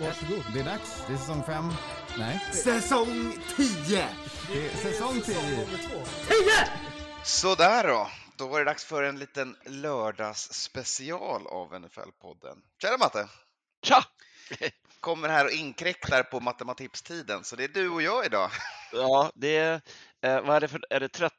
[0.00, 0.44] Varsågod.
[0.54, 1.02] Det är dags.
[1.06, 1.72] Det är säsong fem.
[2.18, 4.08] Nej, Säsong 10!
[4.52, 5.66] det är säsong tio.
[7.24, 8.10] Sådär då.
[8.36, 12.58] Då var det dags för en liten lördagsspecial av NFL-podden.
[12.82, 13.28] Tjena Matte!
[13.82, 14.04] Tja!
[15.00, 18.50] Kommer här och inkräktar på matematikstiden, så det är du och jag idag.
[18.92, 19.80] Ja, det är,
[20.22, 21.30] eh, vad är det för, är det 13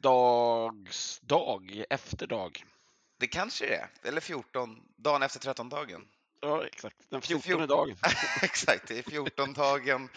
[0.00, 2.64] dags dag, efterdag?
[3.18, 6.00] Det kanske det är, eller 14, dagen efter 13-dagen.
[6.42, 6.96] Ja, exakt.
[7.08, 7.96] Den Så 14 fjorton- dagen.
[8.42, 10.08] Exakt, det är 14-dagen.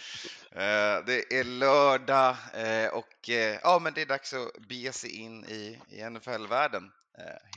[0.52, 5.10] Eh, Det är lördag eh, och eh, ja, men det är dags att bege sig
[5.16, 6.92] in i, i NFL-världen.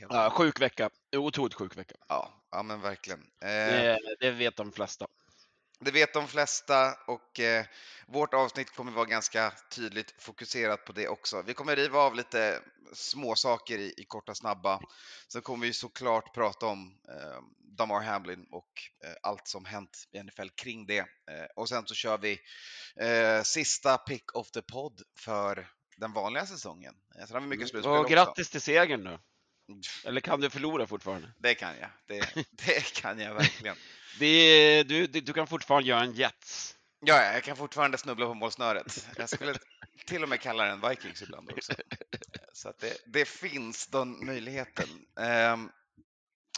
[0.09, 0.89] Ja, sjuk vecka.
[1.15, 1.95] Otroligt sjuk vecka.
[2.07, 3.25] Ja, ja men verkligen.
[3.39, 5.07] Det, det vet de flesta.
[5.79, 7.65] Det vet de flesta och eh,
[8.07, 11.41] vårt avsnitt kommer vara ganska tydligt fokuserat på det också.
[11.41, 12.61] Vi kommer riva av lite
[12.93, 14.79] små saker i, i korta snabba.
[15.27, 17.41] Sen kommer vi såklart prata om eh,
[17.77, 18.71] Damar Hamlin och
[19.05, 20.99] eh, allt som hänt i NFL kring det.
[20.99, 22.39] Eh, och sen så kör vi
[22.99, 25.67] eh, sista pick of the pod för
[25.97, 26.95] den vanliga säsongen.
[27.13, 29.19] Sen har vi mycket slutspel Och grattis till segern nu.
[30.05, 31.31] Eller kan du förlora fortfarande?
[31.37, 31.89] Det kan jag.
[32.07, 33.75] Det, det kan jag verkligen.
[34.19, 36.75] Det du, du, kan fortfarande göra en Jets.
[37.05, 39.07] Ja, ja, jag kan fortfarande snubbla på målsnöret.
[39.17, 39.55] Jag skulle
[40.07, 41.73] till och med kalla den Vikings ibland också.
[42.53, 44.87] Så det, det finns den möjligheten.
[45.19, 45.69] Ehm,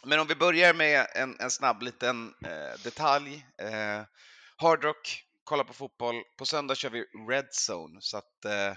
[0.04, 3.46] Men om vi börjar med en, en snabb liten eh, detalj.
[3.58, 4.02] Eh,
[4.58, 6.24] Hard Rock, kolla på fotboll.
[6.38, 8.74] På söndag kör vi Red Zone, så att eh,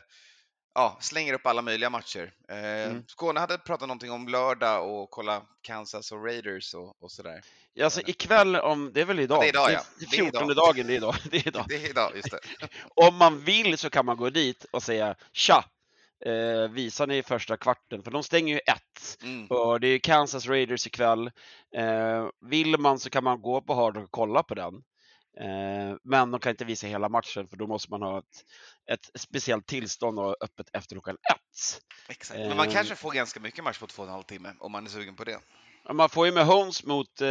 [0.75, 2.33] ja, slänger upp alla möjliga matcher.
[2.49, 2.57] Eh,
[2.91, 3.05] Mm.
[3.09, 7.43] Skåne hade pratat någonting om lördag och kolla Kansas och Raiders och, och sådär.
[7.75, 9.41] Ja, Alltså ikväll, om, det är väl idag?
[9.41, 9.83] det är idag, ja.
[9.99, 10.57] Det är Det är 14 idag.
[10.75, 11.15] dagen, det är idag.
[11.31, 11.65] Det är idag.
[11.69, 12.39] Det är idag, just det.
[13.09, 15.65] Om man vill så kan man gå dit och säga tja,
[16.27, 18.03] eh, visar ni första kvarten?
[18.03, 19.19] För de stänger ju ett.
[19.23, 19.47] Mm.
[19.47, 21.27] Och det är Kansas Raiders ikväll.
[21.77, 24.75] Eh, vill man så kan man gå på Hard och kolla på den.
[25.41, 28.25] Eh, men de kan inte visa hela matchen för då måste man ha ett,
[28.93, 31.81] ett speciellt tillstånd och öppet efter klockan ett.
[32.09, 32.41] Exakt.
[32.41, 32.73] Men man Ehm.
[32.73, 35.17] kanske får ganska mycket match på två och en halv timme om man är sugen
[35.17, 35.39] på det.
[35.85, 37.27] Ja, Man får ju med Holmes mot eh,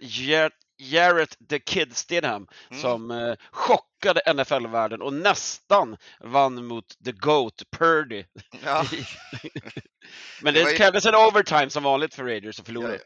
[0.00, 2.82] Jar- Jarrett the Kid Stidham Mm.
[2.82, 8.24] som eh, chockade NFL-världen och nästan vann mot the GOAT Purdy.
[8.64, 8.84] Ja.
[10.42, 12.92] Men Det det, var ju- krävdes en overtime som vanligt för Raiders att Ja, förlora.
[12.92, 12.98] ja.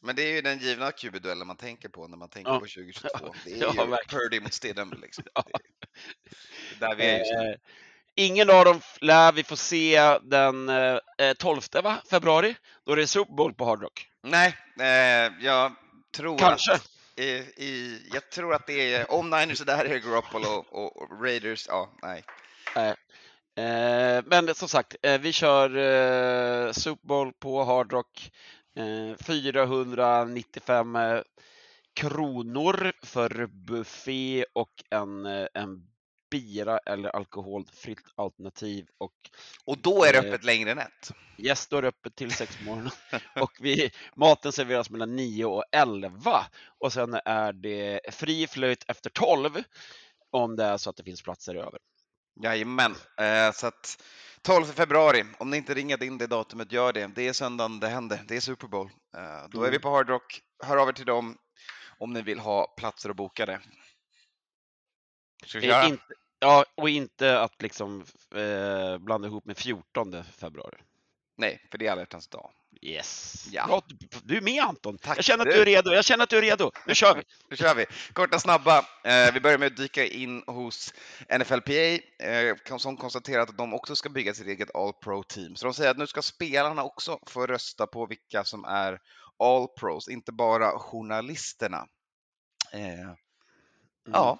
[0.00, 2.60] Men det är ju den givna QB-duellen man tänker på när man tänker Ja.
[2.60, 3.34] på 2022.
[3.44, 4.20] Det är Ja, ju verkligen.
[4.20, 4.94] Purdy mot Stidham.
[5.02, 5.24] Liksom.
[5.34, 5.44] Ja.
[6.76, 7.48] Är där vi är just nu.
[7.50, 7.56] Eh,
[8.14, 10.98] ingen av dem lär vi få se den eh,
[11.38, 11.96] 12 va?
[12.10, 12.54] februari.
[12.86, 14.07] Då är det Super Bowl på Hard Rock.
[14.22, 15.72] Nej, eh, jag
[16.16, 16.72] tror Kanske.
[16.72, 20.64] att i, i, jag tror att det är, om Niners är där är det Garoppolo
[20.68, 22.24] och, och Raiders, ja, nej.
[23.58, 28.30] Eh, men som sagt, eh, vi kör eh, Super Bowl på Hard Rock.
[28.76, 31.20] Eh, 495 eh,
[31.94, 35.82] kronor för buffé och en, eh, en
[36.30, 38.86] bira eller alkoholfritt alternativ.
[38.98, 39.12] Och
[39.64, 41.10] Och då är det Eh, öppet längre än ett.
[41.38, 42.90] gäst står öppet till sex på morgonen.
[43.40, 46.46] och vi, maten serveras mellan 9 och 11.
[46.78, 49.62] Och sen är det fri flöjt efter 12
[50.30, 51.78] om det är så att det finns platser över.
[52.42, 54.02] Jajamän, eh, så att
[54.42, 57.06] 12 februari, om ni inte ringat in det datumet, gör det.
[57.14, 58.90] Det är söndagen det händer, det är Super Bowl.
[59.16, 59.70] Eh, då är Mm.
[59.72, 61.36] vi på Hard Rock, hör av er till dem
[61.98, 63.60] om ni vill ha platser och boka det.
[65.46, 65.86] Ska vi Eh, köra?
[65.86, 66.04] Inte,
[66.40, 68.04] ja, och inte att liksom
[68.34, 70.78] eh, blanda ihop med 14 februari.
[71.36, 72.50] Nej, för det är alla hjärtans dag.
[72.82, 73.46] Yes.
[73.50, 73.66] Ja.
[73.66, 73.82] Bra,
[74.22, 74.98] du, är med Anton.
[74.98, 75.60] Tack, jag känner att du.
[75.60, 75.90] är redo.
[75.90, 76.70] Jag känner att du är redo.
[76.86, 77.22] Nu kör vi.
[77.50, 77.86] Nu kör vi!
[78.12, 78.78] Korta snabba.
[79.04, 80.94] Eh, vi börjar med att dyka in hos
[81.38, 81.72] NFLPA
[82.24, 85.56] eh, som konstaterat att de också ska bygga sitt eget All Pro-team.
[85.56, 88.98] Så de säger att nu ska spelarna också få rösta på vilka som är
[89.38, 91.86] All Pros, inte bara journalisterna.
[92.72, 93.12] Eh,
[94.12, 94.38] Ja.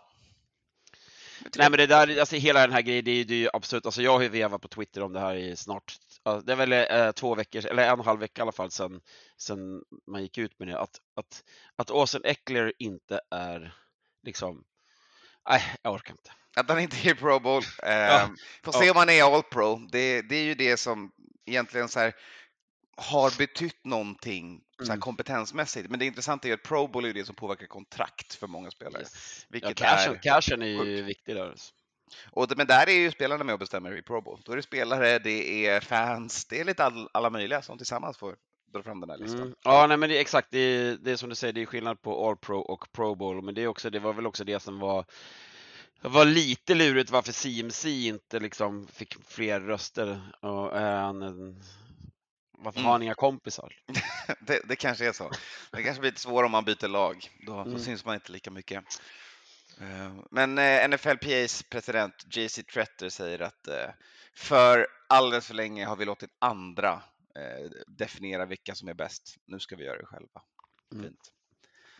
[1.56, 3.86] Nej men det där, alltså hela den här grejen, det är, det är ju absolut,
[3.86, 5.96] alltså jag har ju vevat på Twitter om det här i snart,
[6.44, 8.70] det är väl eh, två veckor, eller en och en halv vecka i alla fall
[8.70, 9.00] sedan,
[9.36, 11.44] sedan man gick ut med det, att, att,
[11.76, 13.74] att Austin Eckler inte är
[14.22, 14.64] liksom,
[15.48, 16.30] nej jag orkar inte.
[16.56, 17.62] Att han inte är Pro Bowl.
[17.82, 18.30] Eh, Ja.
[18.64, 19.76] Får se om han är All Pro.
[19.92, 21.12] Det, det är ju det som
[21.46, 22.14] egentligen så här,
[22.98, 25.00] har betytt någonting så här Mm.
[25.00, 25.90] kompetensmässigt.
[25.90, 29.02] Men det intressanta är att Pro Bowl är det som påverkar kontrakt för många spelare.
[29.02, 29.38] Yes.
[29.40, 31.50] Ja, Vilket cashen, är cashen är ju viktig där.
[31.50, 31.72] alltså.
[32.30, 34.40] Och, men där är ju spelarna med och bestämmer i Pro Bowl.
[34.44, 38.16] Då är det spelare, det är fans, det är lite all, alla möjliga som tillsammans
[38.18, 38.36] får
[38.72, 39.40] dra fram den här listan.
[39.40, 39.54] Mm.
[39.64, 40.48] Ja, nej, men det är exakt.
[40.50, 43.14] Det är, det är som du säger, det är skillnad på All Pro och Pro
[43.14, 45.04] Bowl, men det är också, det var väl också det som var
[46.02, 51.62] var lite lurigt varför CMC inte liksom fick fler röster och, än
[52.58, 52.92] varför har Mm.
[52.92, 53.72] han inga kompisar?
[54.40, 55.30] Det, det kanske är så.
[55.72, 57.30] Det kanske blir lite svårare om man byter lag.
[57.46, 57.78] Då, Mm.
[57.78, 58.84] syns man inte lika mycket.
[59.80, 63.90] Eh, Men eh, NFLPAs president JC Tretter säger att eh,
[64.36, 67.02] för alldeles för länge har vi låtit andra
[67.86, 69.34] definiera vilka som är bäst.
[69.46, 70.42] Nu ska vi göra det själva.
[70.92, 71.04] Mm.
[71.04, 71.20] Fint.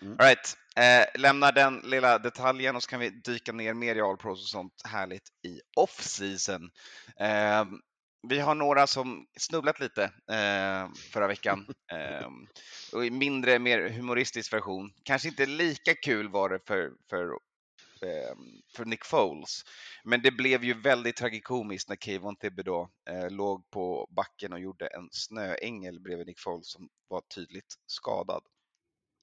[0.03, 0.13] Mm.
[0.21, 0.57] All right.
[0.77, 4.43] eh, lämnar den lilla detaljen och så kan vi dyka ner mer i All Pros
[4.43, 6.71] och sånt härligt i off-season.
[7.21, 7.65] Eh,
[8.23, 11.67] vi har några som snubblat lite eh, förra veckan.
[11.93, 12.29] Eh,
[12.93, 14.93] och i mindre, mer humoristisk version.
[15.03, 17.25] Kanske inte lika kul var det för, för,
[18.03, 18.37] eh,
[18.77, 19.63] för Nick Foles.
[20.05, 24.87] Men det blev ju väldigt tragikomiskt när Kayvon Thibodeau eh, låg på backen och gjorde
[24.87, 28.43] en snöängel bredvid Nick Foles som var tydligt skadad.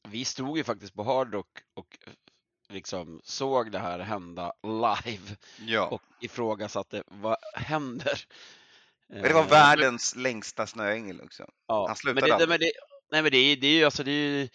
[0.08, 1.98] Vi stod ju faktiskt på Hard Rock och
[2.70, 5.88] liksom såg det här hända live Ja.
[5.88, 8.26] och ifrågasatte vad händer?
[9.10, 11.46] Men det var Eh, världens längsta snöängel också.
[11.68, 12.72] Ja, Han slutade men det, men det,
[13.12, 14.50] nej men det är, det är ju alltså, det är,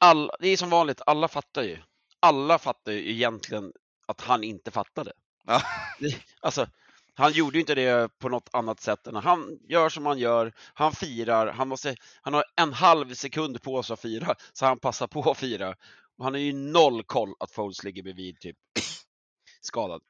[0.00, 1.78] all, det är som vanligt, alla fattar ju.
[2.20, 3.72] Alla fattar ju egentligen
[4.06, 5.12] att han inte fattade.
[5.46, 5.62] Ja.
[6.40, 6.66] Alltså,
[7.14, 10.52] han gjorde ju inte det på något annat sätt än han gör som han gör,
[10.74, 14.78] han firar, han, måste, han har en halv sekund på sig att fira, så han
[14.78, 15.74] passar på att fira.
[16.18, 18.56] Och han har ju noll koll att Foles ligger bredvid typ
[19.60, 20.02] skadad.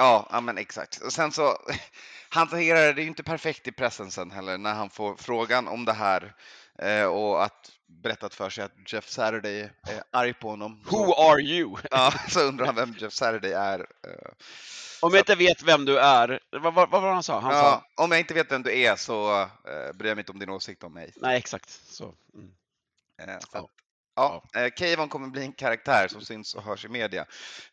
[0.00, 1.00] Ja, ja men exakt.
[1.00, 1.56] Och sen så
[2.28, 5.92] hanterar det ju inte perfekt i pressen sen heller när han får frågan om det
[5.92, 6.34] här
[6.78, 10.82] eh, och att berättat för sig att Jeff Saturday är arg på honom.
[10.84, 11.76] Who Så, are you?
[11.90, 13.80] ja, så undrar han vem Jeff Saturday är.
[13.80, 14.32] eh.
[15.02, 17.40] Om jag inte vet vem du är, vad, vad, vad var han sa?
[17.40, 20.22] Han sa, Ja, om jag inte vet vem du är så eh, bryr jag mig
[20.22, 21.12] inte om din åsikt om mig.
[21.16, 22.14] nej exakt så.
[22.34, 22.50] Mm.
[23.22, 23.68] Eh, så Ja.
[24.26, 27.24] Att, ja, eh, Kayvon kommer bli en karaktär som syns och hörs i media.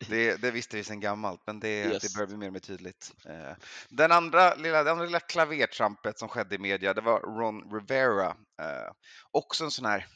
[0.08, 2.02] Det, det visste vi sedan gammalt, men det, Yes.
[2.02, 3.12] det börjar bli mer och mer tydligt.
[3.28, 3.56] Eh,
[3.88, 8.26] Den andra lilla, andra lilla klavertrampet som skedde i media, det var Ron Rivera.
[8.62, 8.92] Eh,
[9.30, 10.06] Också en sån här...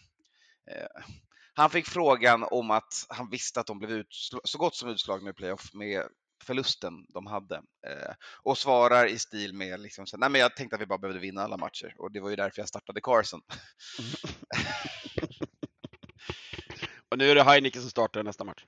[1.54, 5.30] Han fick frågan om att han visste att de blev utsl- så gott som utslagna
[5.30, 6.02] i playoff med
[6.44, 7.56] förlusten de hade.
[7.56, 10.98] Eh, och svarar i stil med liksom så, nej men jag tänkte att vi bara
[10.98, 13.40] behövde vinna alla matcher och det var ju därför jag startade Carson.
[17.12, 18.64] Och nu är det Heineken som startar nästa match.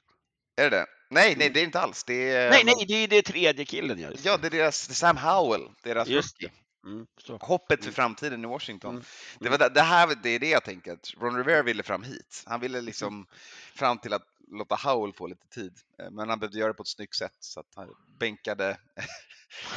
[0.56, 0.86] Är det det?
[1.10, 2.04] Nej, nej, det är inte alls.
[2.04, 4.10] Det är, Nej, nej, det är det tredje killen ja.
[4.22, 6.58] Ja, det är deras, det är Sam Howell, deras Just rookie.
[6.86, 7.06] Mm.
[7.40, 7.94] Hoppet för Mm.
[7.94, 8.90] framtiden i Washington.
[8.94, 9.04] Mm.
[9.40, 12.02] Det, var det, det här det är det jag tänker, att Ron Rivera ville fram
[12.02, 12.42] hit.
[12.46, 13.26] Han ville liksom
[13.74, 15.72] fram till att låta Howell få lite tid.
[15.98, 17.88] Eh, Men han behövde göra det på ett snyggt sätt så att han
[18.18, 18.78] bänkade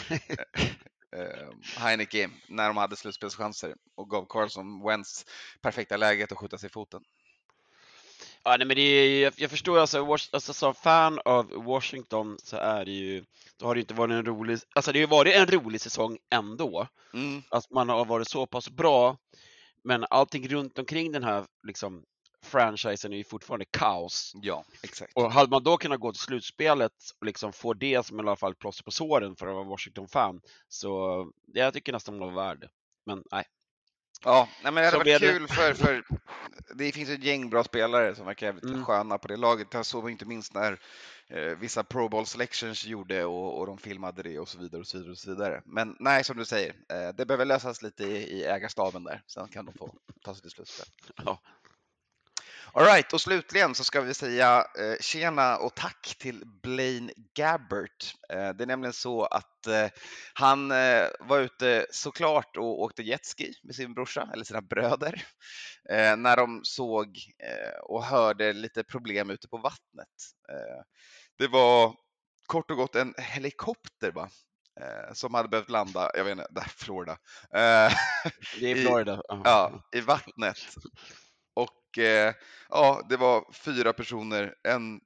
[1.16, 5.26] eh, Heineke när de hade slutspelschanser och gav Carlson Wentz
[5.62, 7.04] perfekta läget att skjuta sig i foten.
[8.48, 12.58] Ja, nej, men det är, jag, jag förstår alltså, alltså, som fan av Washington så
[12.58, 13.24] är det ju,
[13.58, 16.18] då har det inte varit en rolig, alltså det har ju varit en rolig säsong
[16.30, 16.88] ändå.
[17.14, 19.18] Mm, Att man har varit så pass bra,
[19.84, 22.04] men allting runt omkring den här liksom
[22.44, 24.32] franchisen är ju fortfarande kaos.
[24.42, 25.14] ja, exakt.
[25.16, 28.36] Och hade man då kunnat gå till slutspelet och liksom få det som i alla
[28.36, 32.44] fall plåster på såren för att vara Washington-fan, så det jag tycker nästan man var
[32.44, 32.70] värd det.
[33.06, 33.44] Men nej.
[34.24, 35.34] Ja, nej, men det hade varit det.
[35.34, 36.04] kul för, för
[36.76, 38.86] det finns ett gäng bra spelare som verkar jävligt Mm.
[38.86, 39.68] sköna på det laget.
[39.74, 40.80] Jag såg inte minst när
[41.28, 44.88] eh, vissa Pro Bowl selections gjorde och, och de filmade det och så vidare och
[44.88, 45.12] så vidare.
[45.12, 45.62] Och så vidare.
[45.66, 49.22] Men nej, som du säger, eh, det behöver lösas lite i, i ägarstaben där.
[49.28, 49.94] Sen kan de få
[50.24, 50.86] ta sig till slutspel.
[51.26, 51.40] Ja.
[52.74, 58.14] Alright, och slutligen så ska vi säga eh, tjena och tack till Blaine Gabbert.
[58.30, 59.88] Eh, det är nämligen så att eh,
[60.34, 65.24] han eh, var ute såklart och åkte jetski med sin brorsa, eller sina bröder,
[65.90, 67.08] eh, när de såg
[67.44, 70.16] eh, och hörde lite problem ute på vattnet.
[70.50, 70.84] Eh,
[71.38, 71.96] det var
[72.46, 74.30] kort och gott en helikopter va?
[75.14, 77.18] Som hade behövt landa, jag vet inte, där Florida,
[77.52, 79.22] Det är I- Florida.
[79.30, 80.58] ja, i vattnet.
[81.58, 82.34] Och eh,
[82.70, 85.02] ja, det var fyra personer, en,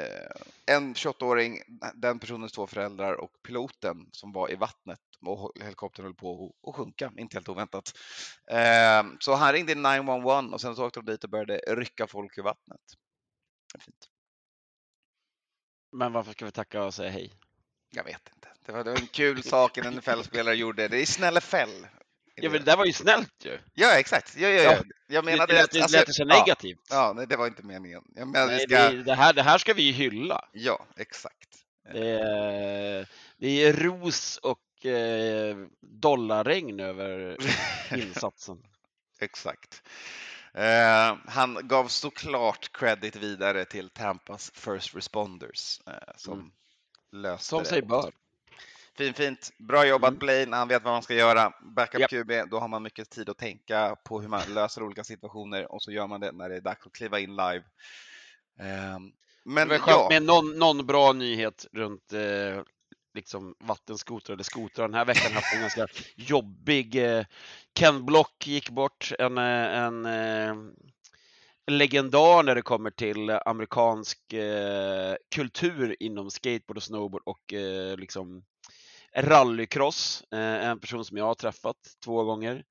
[0.00, 1.62] eh, en 28-åring,
[1.94, 6.76] den personens två föräldrar och piloten som var i vattnet och helikoptern höll på att-
[6.76, 7.92] sjunka, inte helt oväntat.
[8.50, 12.38] Eh, så han ringde 911 och sen så åkte de dit och började rycka folk
[12.38, 12.80] ur vattnet.
[13.78, 14.08] Fint.
[15.92, 17.32] Men varför ska vi tacka och säga hej?
[17.90, 18.48] Jag vet inte.
[18.66, 20.88] Det var, det var en kul sak en NFL-spelare gjorde.
[20.88, 21.86] Det är snälla fäll.
[22.34, 23.58] Ja, men det där var ju snällt ju.
[23.74, 24.36] Ja, exakt.
[24.36, 24.72] Ja, ja, Ja.
[24.72, 24.82] ja.
[25.06, 26.80] Jag Det, menade det, lät, det alltså, lät så negativt.
[26.90, 28.02] Ja, nej, det var inte meningen.
[28.14, 28.90] Jag menar, vi Nej, ska...
[28.90, 30.48] det, det, här, det här ska vi ju hylla.
[30.52, 31.48] Ja, exakt.
[31.92, 33.06] Det är,
[33.38, 37.36] det är ros och eh, dollarregn över
[37.96, 38.56] insatsen.
[39.20, 39.82] Exakt.
[40.54, 46.50] Eh, han gav såklart credit vidare till Tampas First Responders eh, som Mm.
[47.12, 47.68] löste Som det.
[47.68, 48.12] sig bör.
[49.02, 49.50] Fint, fint.
[49.58, 50.18] Bra jobbat Mm.
[50.18, 50.52] Blaine.
[50.52, 51.52] Han vet vad man ska göra.
[51.76, 52.10] Backup Japp.
[52.10, 55.82] QB, då har man mycket tid att tänka på hur man löser olika situationer och
[55.82, 57.64] så gör man det när det är dags att kliva in live.
[58.60, 58.98] Eh,
[59.44, 62.62] men det var ja, med någon, någon bra nyhet runt eh,
[63.14, 64.88] liksom vattenskotrar eller skotrar.
[64.88, 66.96] Den här veckan har haft en ganska jobbig...
[66.96, 67.24] Eh,
[67.74, 70.54] Ken Block gick bort, en, eh, en eh,
[71.66, 78.44] legendar när det kommer till amerikansk eh, kultur inom skateboard och snowboard och eh, liksom
[79.16, 80.24] rallycross.
[80.32, 82.64] Eh, en person som jag har träffat två gånger.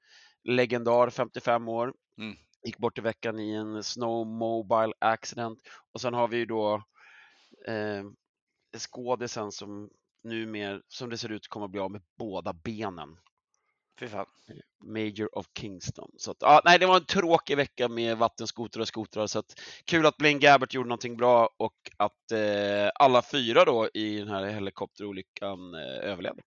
[0.44, 1.94] Legendar, 55 år.
[2.18, 2.36] Mm.
[2.64, 5.60] Gick bort i veckan i en snowmobile accident.
[5.94, 6.84] Och sen har vi ju då
[7.68, 8.04] eh,
[8.78, 9.90] skådisen som
[10.24, 13.18] numera, som det ser ut, kommer att bli av med båda benen.
[14.02, 14.26] Fy fan.
[14.84, 16.12] Major of Kingston.
[16.18, 19.28] Så att, ja, nej, det var en tråkig vecka med vattenskotrar och skotrar.
[19.28, 23.90] Så att, kul att Blaine Gabbert gjorde någonting bra och att eh, alla fyra då
[23.94, 26.42] i den här helikopterolyckan eh, överlevde.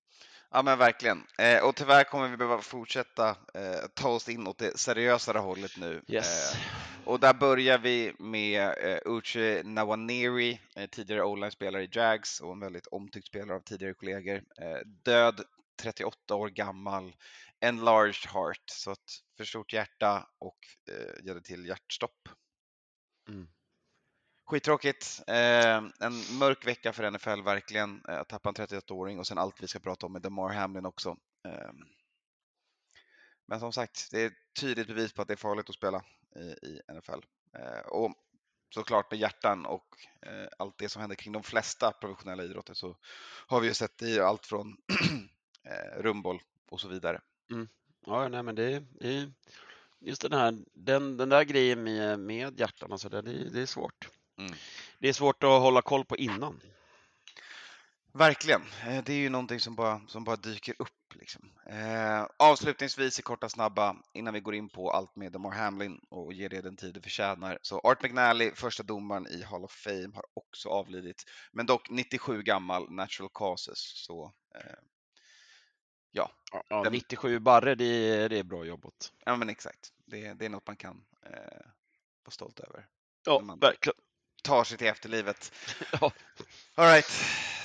[0.50, 1.26] Ja men verkligen.
[1.38, 5.76] Eh, och tyvärr kommer vi behöva fortsätta eh, ta oss in åt det seriösare hållet
[5.76, 6.02] nu.
[6.08, 6.54] Yes.
[6.54, 6.58] Eh,
[7.04, 12.60] och där börjar vi med eh, Uche Nawaneri, eh, tidigare o-line-spelare i Jags och en
[12.60, 14.36] väldigt omtyckt spelare av tidigare kollegor.
[14.36, 15.40] Eh, död,
[15.82, 17.12] 38 år gammal,
[17.68, 20.58] enlarged heart, så att för stort hjärta och
[20.90, 22.28] eh, ledde till hjärtstopp.
[23.28, 23.48] Mm.
[24.46, 25.22] Skittråkigt.
[25.26, 28.04] Eh, en mörk vecka för NFL verkligen.
[28.08, 30.86] Eh, att tappa en 31-åring och sen allt vi ska prata om med DeMar Hamlin
[30.86, 31.16] också.
[31.48, 31.70] Eh,
[33.46, 36.04] men som sagt, det är tydligt bevis på att det är farligt att spela
[36.36, 37.20] i, i NFL.
[37.58, 38.14] Eh, och
[38.74, 39.86] såklart med hjärtan och
[40.26, 42.96] eh, allt det som händer kring de flesta professionella idrotter så
[43.46, 44.76] har vi ju sett det i allt från
[45.64, 46.40] eh, rumboll
[46.70, 47.20] och så vidare.
[48.06, 49.32] Ja, nej, men det, det
[50.00, 53.66] just den här, den, den där grejen med, med hjärtan, alltså det, det, det är
[53.66, 54.08] svårt.
[54.38, 54.52] Mm.
[54.98, 56.60] Det är svårt att hålla koll på innan.
[58.12, 58.62] Verkligen.
[58.86, 60.88] Eh, Det är ju någonting som bara, som bara dyker upp.
[61.14, 61.50] Liksom.
[61.66, 66.32] Eh, avslutningsvis i korta snabba, innan vi går in på allt med DeMar Hamlin och
[66.32, 67.58] ger det den tid det förtjänar.
[67.62, 71.24] Så Art McNally, första domaren i Hall of Fame, har också avlidit.
[71.52, 74.04] Men dock 97 gammal, natural causes.
[74.04, 74.78] Så eh,
[76.16, 76.30] Ja,
[76.68, 79.12] ja, Den- 97 barre, det, det är bra jobbat.
[79.24, 79.92] ja, men exakt.
[80.06, 81.32] Det, det är något man kan eh,
[82.24, 82.86] vara stolt över.
[83.26, 83.96] Ja, Man- verkligen.
[84.42, 85.52] Tar sig till efterlivet.
[86.00, 86.12] Ja.
[86.74, 87.06] All right,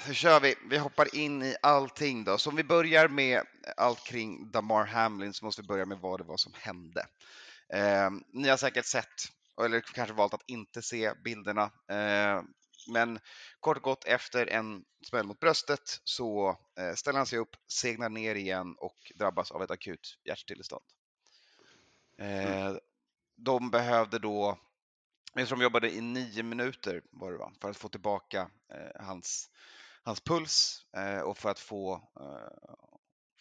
[0.08, 0.56] så kör vi.
[0.70, 2.38] Vi hoppar in i allting då.
[2.38, 3.42] Så om vi börjar med
[3.78, 7.06] allt kring Damar Hamlin så måste vi börja med vad det var som hände.
[7.74, 9.08] Eh, ni har säkert sett,
[9.62, 11.64] eller kanske valt att inte se bilderna.
[11.92, 12.42] Eh,
[12.90, 13.20] men
[13.60, 18.10] kort och gott efter en smäll mot bröstet så eh, ställer han sig upp, segnar
[18.10, 20.86] ner igen och drabbas av ett akut hjärtstillestånd.
[22.18, 22.74] Eh,
[23.36, 24.60] de behövde då
[25.34, 27.52] jag tror de jobbade i nio minuter var det va?
[27.62, 29.50] för att få tillbaka eh, hans,
[30.04, 30.86] hans puls
[31.26, 32.02] och för att få,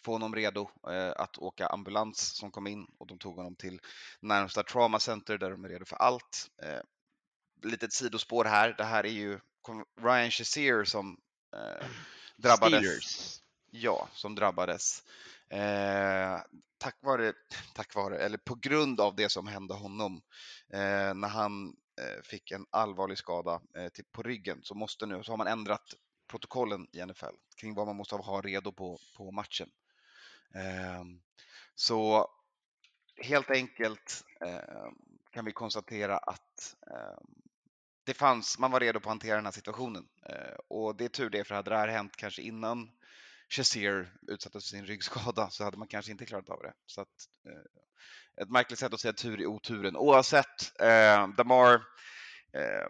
[0.03, 3.81] få honom redo eh, att åka ambulans som kom in och de tog honom till
[4.19, 6.51] närmsta trauma center där de är redo för allt.
[6.63, 6.79] Eh,
[7.63, 9.39] litet sidospår här, det här är ju
[10.01, 11.17] Ryan Shazier som
[11.55, 11.87] eh,
[12.37, 12.79] drabbades.
[12.79, 13.41] Steelers.
[13.71, 15.03] Ja, som drabbades.
[15.49, 16.39] Eh,
[16.77, 17.33] tack vare,
[17.73, 20.21] tack vare, eller på grund av det som hände honom
[20.73, 21.67] eh, när han
[22.01, 25.47] eh, fick en allvarlig skada eh, till, på ryggen så måste nu, så har man
[25.47, 25.93] ändrat
[26.27, 29.69] protokollen i NFL kring vad man måste ha redo på, på matchen.
[30.55, 31.03] Eh,
[31.75, 32.27] så
[33.21, 34.25] helt enkelt
[35.31, 37.17] kan vi konstatera att eh,
[38.09, 40.07] det fanns, man var redo på att hantera den här situationen.
[40.25, 42.91] Eh, och det är tur det, för hade det här hänt kanske innan
[43.49, 46.73] Chassier utsattes för sin ryggskada så hade man kanske inte klarat av det.
[46.85, 49.97] Så att, eh, ett märkligt sätt att säga tur i oturen.
[49.97, 51.73] Oavsett, eh, Damar
[52.53, 52.89] eh,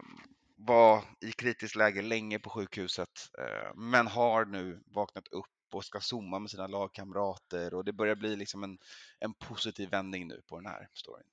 [0.56, 6.00] var i kritiskt läge länge på sjukhuset eh, men har nu vaknat upp och ska
[6.00, 8.78] zooma med sina lagkamrater och det börjar bli liksom en,
[9.18, 11.26] en positiv vändning nu på den här storyn.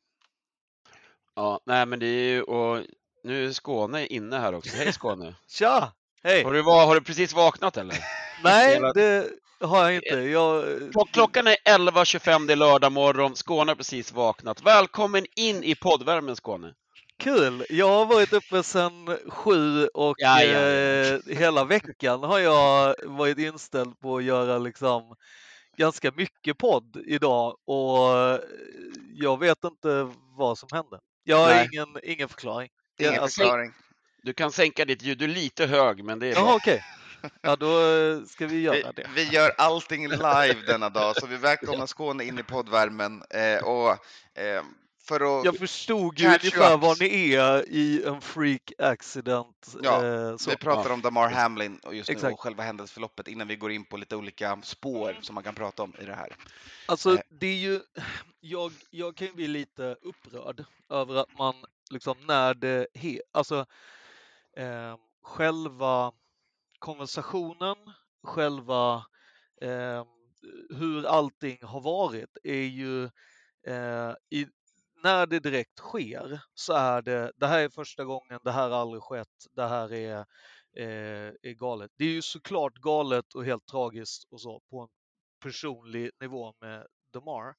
[1.36, 2.86] Ja, nej men det är ju, och
[3.28, 4.76] nu är Skåne inne här också.
[4.76, 5.36] Hej Skåne!
[5.48, 5.92] Tja!
[6.24, 6.44] Hej!
[6.44, 7.98] Har du, har du precis vaknat eller?
[8.44, 9.30] Nej, det
[9.60, 10.16] har jag inte.
[10.16, 10.64] Jag...
[10.92, 13.36] Klock- Klockan är 11.25, det är lördag morgon.
[13.36, 14.62] Skåne har precis vaknat.
[14.64, 16.74] Välkommen in i poddvärmen Skåne!
[17.20, 17.66] Kul!
[17.70, 20.60] Jag har varit uppe sedan sju och Ja, ja.
[20.60, 25.16] Eh, hela veckan har jag varit inställd på att göra liksom
[25.78, 28.40] ganska mycket podd idag och
[29.14, 31.00] jag vet inte vad som hände.
[31.24, 31.70] Jag har Nej.
[31.74, 32.70] ingen, ingen förklaring.
[32.98, 33.74] Ingen Ja, alltså- förklaring.
[34.22, 36.84] Du kan sänka ditt ljud, du är lite hög men det är Jaha, okej.
[37.42, 39.10] Ja, då eh, ska vi Vi, göra det.
[39.16, 43.24] vi gör allting live denna dag, så vi välkomnar Skåne in i poddvärmen.
[43.30, 43.90] Eh, och,
[44.40, 44.64] eh,
[45.04, 45.46] för att...
[45.46, 49.76] Jag förstod ju ungefär vad ni är i en freak accident.
[49.84, 50.50] Ja, eh, så.
[50.50, 52.34] Vi pratar om Damar Hamlin och just nu Exakt.
[52.34, 55.84] och själva händelseförloppet innan vi går in på lite olika spår som man kan prata
[55.84, 56.36] om i det här.
[56.86, 57.20] Alltså, Eh.
[57.30, 57.80] det är ju...
[58.40, 61.56] Jag, jag kan ju bli lite upprörd över att man
[61.92, 62.88] liksom när det...
[62.94, 63.66] He, alltså,
[64.58, 66.12] eh, själva
[66.80, 67.76] konversationen,
[68.24, 69.06] själva
[69.62, 70.06] eh,
[70.70, 73.04] hur allting har varit är ju
[73.68, 74.48] eh, i,
[75.04, 78.78] när det direkt sker så är det, det här är första gången, det här har
[78.78, 80.20] aldrig skett, det här är,
[80.78, 81.92] eh, är galet.
[81.98, 84.88] Det är ju såklart galet och helt tragiskt och så på en
[85.44, 87.56] personlig nivå med Damar.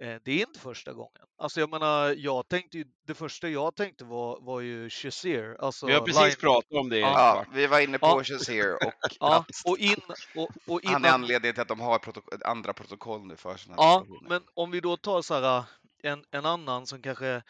[0.00, 1.22] Eh, det är inte första gången.
[1.38, 5.56] Alltså jag menar, jag tänkte ju, det första jag tänkte var, var ju Shazier.
[5.60, 6.98] Alltså Vi har precis line- pratat om det.
[6.98, 7.08] Ja.
[7.16, 8.24] Ja, vi var inne på Ja.
[8.24, 9.96] Shazier och Ja, och, in,
[10.36, 13.56] och, och han är innan, anledningen till att de har protok- andra protokoll nu för
[13.56, 15.64] sådana Ja, men om vi då tar så här
[16.02, 17.42] en, en annan som kanske,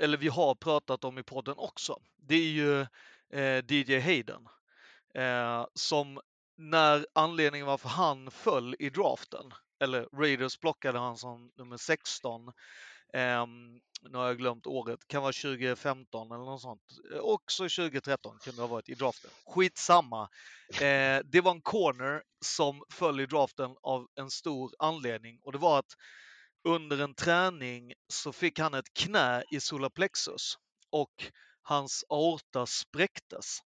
[0.00, 1.98] eller vi har pratat om i podden också.
[2.16, 2.80] Det är ju
[3.32, 4.48] eh, DJ Hayden.
[5.14, 6.20] Eh, som
[6.56, 12.52] när anledningen varför han föll i draften, eller Raiders plockade han som nummer 16.
[13.14, 16.82] ehm, nu har jag glömt året, kan vara 2015 eller något sånt.
[17.20, 19.30] Också 2013 kunde det ha varit i draften.
[19.46, 20.28] Skitsamma.
[20.72, 25.58] Eh, det var en corner som föll i draften av en stor anledning och det
[25.58, 25.94] var att
[26.64, 30.54] under en träning så fick han ett knä i solarplexus
[30.90, 31.12] och
[31.62, 33.58] hans aorta spräcktes.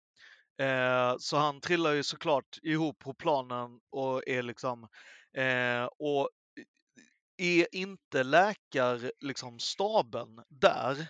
[0.61, 4.89] Eh, så han trillar ju såklart ihop på planen och är liksom
[5.37, 6.29] eh, och
[7.37, 11.09] är inte läkarstaben liksom staben där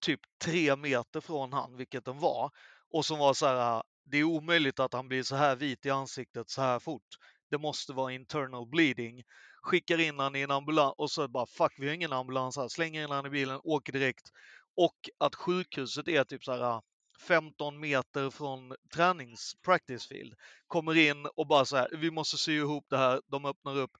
[0.00, 2.50] typ tre meter från han, vilket den var,
[2.90, 5.90] och som var så här, det är omöjligt att han blir så här vit i
[5.90, 7.08] ansiktet så här fort.
[7.50, 9.22] Det måste vara internal bleeding.
[9.62, 12.68] Skickar in han i en ambulans och så bara fuck, vi har ingen ambulans här.
[12.68, 14.30] Slänger in han i bilen, åker direkt.
[14.76, 16.80] Och att sjukhuset är typ så här
[17.18, 20.34] 15 meter från tränings practice field.
[20.66, 23.20] Kommer in och bara så här, vi måste sy ihop det här.
[23.26, 23.90] De öppnar upp.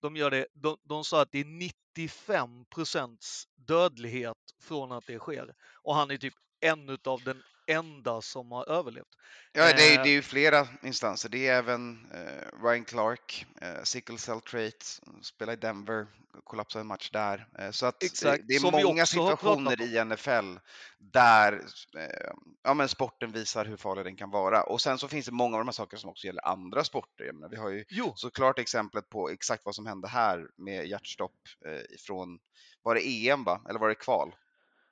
[0.00, 0.46] De gör det.
[0.54, 5.54] De, de sa att det är 95 procents dödlighet från att det sker.
[5.82, 9.08] Och han är typ en utav den enda som har överlevt.
[9.52, 11.28] Ja, det är, Eh, det är ju flera instanser.
[11.28, 16.06] Det är även eh, Ryan Clark, eh, sickle cell trait, spelar i Denver,
[16.44, 17.46] kollapsade en match där.
[17.58, 20.58] Eh, så att Exakt, det, är många situationer i NFL
[20.98, 21.52] där
[21.96, 24.62] eh, ja, men sporten visar hur farlig den kan vara.
[24.62, 27.32] Och sen så finns det många av de här sakerna som också gäller andra sporter.
[27.32, 31.36] Menar, vi har ju Jo, såklart exemplet på exakt vad som hände här med hjärtstopp
[31.66, 32.38] eh, ifrån,
[32.82, 33.62] var det EM va?
[33.68, 34.34] Eller var det kval?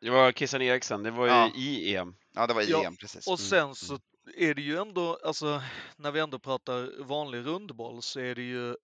[0.00, 1.50] Det var Christian Eriksen, det var ju Ja.
[1.54, 2.14] i EM.
[2.34, 3.26] Ja, det var i Ja, EM precis.
[3.26, 3.98] och Mm, sen så
[4.36, 5.62] är det ju ändå, alltså
[5.96, 8.76] när vi ändå pratar vanlig rundboll så är det ju,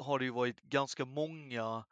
[0.00, 1.84] har det ju varit ganska många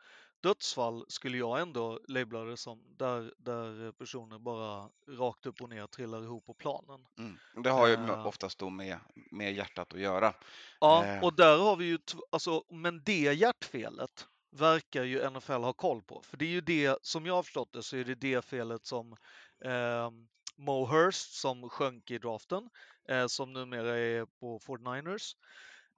[0.42, 4.88] dödsfall skulle jag ändå labla det som, där, där personer bara
[5.18, 7.00] rakt upp och ner trillar ihop på planen.
[7.18, 7.38] Mm.
[7.64, 8.26] Det har ju Eh.
[8.26, 8.98] oftast då med,
[9.30, 10.34] med hjärtat att göra.
[10.80, 11.24] Ja, Eh.
[11.24, 11.98] och där har vi ju,
[12.32, 16.22] alltså, men det hjärtfelet verkar ju NFL ha koll på.
[16.22, 18.86] För det är ju det, som jag har förstått det, så är det det felet
[18.86, 19.16] som
[19.64, 20.10] eh,
[20.56, 22.70] Mo Hurst som sjönk i draften,
[23.08, 25.32] eh, som numera är på 49ers.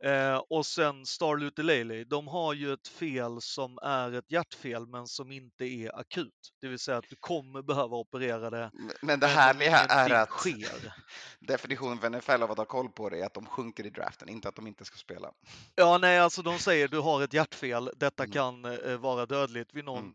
[0.05, 5.07] Eh, och sen Star Luther de har ju ett fel som är ett hjärtfel men
[5.07, 6.53] som inte är akut.
[6.61, 8.71] Det vill säga att du kommer behöva operera det.
[9.03, 10.95] Men det härliga är att sker.
[11.41, 14.29] definitionen för NFL av att ha koll på det är att de sjunker i draften,
[14.29, 15.33] inte att de inte ska spela.
[15.75, 18.33] Ja, nej, alltså de säger du har ett hjärtfel, detta Mm.
[18.33, 20.15] kan eh, vara dödligt vid någon Mm.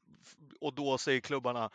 [0.61, 1.69] och då säger klubbarna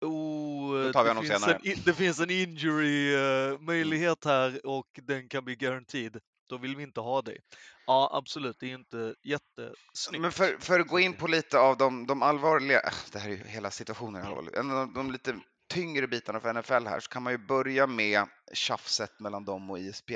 [0.00, 5.28] oh, vi det, finns senare." en, det finns en injury eh, möjlighet här och den
[5.28, 6.20] kan bli guaranteed.
[6.50, 7.38] Då vill vi inte ha dig.
[7.86, 10.22] Ja, absolut, det är inte jättesnyggt.
[10.22, 13.28] Men för, för att gå in på lite av de, de allvarliga, äh, det här
[13.30, 17.08] är ju hela situationen allvarlig, en av de, lite tyngre bitarna för NFL här så
[17.08, 20.12] kan man ju börja med tjafset mellan dem och E ISPN.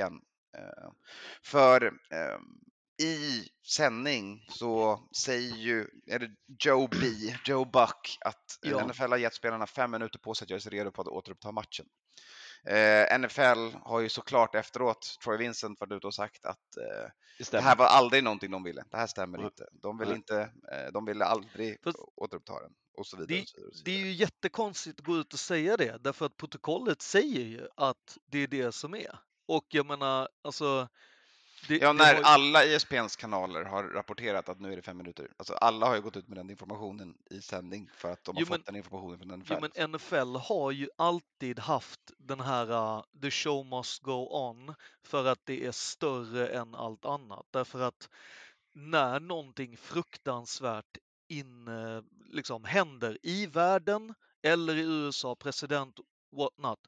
[0.58, 0.90] Eh,
[1.42, 2.38] För eh,
[3.06, 6.30] i sändning så säger ju, är det
[6.64, 7.06] Joe B,
[7.46, 8.86] Joe Buck, att Ja.
[8.86, 11.52] NFL har gett spelarna fem minuter på sig att göra sig redo på att återuppta
[11.52, 11.86] matchen.
[12.66, 17.50] Eh, NFL har ju såklart efteråt, Troy Vincent varit ute och sagt att eh, Det
[17.50, 18.84] det här var aldrig någonting de ville.
[18.90, 19.46] Det här stämmer Nej.
[19.46, 19.64] inte.
[19.72, 20.40] De vill inte,
[20.72, 23.38] eh, de ville aldrig Fast återuppta den och så vidare.
[23.38, 24.08] det, och så vidare, och så det är vidare.
[24.08, 28.38] ju jättekonstigt att gå ut och säga det, därför att protokollet säger ju att det
[28.38, 29.18] är det som är.
[29.48, 30.88] Och jag menar, alltså,
[31.68, 34.96] det, Ja, när har ju- alla ISPNs kanaler har rapporterat att nu är det fem
[34.96, 35.28] minuter.
[35.36, 38.40] Alltså alla har ju gått ut med den informationen i sändning för att de har
[38.42, 39.52] Jo, men- fått den informationen från NFL.
[39.52, 44.74] Jo, men NFL har ju alltid haft den här uh, the show must go on
[45.02, 47.46] för att det är större än allt annat.
[47.50, 48.08] Därför att
[48.74, 50.98] när någonting fruktansvärt
[51.28, 56.00] in, eh, liksom händer i världen eller i USA, president,
[56.36, 56.78] what not,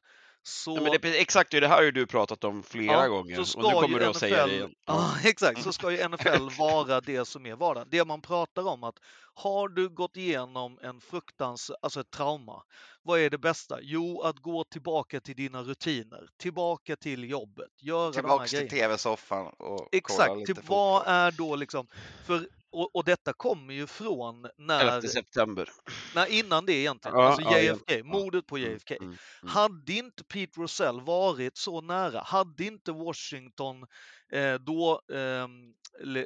[0.47, 3.39] så Ja, men det, exakt det här har ju du pratat om flera Ja, gånger
[3.39, 4.71] och nu kommer du att säga det igen.
[4.85, 5.63] Ja, exakt.
[5.63, 7.87] Så ska ju NFL vara det som är vardagen.
[7.91, 8.95] Det man pratar om att
[9.33, 12.63] har du gått igenom en fruktans, alltså ett trauma,
[13.03, 13.79] vad är det bästa?
[13.81, 19.57] Jo, att gå tillbaka till dina rutiner, tillbaka till jobbet, göra Tillbaks till tv-soffan och
[19.57, 21.87] kolla Exakt, lite till vad är då liksom,
[22.25, 22.47] för,
[22.77, 24.47] och, och detta kommer ju från
[24.79, 25.69] 11 när, september.
[26.11, 28.03] när innan det egentligen, Ja, alltså ja, JFK, ja.
[28.03, 28.97] mordet på Mm, JFK.
[28.99, 29.55] mm, mm.
[29.55, 33.87] Hade inte Pete Rosell varit så nära, hade inte Washington
[34.33, 35.73] eh, då ehm,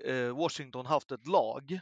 [0.05, 1.79] eh, Washington haft ett lag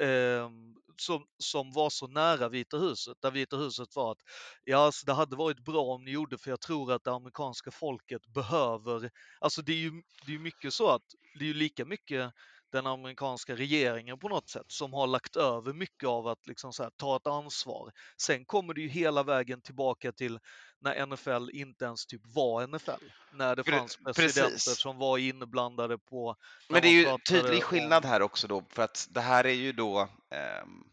[0.00, 4.18] ehm, som, som var så nära Vita huset, där Vita huset var att
[4.64, 7.70] ja, alltså, det hade varit bra om ni gjorde för jag tror att det amerikanska
[7.70, 9.92] folket behöver, alltså det är ju
[10.26, 11.02] det är mycket så att
[11.38, 12.32] det är ju lika mycket
[12.72, 16.90] den amerikanska regeringen på något sätt som har lagt över mycket av att liksom här,
[16.90, 17.92] ta ett ansvar.
[18.16, 20.38] Sen kommer det ju hela vägen tillbaka till
[20.80, 22.90] när NFL inte ens typ var NFL.
[23.32, 24.80] När det fanns presidenter precis.
[24.80, 26.36] som var inblandade på...
[26.68, 29.72] Men det är ju tydlig skillnad här också då, för att det här är ju
[29.72, 30.84] då ehm,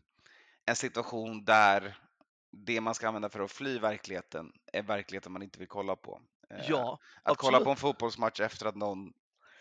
[0.65, 1.97] en situation där
[2.51, 6.21] det man ska använda för att fly verkligheten är verkligheten man inte vill kolla på.
[6.49, 7.63] Eh, Ja, att kolla absolut.
[7.65, 9.13] på en fotbollsmatch efter att någon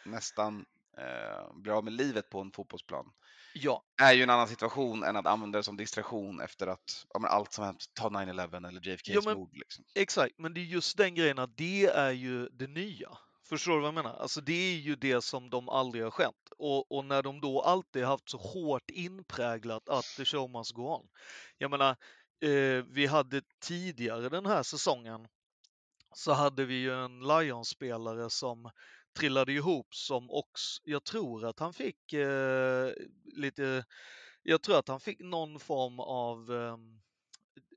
[0.05, 0.65] nästan
[0.99, 3.13] eh, blir av med livet på en fotbollsplan
[3.55, 7.21] ja, är ju en annan situation än att använda det som distraktion efter att ja,
[7.21, 9.51] men allt som hänt, ta 9-11 eller JFKs Ja, men- mord.
[9.57, 9.85] Liksom.
[9.95, 10.39] exakt.
[10.39, 13.19] Men det är just den grejen att det är ju det nya.
[13.49, 14.17] Förstår du vad jag menar?
[14.17, 16.53] Alltså det är ju det som de aldrig har skämt.
[16.59, 20.83] Och, och när de då alltid haft så hårt inpräglat att the show must go
[20.83, 21.09] on.
[21.59, 21.91] Jag menar,
[22.43, 25.29] eh, vi hade tidigare den här säsongen
[26.15, 28.71] så hade vi ju en Lions-spelare som
[29.17, 32.93] trillade ihop som också, jag tror att han fick eh,
[33.25, 33.85] lite,
[34.43, 36.77] jag tror att han fick någon form av eh,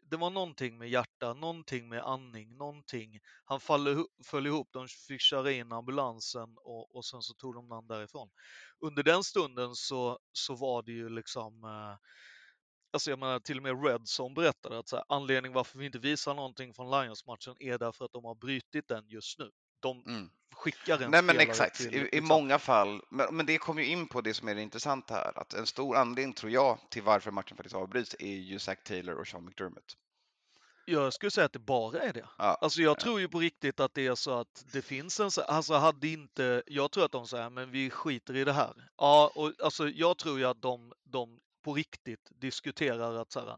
[0.10, 3.20] det var någonting med hjärta, någonting med andning, någonting.
[3.46, 7.72] Han föll, föll ihop, de fick köra in ambulansen och, och sen så tog de
[7.72, 8.30] han därifrån.
[8.80, 11.98] Under den stunden så, så var det ju liksom, eh,
[12.94, 16.00] alltså jag menar till och med Redson berättade att så här, anledningen varför vi inte
[16.00, 19.52] visar någonting från Lions-matchen är därför att de har brutit den just nu.
[19.80, 20.30] De Mm.
[20.56, 23.02] skickar en Nej men exakt, till, I, i liksom, många fall.
[23.10, 25.40] Men, men det kommer ju in på det som är det intressanta här.
[25.40, 29.16] Att en stor anledning tror jag till varför matchen faktiskt avbryts är ju Zach Taylor
[29.16, 29.96] och Sean McDermott.
[30.86, 32.26] Jag skulle säga att det bara är det.
[32.38, 33.02] Ja, Alltså jag Ja.
[33.02, 36.08] tror ju på riktigt att det är så att det finns en så- alltså hade
[36.08, 38.90] inte, jag tror att de säger men vi skiter i det här.
[38.98, 43.58] Ja, och alltså jag tror ju att de, de på riktigt diskuterar att så här,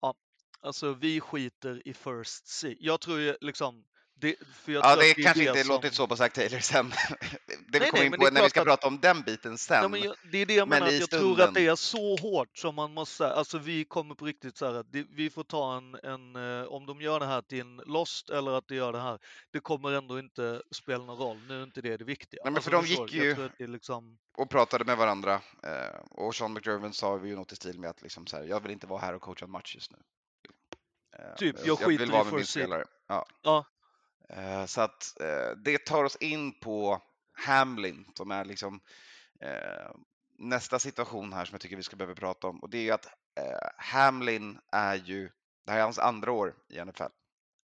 [0.00, 0.14] ja,
[0.60, 2.76] alltså vi skiter i first seed.
[2.80, 3.84] Jag tror ju liksom,
[4.16, 6.90] det, jag ja det kanske är inte som- låtit så på Zach Taylor sen.
[7.46, 9.22] det vi Nej, kommer in på det är när vi ska att- prata om den
[9.22, 9.82] biten sen.
[9.82, 11.74] Ja, men jag, det är det jag Men menar, jag tror att det stunden- är
[11.76, 15.30] så hårt som man måste alltså vi kommer på riktigt så här att det, vi
[15.30, 18.68] får ta en, en, eh, om de gör det här till en lost eller att
[18.68, 19.18] de gör det här,
[19.52, 22.40] det kommer ändå inte spela någon roll, nu är inte det det viktiga.
[22.44, 23.22] Nej, men Alltså, för de förstår gick?
[23.22, 25.40] Jag ju- det liksom, och pratade med varandra.
[25.62, 28.60] Eh, och Sean McDermott sa ju något i stil med att liksom så här, jag
[28.60, 29.98] vill inte vara här och coacha en match just nu.
[31.18, 32.84] Eh, Typ, jag skiter vill vara med min spelare.
[33.08, 33.26] Ja.
[33.42, 33.64] ja,
[34.66, 38.80] så att eh, det tar oss in på Hamlin som är liksom
[39.40, 39.90] eh,
[40.38, 42.90] nästa situation här som jag tycker vi ska behöva prata om och det är ju
[42.90, 43.06] att
[43.40, 45.30] eh, Hamlin är ju,
[45.66, 47.02] det här är hans andra år i NFL.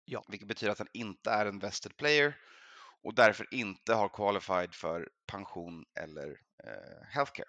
[0.04, 0.24] Ja.
[0.28, 2.36] Vilket betyder att han inte är en vested player
[3.02, 6.28] och därför inte har qualified för pension eller
[6.64, 7.48] eh, healthcare.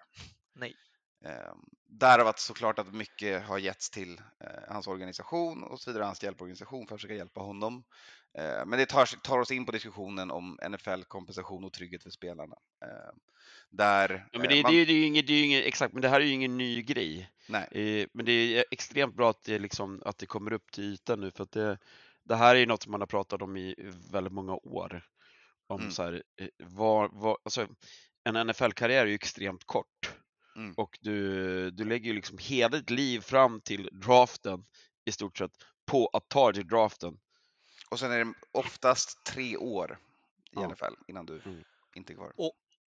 [0.54, 0.76] Nej.
[1.24, 1.52] Eh,
[1.88, 6.22] därav att såklart att mycket har getts till eh, hans organisation och så vidare, hans
[6.22, 7.84] hjälporganisation för att försöka hjälpa honom.
[8.38, 12.56] Eh, men det tar, tar oss in på diskussionen om NFL-kompensation och trygghet för spelarna.
[12.84, 13.14] Eh,
[13.70, 15.92] där Ja, men eh, det, man, det, det är ju inget, det är inget, exakt,
[15.92, 17.30] men det här är ju ingen ny grej.
[17.48, 20.84] nej, Eh, Men det är extremt bra att det, liksom, att det kommer upp till
[20.84, 21.78] ytan nu för att det,
[22.24, 23.74] det här är ju något som man har pratat om i
[24.12, 25.04] väldigt många år.
[25.66, 25.92] Om Mm.
[25.92, 27.66] så här, eh, vad, vad, alltså,
[28.24, 30.14] en NFL-karriär är ju extremt kort
[30.60, 30.74] Mm.
[30.76, 34.64] och du, du lägger ju liksom hela ditt liv fram till draften
[35.04, 35.52] i stort sett
[35.86, 37.18] på att ta dig till draften.
[37.90, 39.98] och sen är det oftast tre år
[40.36, 40.68] i Ja.
[40.68, 41.64] NFL innan du Mm.
[41.96, 42.32] inte är kvar.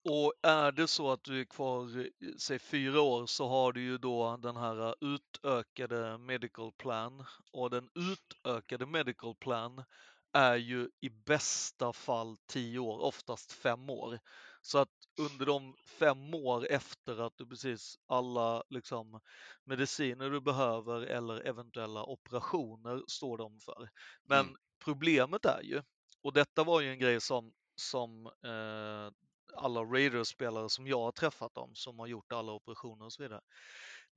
[0.09, 3.99] och är det så att du är kvar, säg fyra år, så har du ju
[3.99, 9.85] då den här eh, utökade medical plan och den utökade medical plan
[10.33, 14.19] är ju i bästa fall tio år, oftast fem år.
[14.63, 14.89] Så att
[15.21, 19.21] under de fem år efter att du precis alla liksom
[19.65, 23.91] mediciner du behöver eller eventuella operationer står de för.
[24.25, 24.57] Men Mm.
[24.85, 25.83] problemet är ju,
[26.23, 29.11] och detta var ju en grej som, som eh,
[29.57, 33.41] alla Raiders-spelare som jag har träffat dem, som har gjort alla operationer och så vidare.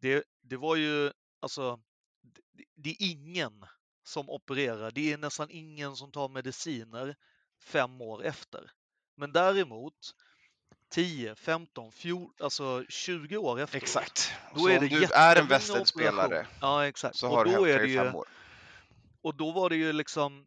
[0.01, 1.79] Det, det var ju, alltså,
[2.53, 3.65] det, det är ingen
[4.03, 4.91] som opererar.
[4.91, 7.15] Det är nästan ingen som tar mediciner
[7.63, 8.71] fem år efter.
[9.17, 9.95] Men däremot
[10.93, 13.77] 10, 15, 14, alltså 20 år efter.
[13.77, 14.31] Exakt.
[14.53, 16.47] Då så är om det du är en operationer.
[16.61, 17.15] Ja, exakt.
[17.15, 18.27] så har du då healthcare det i fem år.
[19.21, 20.45] och då var det ju liksom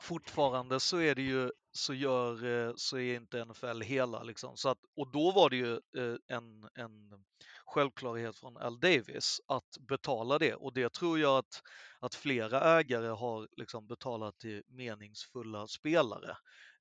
[0.00, 4.56] fortfarande så är det ju så gör eh, så är inte NFL hela liksom.
[4.56, 7.24] Så att, och då var det ju eh, en, en
[7.66, 11.62] självklarhet från Al Davis att betala det och det tror jag att,
[12.00, 16.36] att flera ägare har liksom betalat till meningsfulla spelare.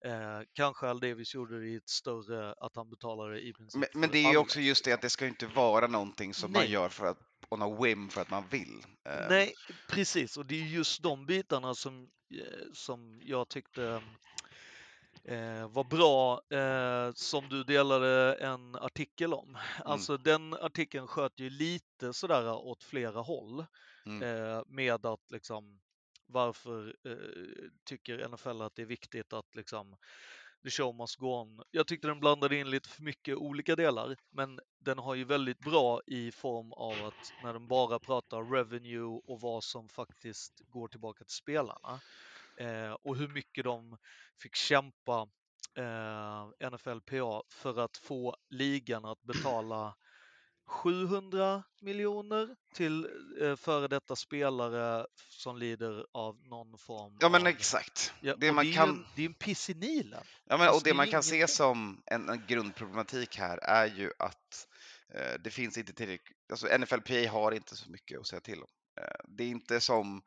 [0.06, 4.02] Eh, kanske Al Davis gjorde det i ett större, att han betalade i princip Men,
[4.02, 6.62] men det är ju också just det att det ska inte vara någonting som man
[6.62, 6.72] Nej.
[6.72, 7.18] gör för att
[7.50, 8.84] on a whim för att man vill.
[9.10, 9.54] Eh, Nej,
[9.89, 10.38] precis.
[10.38, 14.02] Och det är just de bitarna som, eh, som jag tyckte
[15.24, 19.58] eh, var bra, eh, som du delade en artikel om.
[19.86, 23.66] Alltså den artikeln sköt ju lite sådär åt flera håll
[24.06, 24.22] Mm.
[24.22, 25.80] eh, med att liksom
[26.25, 29.95] varför eh, tycker NFL att det är viktigt att liksom
[30.63, 31.62] the show must go on.
[31.71, 35.59] Jag tyckte den blandade in lite för mycket olika delar, men den har ju väldigt
[35.59, 40.88] bra i form av att när den bara pratar revenue och vad som faktiskt går
[40.88, 41.99] tillbaka till spelarna
[42.59, 43.97] eh, och hur mycket de
[44.41, 45.27] fick kämpa
[45.77, 49.95] eh, NFLPA för att få ligan att betala
[50.73, 53.07] 700 miljoner till
[53.41, 57.47] eh, före detta spelare som lider av någon form Ja men av...
[57.47, 58.13] exakt.
[58.21, 60.23] Ja, det man det, är kan- en, det är en piss i Nilen.
[60.49, 63.86] Ja, men, Alltså, och det det man kan se som en, en grundproblematik här är
[63.86, 64.67] ju att
[65.15, 68.69] eh, det finns inte tillräckligt, alltså NFLPA har inte så mycket att säga till om.
[69.01, 70.21] Eh, det är inte som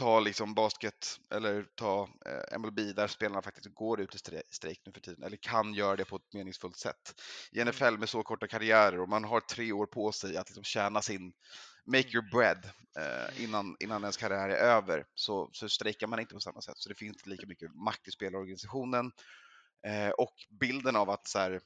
[0.00, 4.82] ta liksom basket eller ta eh, MLB där spelarna faktiskt går ut i stre- strejk
[4.86, 7.20] nu för tiden eller kan göra det på ett meningsfullt sätt.
[7.52, 7.68] I Mm.
[7.74, 11.02] NFL med så korta karriärer och man har tre år på sig att liksom tjäna
[11.02, 11.32] sin
[11.86, 12.14] make Mm.
[12.14, 16.40] your bread eh, innan, innan ens karriär är över så, så strejkar man inte på
[16.40, 16.78] samma sätt.
[16.78, 19.12] Så det finns inte lika mycket makt i spelarorganisationen.
[19.86, 21.60] Eh, och bilden av att så här,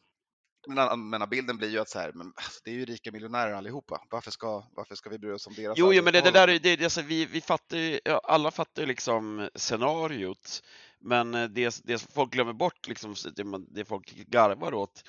[0.66, 3.53] men, men bilden blir ju att så här, men alltså, det är ju rika miljonärer
[3.53, 4.07] allihopa.
[4.11, 6.46] Varför ska, varför ska vi bry oss om deras Jo, jo men det, det där
[6.46, 10.62] det, det, alltså, vi, vi fattar ju, alla fattar ju liksom scenariot,
[11.00, 15.03] men eh, det, det folk glömmer bort, liksom, det, man- folk garvar åt,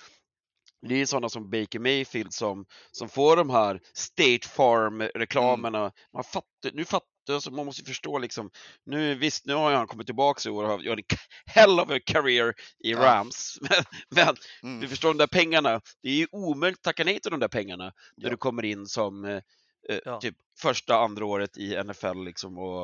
[0.87, 5.91] det är sådana som Baker Mayfield som, som får de här State Farm-reklamerna.
[6.13, 8.49] Man fattar, nu fattar, alltså, man måste förstå liksom,
[8.85, 11.89] nu visst, nu har han kommit tillbaka i år och har gjort en hell of
[11.89, 12.99] a career i Ja.
[12.99, 14.79] Rams, men, men Mm.
[14.81, 17.47] du förstår de där pengarna, det är ju omöjligt att tacka nej till de där
[17.47, 17.83] pengarna
[18.17, 18.29] när Ja.
[18.29, 19.41] du kommer in som eh,
[19.89, 20.19] eh, Ja.
[20.19, 22.83] typ första, andra året i NFL liksom och,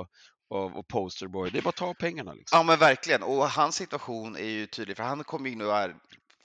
[0.50, 1.50] och, och posterboy.
[1.50, 2.58] Det är bara att ta pengarna liksom.
[2.58, 5.96] Ja men verkligen, och hans situation är ju tydlig för han kommer in och är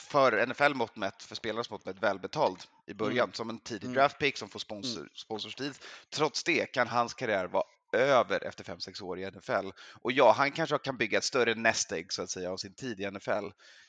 [0.03, 2.57] för NFL mått mätt, för spelarnas mått mätt välbetald
[2.87, 3.95] i början som en tidig Mm.
[3.95, 5.73] draft pick som får sponsor, sponsorstid.
[6.11, 9.71] Trots det kan hans karriär vara över efter 5-6 år i NFL.
[10.03, 12.75] Och ja, han kanske kan bygga ett större nest egg så att säga av sin
[12.75, 13.47] tid i NFL.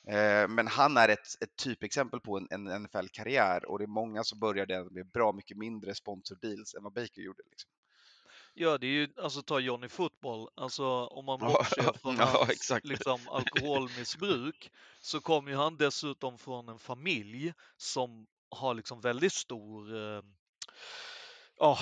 [0.07, 4.23] Eh, men han är ett, ett typexempel på en, en NFL-karriär och det är många
[4.23, 7.43] som börjar den med bra mycket mindre sponsordeals än vad Baker gjorde.
[7.49, 7.71] Liksom.
[8.59, 12.49] Ja, det är ju, alltså ta Johnny Football, alltså om man bortser från ja, hans
[12.49, 12.85] exakt.
[12.85, 19.95] liksom, alkoholmissbruk så kom ju han dessutom från en familj som har liksom väldigt stor
[19.95, 20.21] eh,
[21.59, 21.79] Ja,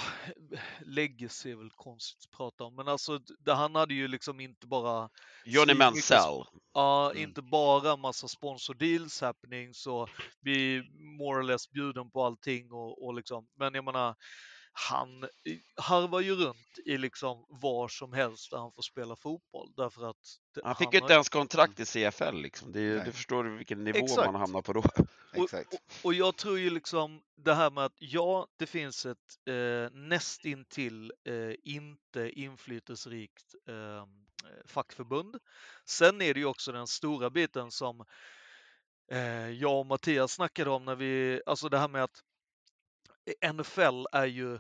[0.86, 4.68] legacy är väl konstigt att prata om, men alltså det, han hade ju liksom inte
[4.68, 5.10] bara
[5.46, 6.44] Johnny Mansell.
[6.74, 7.24] Ja, Mm.
[7.24, 10.08] inte bara massa sponsor deals happening så
[10.42, 10.84] vi är
[11.18, 14.16] more or less bjuden på allting och, och liksom, men jag menar
[14.78, 15.28] han
[15.76, 20.40] harvar ju runt i liksom var som helst där han får spela fotboll därför att
[20.56, 22.72] det, Han fick ju inte ens kontrakt i CFL liksom.
[22.72, 24.32] Det är, du förstår vilken nivå Exakt.
[24.32, 24.80] man hamnar på då.
[25.38, 25.74] Och- Exakt.
[26.04, 31.14] Och jag tror ju liksom det här med att ja, det finns ett eh, nästintill
[31.24, 34.06] eh, inte inflytelserikt eh,
[34.66, 35.36] fackförbund.
[35.86, 38.06] Sen är det ju också den stora biten som
[39.12, 42.22] eh, jag och Mattias snackade om när vi, alltså det här med att
[43.54, 44.60] NFL är ju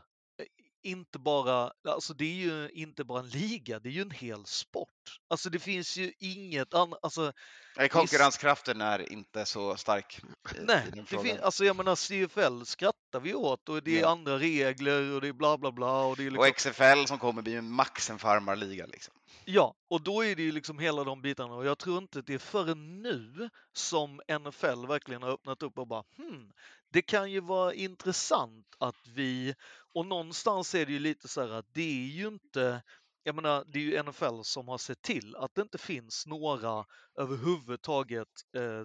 [0.84, 4.46] inte bara, alltså det är ju inte bara en liga, det är ju en hel
[4.46, 4.90] sport.
[5.28, 7.34] Alltså det finns ju inget annat, alltså
[7.78, 10.20] Nej, Konkurrenskraften är inte så stark.
[10.20, 11.26] i- nej, i det frågan.
[11.26, 14.10] fin- alltså jag menar CFL skrattar vi åt och det är Ja.
[14.10, 17.20] andra regler och det är bla bla bla och det är liksom, Och XFL som
[17.20, 18.86] kommer blir ju max en farmarliga.
[18.86, 19.14] Liksom.
[19.46, 22.34] ja, och då är det ju liksom hela de bitarna och jag tror inte det
[22.34, 26.52] är förrän nu som NFL verkligen har öppnat upp och bara hmm,
[26.96, 29.56] det kan ju vara intressant att vi,
[29.94, 32.84] och någonstans är det ju lite så här att det är ju inte,
[33.24, 36.86] jag menar det är ju NFL som har sett till att det inte finns några
[37.20, 38.82] överhuvudtaget eh,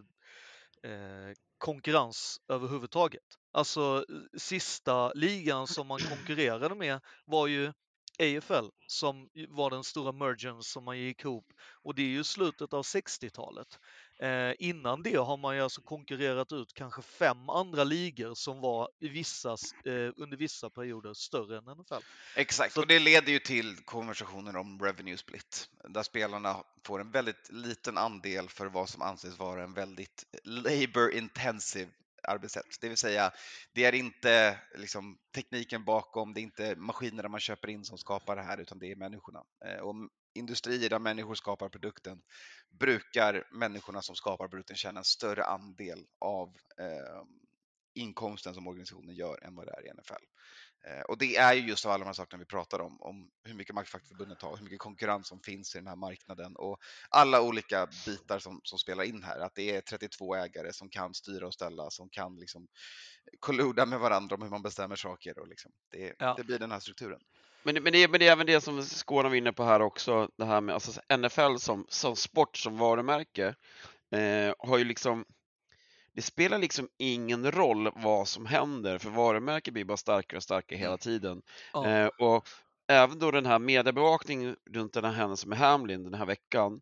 [0.92, 3.24] eh, konkurrens överhuvudtaget.
[3.52, 7.72] Alltså eh, sista ligan som man konkurrerade med var ju
[8.18, 12.72] AFL som var den stora mergen som man gick ihop och det är ju slutet
[12.72, 13.78] av 60-talet.
[14.22, 18.88] Eh, innan det har man ju alltså konkurrerat ut kanske fem andra ligor som var
[19.00, 19.50] i vissa,
[19.84, 22.04] eh, under vissa perioder större än NFL.
[22.36, 26.56] Exakt, Så- och det leder ju till konversationer om revenue split, där spelarna
[26.86, 31.90] får en väldigt liten andel för vad som anses vara en väldigt labor intensive
[32.22, 32.80] arbetssätt.
[32.80, 33.32] Det vill säga,
[33.72, 38.36] det är inte liksom, tekniken bakom, det är inte maskinerna man köper in som skapar
[38.36, 39.42] det här, utan det är människorna.
[39.66, 39.94] Eh, Och
[40.34, 42.22] industrier där människor skapar produkten
[42.78, 46.48] brukar människorna som skapar produkten känna en större andel av
[46.80, 47.22] eh,
[47.94, 50.24] inkomsten som organisationen gör än vad det är i NFL.
[50.86, 53.30] Eh, Och det är ju just av alla de här sakerna vi pratar om, om
[53.44, 56.78] hur mycket makt fackförbundet har, hur mycket konkurrens som finns i den här marknaden och
[57.08, 59.38] alla olika bitar som, som spelar in här.
[59.40, 62.68] Att det är 32 ägare som kan styra och ställa, som kan liksom
[63.40, 66.34] kolluda med varandra om hur man bestämmer saker och liksom, det, Ja.
[66.36, 67.20] det blir den här strukturen.
[67.62, 70.28] Men, men, det, men det är även det som Skåne var inne på här också,
[70.36, 73.54] det här med alltså, NFL som, som sport, som varumärke,
[74.14, 75.24] eh, har ju liksom
[76.14, 80.78] det spelar liksom ingen roll vad som händer, för varumärket blir bara starkare och starkare
[80.78, 80.98] hela Mm.
[80.98, 81.42] tiden.
[81.72, 81.86] Ja.
[81.88, 82.48] Eh, och
[82.88, 86.80] även då den här mediebevakningen runt den här händelsen med Hamlin den här veckan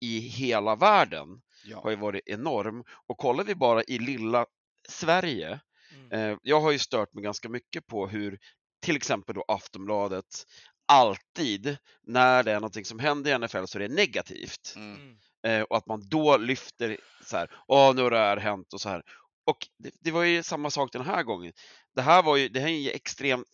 [0.00, 1.28] i hela världen
[1.64, 1.80] Ja.
[1.82, 2.84] har ju varit enorm.
[3.06, 4.46] Och kollar vi bara i lilla
[4.88, 5.60] Sverige,
[5.94, 6.12] Mm.
[6.32, 8.38] eh, jag har ju stört mig ganska mycket på hur
[8.82, 10.46] till exempel då Aftonbladet
[10.86, 14.74] alltid när det är någonting som händer i NFL så är det negativt.
[14.76, 14.94] Mm.
[14.96, 15.16] Mm.
[15.46, 18.80] Eh, och att man då lyfter så här, åh nu har det här hänt och
[18.80, 19.02] så här.
[19.44, 21.52] Och det, det var ju samma sak den här gången.
[21.94, 23.44] Det här var ju, det här är en extrem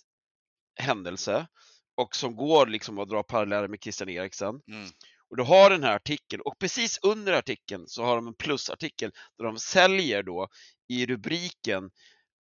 [0.81, 1.47] händelse
[1.97, 4.61] och som går liksom att dra paralleller med Christian Eriksen.
[4.69, 4.89] Mm.
[5.31, 9.11] Och du har den här artikeln och precis under artikeln så har de en plusartikel
[9.39, 10.49] där de säljer då
[10.89, 11.91] i rubriken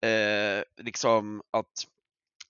[0.06, 1.88] eh, liksom att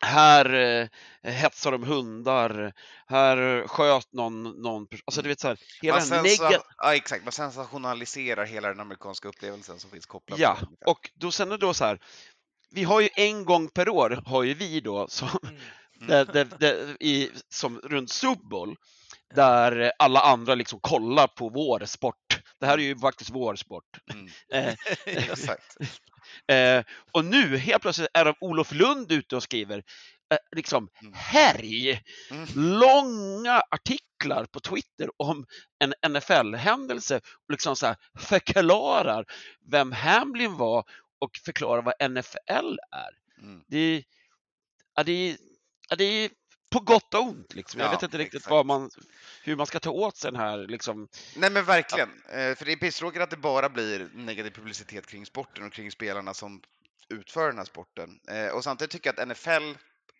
[0.05, 2.73] här eh, hetsar de hundar,
[3.07, 4.87] här sköt någon, någon.
[5.05, 6.25] Alltså du vet så här, hela Man,
[6.77, 7.23] ja, exakt.
[7.23, 10.85] man sensationaliserar hela den amerikanska upplevelsen som finns kopplad Ja, till det.
[10.85, 11.99] och då sen är det då så här,
[12.71, 15.29] vi har ju en gång per år, har ju vi då, som,
[16.01, 16.07] Mm.
[16.07, 18.75] där, där, där, i, som runt Super Bowl,
[19.35, 22.36] där alla andra liksom kollar på vår sport.
[22.59, 23.85] Det här är ju faktiskt vår sport.
[24.13, 24.27] Mm.
[24.53, 25.77] Eh, Exakt.
[26.51, 29.77] eh, och nu helt plötsligt är Olof Lund ute och skriver
[30.31, 31.13] eh, liksom Mm.
[31.15, 32.47] härj, Mm.
[32.55, 35.45] långa artiklar på Twitter om
[35.79, 39.25] en NFL-händelse och liksom så här förklarar
[39.71, 40.83] vem Hamlin var
[41.19, 43.41] och förklarar vad NFL är.
[43.43, 43.63] Mm.
[43.67, 44.03] Det är,
[44.95, 45.37] ja, det är,
[45.89, 46.29] ja, det
[46.69, 47.53] på gott och ont.
[47.55, 47.79] Liksom.
[47.79, 48.89] Jag Ja, vet inte riktigt vad man,
[49.43, 52.71] hur man ska ta åt sig den här liksom, Nej men verkligen, Eh, för det
[52.71, 56.61] är pisstråkigt att det bara blir negativ publicitet kring sporten och kring spelarna som
[57.09, 58.19] utför den här sporten.
[58.29, 59.73] Eh, Och samtidigt tycker jag att NFL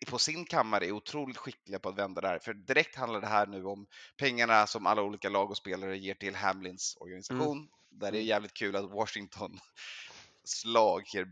[0.06, 3.26] på sin kammare är otroligt skickliga på att vända det här, för direkt handlar det
[3.26, 8.12] här nu om pengarna som alla olika lag och spelare ger till Hamlins organisation, där
[8.12, 8.28] det är Mm.
[8.28, 9.60] jävligt kul att Washingtons
[10.66, 11.26] lag ger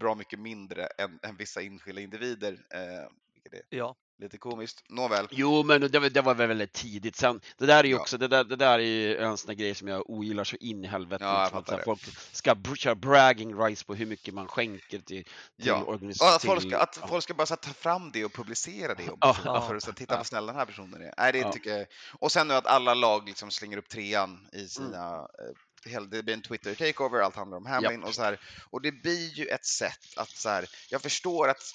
[0.00, 3.96] bra mycket mindre än, än vissa enskilda individer, eh, vilket är Ja.
[4.18, 4.84] Lite komiskt.
[4.88, 5.28] Nåväl.
[5.30, 7.16] Jo, men det, var- det var väl väldigt tidigt.
[7.16, 8.00] Sen, det där är ju Ja.
[8.00, 10.56] också, det där, det där är ju en sån där grej som jag ogillar så
[10.56, 11.24] in i helvete.
[11.24, 12.00] Ja, liksom, att här, folk
[12.32, 16.34] ska köra bragging rights på hur mycket man skänker till, till Ja, organisationer.
[16.36, 17.06] Att folk ska, att ja.
[17.06, 19.08] folk ska bara så här, ta fram det och publicera det.
[19.10, 19.60] Och Ja, för, ja.
[19.68, 20.18] för att titta Ja.
[20.18, 21.14] vad snäll den här personen är.
[21.18, 21.52] Nej, det Ja.
[21.52, 21.86] tycker jag.
[22.18, 25.16] Och sen nu att alla lag liksom slänger upp trean i sina...
[25.18, 28.40] eh, hela- Det blir en Twitter takeover, allt handlar om Hamlin och så här.
[28.70, 31.74] Och det blir ju ett sätt att så här, jag förstår att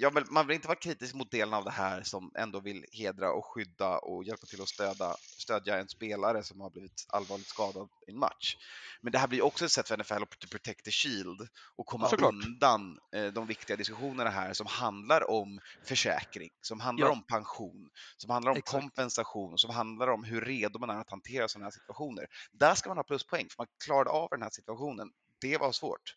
[0.00, 2.84] jag vill, man vill inte vara kritisk mot delen av det här som ändå vill
[2.92, 7.46] hedra och skydda och hjälpa till att stödja, stödja en spelare som har blivit allvarligt
[7.46, 8.56] skadad i en match.
[9.00, 12.08] Men det här blir också ett sätt för NFL att protect the shield och komma
[12.08, 12.32] Såklart.
[12.32, 17.12] undan eh, de viktiga diskussionerna här som handlar om försäkring, som handlar Ja.
[17.12, 18.82] om pension, som handlar om Exakt.
[18.82, 22.26] kompensation, som handlar om hur redo man är att hantera sådana här situationer.
[22.52, 25.10] Där ska man ha pluspoäng, för man klarade av den här situationen.
[25.40, 26.16] Det var svårt.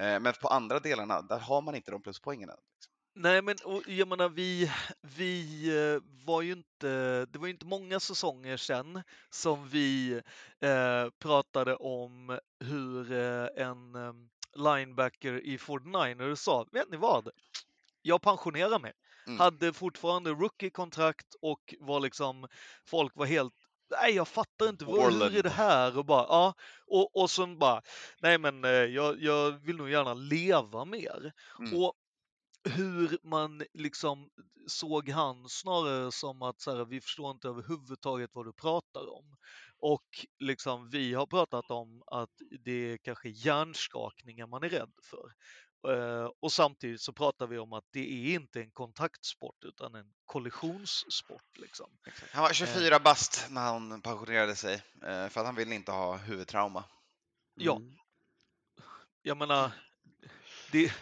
[0.00, 2.48] Eh, Men på andra delarna, där har man inte de pluspoängen.
[2.50, 2.56] än.
[3.14, 4.70] Nej, men och, jag menar, vi,
[5.02, 10.12] vi eh, var ju inte, det var ju inte många säsonger sedan som vi
[10.60, 14.12] eh, pratade om hur eh, en eh,
[14.54, 17.28] linebacker i 49ers sa, vet ni vad?
[18.02, 18.92] Jag pensionerar mig.
[19.26, 19.38] Mm.
[19.38, 22.48] Hade fortfarande rookie-kontrakt och var liksom,
[22.84, 23.54] folk var helt
[23.90, 24.84] Nej, jag fattar inte.
[24.84, 25.36] Vad, hur Orland.
[25.36, 25.98] är det här?
[25.98, 26.54] Och bara, ja.
[26.86, 27.82] Och, och sen bara,
[28.20, 31.32] nej men eh, jag, jag vill nog gärna leva mer.
[31.58, 31.82] Mm.
[31.82, 31.94] Och
[32.64, 34.30] hur man liksom
[34.66, 39.36] såg han snarare som att så här, vi förstår inte överhuvudtaget vad du pratar om.
[39.78, 42.30] Och liksom vi har pratat om att
[42.64, 45.32] det är kanske hjärnskakningar man är rädd för.
[45.88, 50.12] Eh, och samtidigt så pratar vi om att det är inte en kontaktsport utan en
[50.24, 51.58] kollisionssport.
[51.58, 51.86] Liksom.
[52.32, 56.16] Han var 24 bast när han pensionerade sig eh, för att han ville inte ha
[56.16, 56.84] huvudtrauma.
[57.54, 57.76] Ja.
[57.76, 57.92] Mm.
[59.22, 59.72] Jag menar,
[60.72, 60.92] det,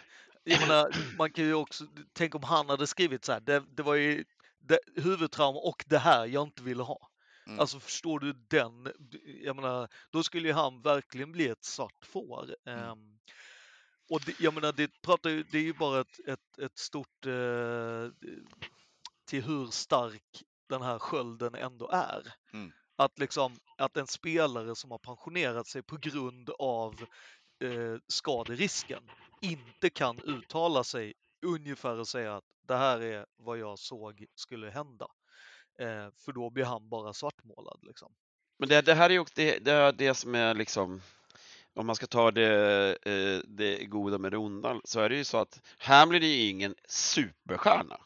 [0.43, 3.83] jag menar, man kan ju också, tänk om han hade skrivit så här, det, det
[3.83, 4.25] var ju
[4.59, 7.09] det, huvudtrauma och det här jag inte ville ha.
[7.47, 7.59] Mm.
[7.59, 8.93] Alltså förstår du den,
[9.43, 12.55] jag menar, då skulle ju han verkligen bli ett svart får.
[12.65, 12.79] Mm.
[12.79, 13.19] Ehm,
[14.09, 17.25] och det, jag menar, det, pratar ju, det är ju bara ett, ett, ett stort
[17.25, 18.29] eh,
[19.25, 22.33] till hur stark den här skölden ändå är.
[22.53, 22.71] Mm.
[22.95, 26.95] Att liksom, att en spelare som har pensionerat sig på grund av
[27.63, 29.03] eh, skaderisken
[29.41, 31.13] inte kan uttala sig
[31.45, 35.07] ungefär och säga att det här är vad jag såg skulle hända.
[35.79, 37.79] Eh, för då blir han bara svartmålad.
[37.81, 38.11] Liksom.
[38.59, 41.01] Men det, det här är ju också det, det, är det som är liksom,
[41.73, 45.23] om man ska ta det, eh, det goda med det onda, så är det ju
[45.23, 47.97] så att Hamlin är ju ingen superstjärna.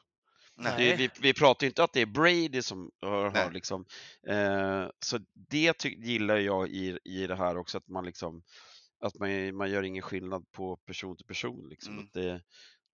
[0.56, 0.74] Nej.
[0.78, 3.86] Det, vi, vi pratar ju inte att det är Brady som har, har liksom,
[4.28, 8.43] eh, så det ty, gillar jag i, i det här också, att man liksom,
[9.04, 11.93] att man, man gör ingen skillnad på person till person liksom.
[11.93, 12.06] Mm.
[12.06, 12.41] Att det,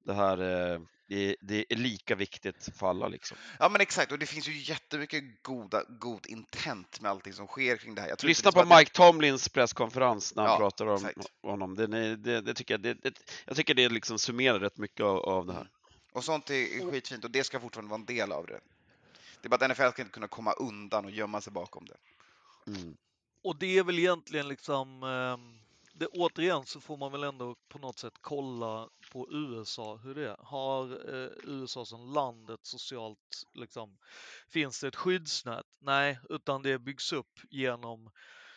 [0.05, 0.37] det här
[0.73, 3.37] eh, det, det är lika viktigt för alla liksom.
[3.59, 7.77] Ja men exakt, och det finns ju jättemycket goda, god intent med allting som sker
[7.77, 8.09] kring det här.
[8.09, 10.95] Jag tror inte Lyssna på att det- Mike Tomlins presskonferens när han Ja, pratar om
[10.95, 11.31] exakt.
[11.41, 11.75] honom.
[11.75, 15.17] Det, det, det, tycker jag, det, det, jag tycker det liksom summerar rätt mycket av,
[15.17, 15.69] av det här.
[16.13, 18.59] Och sånt är skitfint och det ska fortfarande vara en del av det.
[19.41, 21.97] Det är bara att NFL ska inte kunna komma undan och gömma sig bakom det.
[22.71, 22.97] Mm.
[23.43, 25.59] Och det är väl egentligen liksom, ehm,
[25.99, 30.29] det, återigen så får man väl ändå på något sätt kolla på USA, hur det
[30.29, 30.37] är.
[30.39, 33.97] Har eh, USA som land ett socialt, liksom,
[34.53, 35.65] finns det ett skyddsnät?
[35.81, 38.11] Nej, utan det byggs upp genom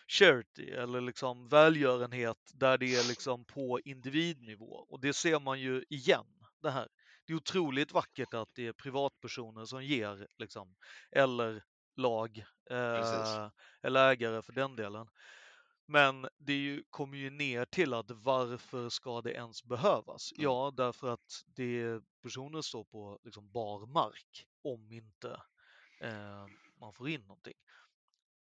[0.09, 4.87] charity eller liksom välgörenhet där det är liksom på individnivå.
[4.89, 6.27] Och det ser man ju igen,
[6.63, 6.89] det här.
[7.27, 10.75] Det är otroligt vackert att det är privatpersoner som ger, liksom,
[11.11, 11.63] eller
[11.97, 13.49] lag, eh,
[13.83, 15.07] eller ägare för den delen.
[15.93, 20.33] Men det ju, kommer ju ner till att varför ska det ens behövas?
[20.33, 20.45] Mm.
[20.45, 25.29] Ja, därför att det personer står på liksom bar mark om inte
[26.01, 26.47] eh,
[26.81, 27.55] man får in någonting.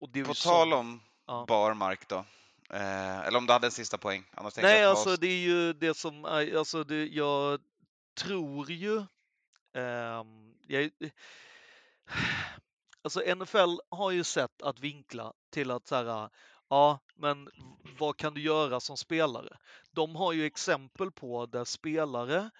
[0.00, 1.44] Och det På väl tal om ja.
[1.48, 2.24] bar mark då.
[2.70, 4.24] Eh, eller om du hade en sista poäng.
[4.30, 7.60] Annars Nej, jag alltså det är ju det som alltså det, jag
[8.14, 8.96] tror ju,
[9.74, 10.90] ehm, jag,
[13.02, 16.30] alltså NFL har ju sett att vinkla till att så här,
[16.72, 17.48] ja, men
[17.98, 19.56] vad kan du göra som spelare?
[19.90, 22.50] De har ju exempel på där spelare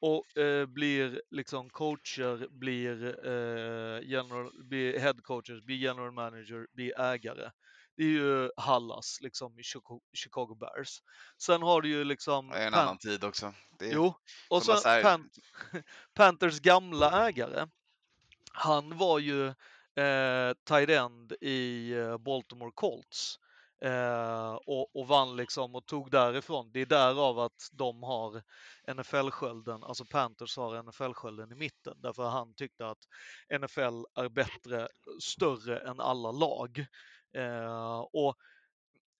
[0.00, 7.00] och eh, blir liksom coacher, blir, eh, general, blir head coaches, blir general manager, blir
[7.00, 7.50] ägare.
[7.96, 9.62] Det är ju Hallas liksom i
[10.16, 11.02] Chicago, Bears.
[11.38, 13.46] Sen har du ju liksom Det är en Pan- annan tid också.
[13.80, 14.14] Är, Jo,
[14.50, 15.30] och så säger- Pan
[16.14, 17.66] Panthers gamla ägare.
[18.52, 19.46] Han var ju
[19.96, 23.38] eh, tight end i eh, Baltimore Colts
[23.80, 26.70] eh, och, och vann liksom och tog därifrån.
[26.72, 28.42] Det är därav att de har
[28.94, 32.98] NFL-skölden, alltså Panthers har NFL-skölden i mitten därför han tyckte att
[33.60, 34.88] NFL är bättre,
[35.20, 36.86] större än alla lag.
[37.36, 38.36] Eh, och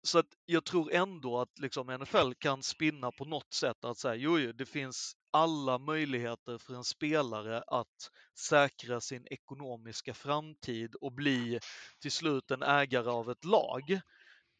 [0.02, 4.14] så att jag tror ändå att liksom NFL kan spinna på något sätt att säga,
[4.14, 11.12] jo, jo, det finns alla möjligheter för en spelare att säkra sin ekonomiska framtid och
[11.12, 11.60] bli
[12.00, 14.00] till slut en ägare av ett lag.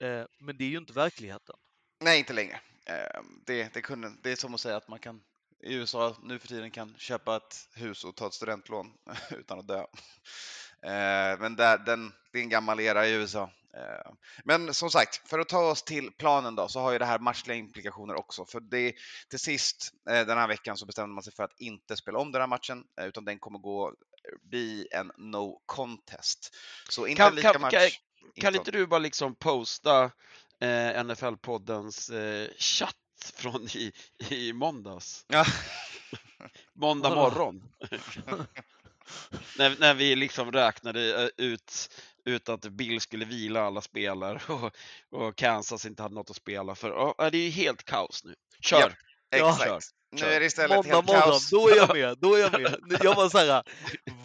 [0.00, 1.56] Eh, men det är ju inte verkligheten.
[2.00, 2.60] Nej, inte längre.
[2.86, 5.20] Eh, det, det, kunde, det är som att säga att man kan
[5.62, 8.92] i USA nu för tiden kan köpa ett hus och ta ett studentlån
[9.30, 9.80] utan att dö.
[10.82, 13.50] Eh, men där, den, det är en gammal era i USA.
[14.44, 17.18] Men som sagt, för att ta oss till planen då, så har ju det här
[17.18, 18.44] matchliga implikationer också.
[18.46, 18.94] För det,
[19.30, 22.42] till sist den här veckan så bestämde man sig för att inte spela om den
[22.42, 23.94] här matchen, utan den kommer gå
[24.42, 26.56] bli en no contest.
[26.88, 27.72] Så inte Kan- lika kan- match.
[27.72, 27.90] kan-
[28.34, 30.04] Kan inte- inte du bara liksom posta
[30.60, 33.92] eh, NFL-poddens eh, chatt från i,
[34.28, 35.24] i måndags?
[35.28, 35.44] Ja.
[36.72, 37.62] måndag morgon.
[39.58, 41.90] när, när vi liksom räknade eh, ut,
[42.24, 44.76] ut att Bill skulle vila alla spelare och,
[45.10, 46.90] och Kansas inte hade något att spela för.
[47.18, 48.34] Ja, det är ju helt kaos nu.
[48.60, 48.98] Kör!
[49.30, 49.50] Ja.
[49.50, 49.90] Exakt.
[50.10, 51.50] Nu är det istället Måndag helt morgon, kaos.
[51.50, 52.18] då är jag med.
[52.18, 52.76] Då är jag med.
[53.02, 53.62] Jag var så här,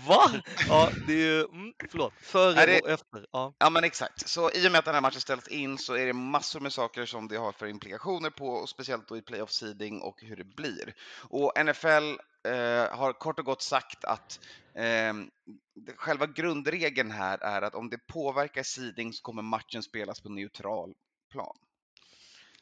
[0.08, 0.30] va?
[0.70, 3.26] Ja, det är ju, mm, förlåt, före det- och efter.
[3.32, 3.54] Ja.
[3.60, 4.30] Ja men exakt.
[4.30, 6.74] Så i och med att den här matchen ställs in så är det massor med
[6.74, 10.36] saker som det har för implikationer på, och speciellt då i playoff seeding och hur
[10.36, 10.94] det blir.
[11.30, 12.16] Och NFL
[12.48, 14.40] eh, har kort och gott sagt att
[14.76, 15.14] eh,
[15.96, 20.94] själva grundregeln här är att om det påverkar seeding så kommer matchen spelas på neutral
[21.32, 21.56] plan.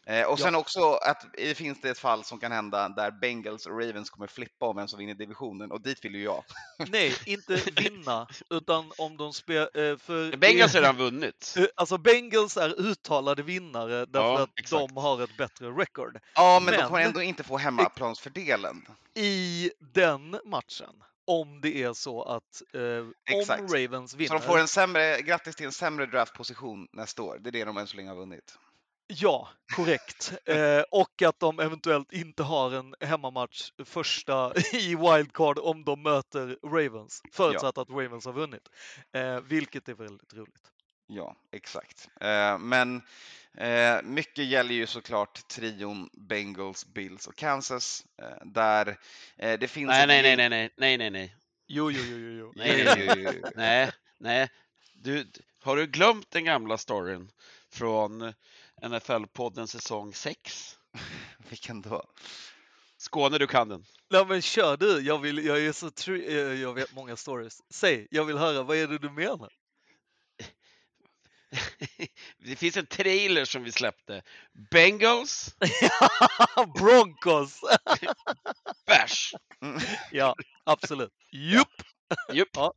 [0.09, 0.43] Eh, och Ja.
[0.43, 4.09] sen också att det finns det ett fall som kan hända där Bengals och Ravens
[4.09, 6.43] kommer flippa om vem som vinner divisionen och dit vill ju jag.
[6.87, 9.97] Nej, inte vinna, utan om de spelar...
[9.97, 11.55] För Bengals det- har redan vunnit.
[11.57, 14.87] Eh, Alltså Bengals är uttalade vinnare därför Ja, att exakt.
[14.87, 16.19] de har ett bättre record.
[16.35, 18.85] Ja, men, de Men- kommer ändå inte få hemmaplansfördelen.
[19.15, 22.81] I den matchen, om det är så att eh,
[23.59, 24.27] om Ravens vinner.
[24.27, 27.37] Så de får en sämre, grattis till en sämre draftposition nästa år.
[27.41, 28.57] Det är det de än så länge har vunnit.
[29.11, 30.33] Ja, korrekt.
[30.45, 36.57] Eh, och att de eventuellt inte har en hemmamatch första i wildcard om de möter
[36.63, 37.21] Ravens.
[37.31, 38.69] Förutsatt att Ravens har vunnit.
[39.13, 40.71] Eh, vilket är väldigt roligt.
[41.07, 42.09] Ja, exakt.
[42.21, 43.01] Eh, men
[43.57, 48.05] eh, mycket gäller ju såklart trion Bengals, Bills och Kansas.
[48.21, 48.97] Eh, där
[49.37, 49.87] eh, det finns...
[49.87, 51.35] Nej, nej, nej, nej, nej, nej, nej, nej,
[51.67, 52.31] Jo, jo, jo, jo.
[52.39, 52.53] jo.
[52.55, 53.49] Nej, Jo, jo, jo, jo.
[53.55, 54.49] nej, nej.
[54.93, 55.31] Du,
[55.63, 57.31] har du glömt den gamla storyn
[57.71, 58.33] från
[58.81, 60.77] NFL-podden säsong 6?
[61.49, 62.03] Vilken då?
[62.97, 63.85] Skåne, du kan den.
[64.09, 64.99] Nej, men kör du.
[64.99, 67.61] Jag, vill, jag är så tr- eh, Jag vet många stories.
[67.69, 68.63] Säg, jag vill höra.
[68.63, 69.49] Vad är det du menar?
[72.37, 74.23] Det finns en trailer som vi släppte.
[74.71, 75.55] Bengals,
[76.79, 77.61] Broncos!
[78.85, 79.33] bärs.
[79.61, 79.79] Mm.
[80.11, 81.13] ja, absolut.
[81.31, 81.81] Jupp!
[82.33, 82.49] Jupp.
[82.53, 82.73] Ja,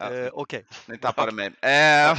[0.00, 0.64] Eh, Okej.
[0.86, 1.46] Ni tappade mig.
[1.46, 2.18] Eh,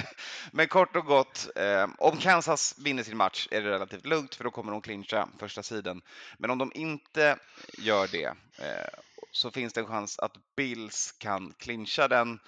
[0.52, 4.44] men kort och gott, eh, om Kansas vinner sin match är det relativt lugnt för
[4.44, 6.02] då kommer de clincha första sidan.
[6.38, 7.36] Men om de inte
[7.78, 8.26] gör det
[8.58, 8.98] eh,
[9.30, 12.38] så finns det en chans att Bills kan clincha den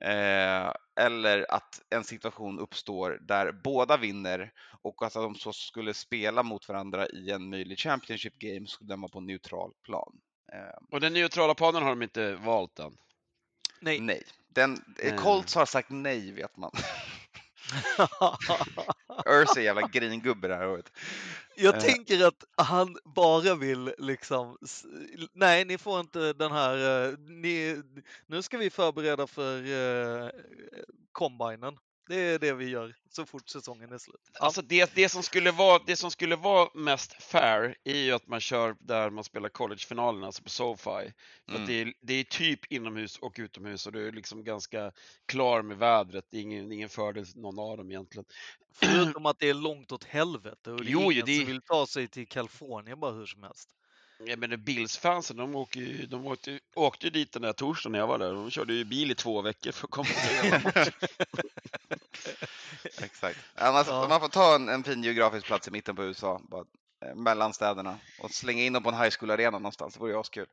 [0.00, 6.42] eh, eller att en situation uppstår där båda vinner och att de så skulle spela
[6.42, 10.12] mot varandra i en möjlig Championship Game skulle den vara på neutral plan.
[10.52, 12.96] Eh, Och den neutrala planen har de inte valt än.
[13.80, 14.00] Nej.
[14.00, 14.22] nej,
[14.54, 15.16] den, eh, Eh.
[15.16, 16.70] Colts har sagt nej vet man.
[19.26, 20.92] Urs är jävla gringubbe det här året.
[21.56, 21.80] Jag Eh.
[21.80, 24.58] tänker att han bara vill liksom,
[25.32, 26.76] nej ni får inte den här,
[27.18, 27.82] ni,
[28.26, 29.56] nu ska vi förbereda för
[30.24, 30.30] eh,
[31.12, 31.76] combinen.
[32.08, 34.20] Det är det vi gör så fort säsongen är slut.
[34.40, 38.26] Alltså det, det, som skulle vara, det som skulle vara mest fair är ju att
[38.26, 40.82] man kör där man spelar collegefinalerna, alltså på SoFi.
[40.84, 41.12] För
[41.48, 41.62] Mm.
[41.62, 44.92] att det, är, det är typ inomhus och utomhus och du är liksom ganska
[45.26, 46.24] klar med vädret.
[46.30, 48.24] Det är ingen, ingen fördel någon av dem egentligen.
[48.74, 51.62] Förutom att det är långt åt helvete och det är jo, ingen det- som vill
[51.62, 53.77] ta sig till Kalifornien bara hur som helst.
[54.24, 57.92] Ja, men det- Bills-fansen, de, åker ju, de åkte, åkte ju dit den där torsdagen
[57.92, 58.32] när jag var där.
[58.32, 60.92] De körde ju bil i två veckor för att komma till
[63.02, 63.38] Exakt.
[63.54, 64.06] Annars, Ja.
[64.08, 66.64] Man får ta en, en fin geografisk plats i mitten på USA, bara,
[67.04, 69.94] eh, mellan städerna och slänga in dem på en high school-arena någonstans.
[69.94, 70.46] Det vore ju askul.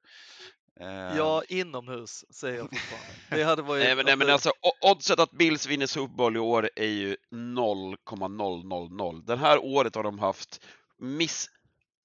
[0.80, 0.88] Eh,
[1.18, 3.08] Ja, inomhus säger jag fortfarande.
[3.30, 3.84] Det hade varit...
[3.84, 4.52] Nej men, nej, men alltså
[4.82, 9.26] oddset att Bills vinner Super Bowl i år är ju 0,000.
[9.26, 10.62] Det här året har de haft
[10.98, 11.50] miss,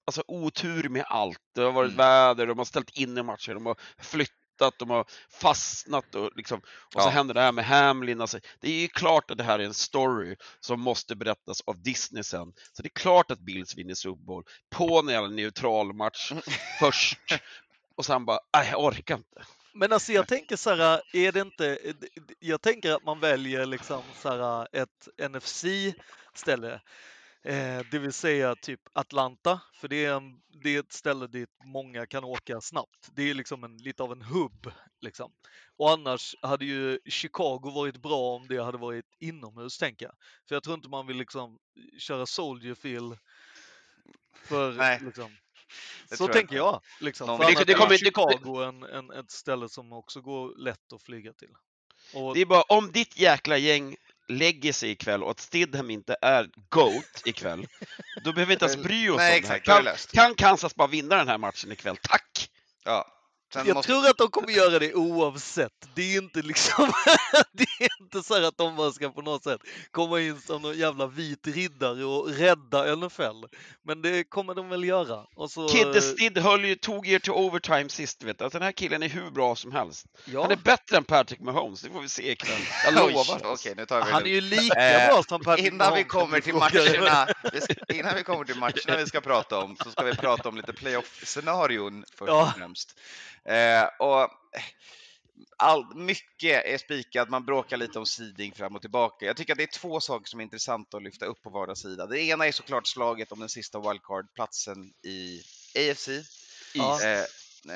[0.05, 1.39] alltså otur med allt.
[1.55, 1.97] Det har varit Mm.
[1.97, 5.05] väder, de har ställt in i matcher, de har flyttat, de har
[5.41, 6.59] fastnat och liksom,
[6.95, 7.09] och så Ja.
[7.09, 8.21] händer det här med Hamlin.
[8.21, 11.81] Alltså, det är ju klart att det här är en story som måste berättas av
[11.81, 12.53] Disney sen.
[12.73, 16.31] Så det är klart att Bills vinner Super Bowl på en jävla neutral match
[16.79, 17.19] först.
[17.95, 19.43] Och sen bara, nej jag orkar inte.
[19.73, 21.77] Men alltså jag tänker så här, är det inte,
[22.39, 26.81] jag tänker att man väljer liksom så här ett NFC-ställe.
[27.43, 31.49] Eh, det vill säga typ Atlanta, för det är, en, det är ett ställe dit
[31.65, 33.09] många kan åka snabbt.
[33.15, 34.71] Det är liksom en, lite av en hubb.
[35.01, 35.31] Liksom.
[35.77, 40.15] Och annars hade ju Chicago varit bra om det hade varit inomhus, tänker jag.
[40.47, 41.57] För jag tror inte man vill liksom
[41.97, 43.17] köra Soldier Field
[44.43, 45.37] för Nej, liksom,
[46.09, 46.55] det så jag tänker inte.
[46.55, 46.81] jag.
[47.01, 47.27] Liksom.
[47.27, 50.57] Någon- För Det- det är kommer- det- Chicago en, en, ett ställe som också går
[50.57, 51.51] lätt att flyga till.
[52.13, 53.95] Och, Det är bara om ditt jäkla gäng
[54.27, 57.67] lägger sig ikväll och att Stidham inte är GOAT ikväll,
[58.23, 59.59] då behöver vi inte ens bry oss Nej, om det här.
[59.59, 61.97] Kan, kan Kansas bara vinna den här matchen ikväll?
[62.01, 62.49] Tack!
[62.83, 63.20] Ja,
[63.53, 65.71] Sen Jag måste, tror att de kommer göra det oavsett.
[65.93, 66.91] Det är inte liksom,
[67.51, 70.77] det är inte så att de bara ska på något sätt komma in som någon
[70.77, 73.45] jävla vit riddare och rädda NFL.
[73.85, 75.25] Men det kommer de väl göra.
[75.35, 78.41] Och så, Kid the Stid höll ju, tog er till overtime sist, vet.
[78.41, 80.05] Att den här killen är hur bra som helst.
[80.25, 82.61] ja, Han är bättre än Patrick Mahomes, det får vi se ikväll.
[82.85, 83.41] Jag lovar.
[83.43, 86.13] Okej, nu tar vi han är ju lika Eh, bra som Patrick Innan vi Mahomes,
[86.13, 86.53] om kommer till
[87.03, 87.27] matcherna,
[87.89, 90.55] vi innan vi kommer till matcherna vi ska prata om, så ska vi prata om
[90.57, 92.43] lite playoff-scenarion först Ja.
[92.43, 92.95] och främst.
[93.49, 94.63] Eh, och eh,
[95.57, 99.25] all, mycket är spikat, man bråkar lite om seeding fram och tillbaka.
[99.25, 101.75] Jag tycker att det är två saker som är intressanta att lyfta upp på vardera
[101.75, 102.05] sida.
[102.07, 105.41] Det ena är såklart slaget om den sista wildcard-platsen i
[105.75, 106.09] AFC,
[106.73, 107.01] Ja.
[107.03, 107.19] eh,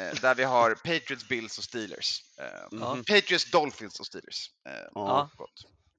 [0.02, 2.22] eh, där vi har Patriots, Bills och Steelers.
[2.40, 2.96] Eh, Ja.
[2.96, 3.04] Mhm.
[3.04, 4.50] Patriots, Dolphins och Steelers.
[4.70, 5.30] Eh, Ja.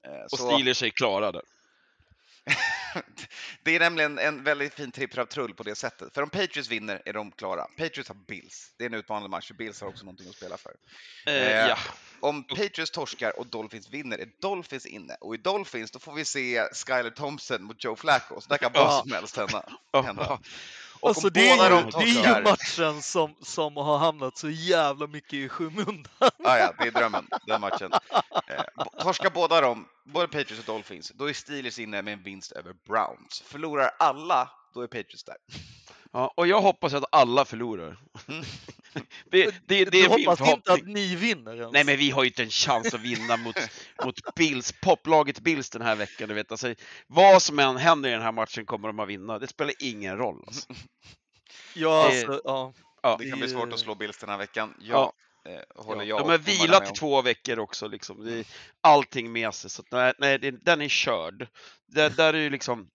[0.06, 1.42] Eh, Och Steelers är klara där.
[3.62, 6.14] det är nämligen en väldigt fin tripp av trull på det sättet.
[6.14, 7.64] För om Patriots vinner är de klara.
[7.64, 8.72] Patriots har Bills.
[8.78, 10.76] Det är en utmanande match, för Bills har också någonting att spela för.
[11.26, 11.78] Eh, Eh, ja.
[12.20, 15.16] Om Patriots torskar och Dolphins vinner är Dolphins inne.
[15.20, 18.40] Och i Dolphins då får vi se Skyler Thompson mot Joe Flacco.
[18.40, 19.68] Så där kan vad som helst hända.
[21.08, 25.06] Alltså det är, ju, de det är ju matchen som, som har hamnat så jävla
[25.06, 26.30] mycket i skymundan.
[26.44, 27.92] Ah, ja, det är drömmen, den matchen.
[28.46, 28.62] Eh,
[29.02, 32.74] torskar båda dem, både Patriots och Dolphins, då är Steelers inne med en vinst över
[32.86, 33.42] Browns.
[33.46, 35.36] Förlorar alla, då är Patriots där.
[36.12, 37.96] Ja, och jag hoppas att alla förlorar.
[38.28, 38.44] Mm.
[39.30, 40.74] det, det, det är min hoppas inte förhoppning.
[40.74, 41.72] att ni vinner ens.
[41.72, 43.56] Nej, men vi har ju inte en chans att vinna mot,
[44.04, 46.28] mot Bills, poplaget Bills den här veckan.
[46.28, 46.50] Du vet.
[46.50, 46.74] Alltså,
[47.06, 49.38] vad som än händer i den här matchen kommer de att vinna.
[49.38, 50.44] Det spelar ingen roll.
[50.46, 50.68] Alltså.
[51.74, 52.72] ja, det- alltså, ja.
[53.02, 53.16] Ja.
[53.20, 54.74] Det kan bli Det- svårt att slå Bills den här veckan.
[54.80, 55.12] Ja,
[55.48, 57.88] eh, håller jag De har vilat i två veckor också.
[57.88, 58.24] Liksom.
[58.24, 58.44] Det är
[58.80, 59.70] allting med sig.
[59.70, 61.48] Så att, nej, nej, det- den är körd.
[61.86, 62.88] Där, där är ju liksom...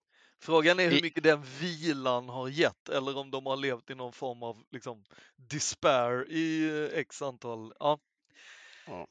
[0.44, 4.14] Frågan är hur mycket den vilan har gett eller om de har levt i någon
[4.14, 5.04] form av liksom,
[5.36, 7.74] despair i eh, x antal...
[7.80, 8.00] Ja,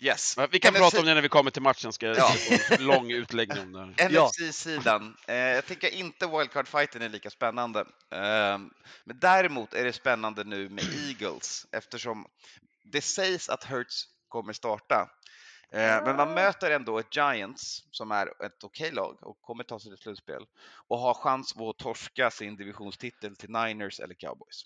[0.00, 0.36] Yes.
[0.50, 1.92] Vi kan NFC prata om det när vi kommer till matchen.
[1.92, 2.32] Ska jag Ja.
[2.78, 4.08] lång utläggning om det.
[4.08, 5.16] NFC-sidan.
[5.28, 7.80] Eh, jag tycker inte wildcard-fighten är lika spännande.
[8.10, 8.58] Eh,
[9.04, 12.26] men däremot är det spännande nu med Eagles eftersom
[12.84, 15.08] det sägs att Hurts kommer starta.
[15.72, 19.80] Eh, men man möter ändå ett Giants som är ett okej lag och kommer ta
[19.80, 20.46] sig till slutspel
[20.88, 24.64] och har chans att torska sin divisionstitel till Niners eller Cowboys.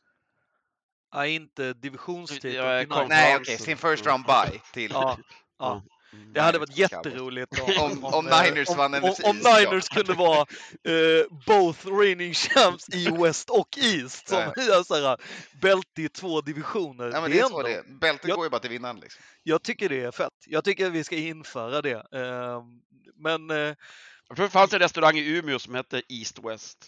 [1.13, 2.89] ja inte divisionstitel.
[3.09, 5.19] Nej, okej, sin first round bye till Ja,
[5.59, 5.83] ja.
[6.15, 6.33] Mm.
[6.33, 9.37] Det hade varit jätteroligt Om- om eh, Niners om, vann om, om.
[9.37, 15.17] Niners kunde vara eh, both reigning champs i West och East som här,
[15.61, 17.11] bälte i två divisioner.
[17.15, 17.99] Ja, men det det är är så ändå, det är.
[18.01, 19.01] Bältet Jag- går ju bara till vinnaren.
[19.01, 19.23] Liksom.
[19.43, 20.33] Jag tycker det är fett.
[20.47, 22.07] Jag tycker att vi ska införa det.
[22.13, 22.63] Eh,
[23.17, 23.75] men eh,
[24.29, 26.79] Jag tror det fanns en restaurang i Umeå som hette East West.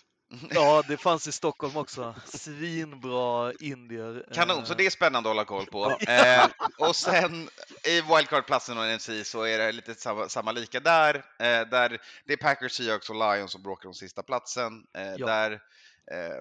[0.50, 2.14] Ja, det fanns i Stockholm också.
[2.24, 4.24] Svinbra indier.
[4.34, 5.98] Kanon, Eh, så det är spännande att hålla koll på.
[6.08, 6.46] Eh,
[6.78, 7.48] och sen
[7.84, 11.14] i wildcard-platsen och NFC så är det lite samma, samma lika där.
[11.14, 14.72] Eh, där det är Packers, Seahawks och Lions som bråkar om sista platsen.
[14.96, 15.26] Eh, Ja.
[15.26, 15.58] Där eh,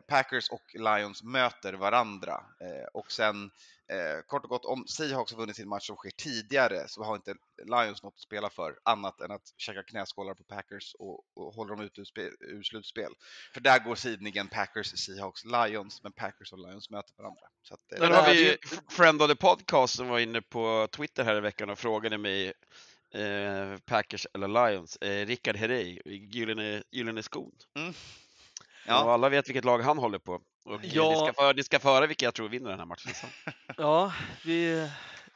[0.07, 2.43] Packers och Lions möter varandra.
[2.61, 3.51] Eh, och sen
[3.91, 7.15] eh, kort och gott, om Seahawks har vunnit sin match som sker tidigare så har
[7.15, 11.53] inte Lions något att spela för annat än att käka knäskålar på Packers och, och
[11.53, 12.07] hålla dem ute ur,
[12.39, 13.11] ur slutspel.
[13.53, 17.47] För där går sidningen Packers, Seahawks, Lions, men Packers och Lions möter varandra.
[17.63, 18.57] Så att, eh, Sen det har vi ju
[18.89, 22.53] Friend of the Podcast som var inne på Twitter här i veckan och frågade mig
[23.13, 24.97] eh, Packers eller Lions.
[24.97, 27.51] Eh, Rickard Herrey, Gyllene, Gyllene skon.
[27.73, 28.24] Och
[28.85, 30.33] ja, alla vet vilket lag han håller på.
[30.65, 31.09] Och Ja.
[31.09, 33.29] ni, ska föra, ni ska föra vilka jag tror vinner den här matchen sen.
[33.77, 34.13] Ja,
[34.45, 34.73] vi...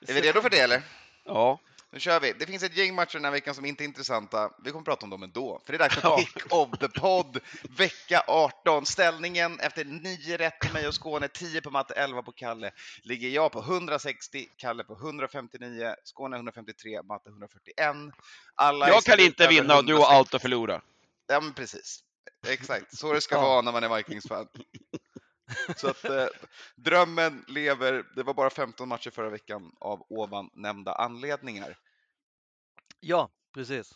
[0.07, 0.81] är vi redo för det eller?
[1.25, 1.59] Ja,
[1.91, 2.33] Nu kör vi.
[2.33, 4.51] Det finns ett gäng matcher den här veckan som inte är intressanta.
[4.63, 5.61] Vi kommer prata om dem ändå.
[5.65, 6.17] För det är dags för Ja.
[6.17, 7.39] Pick of the Pod,
[7.77, 8.85] vecka 18.
[8.85, 12.71] Ställningen efter 9 rätt till mig och Skåne, 10 på matte, 11 på Kalle,
[13.03, 17.75] ligger jag på 160, Kalle på 159, Skåne 153, matte 141.
[18.55, 20.15] Alla jag kan inte vinna och du har 160.
[20.17, 20.81] allt att förlora.
[21.27, 22.03] Ja, men precis.
[22.47, 23.41] Exakt, så det ska Ja.
[23.41, 24.47] vara när man är Vikings-fan.
[25.77, 26.27] Så att eh,
[26.75, 28.03] drömmen lever.
[28.15, 31.77] Det var bara 15 matcher förra veckan av ovan nämnda anledningar.
[32.99, 33.93] Ja, precis.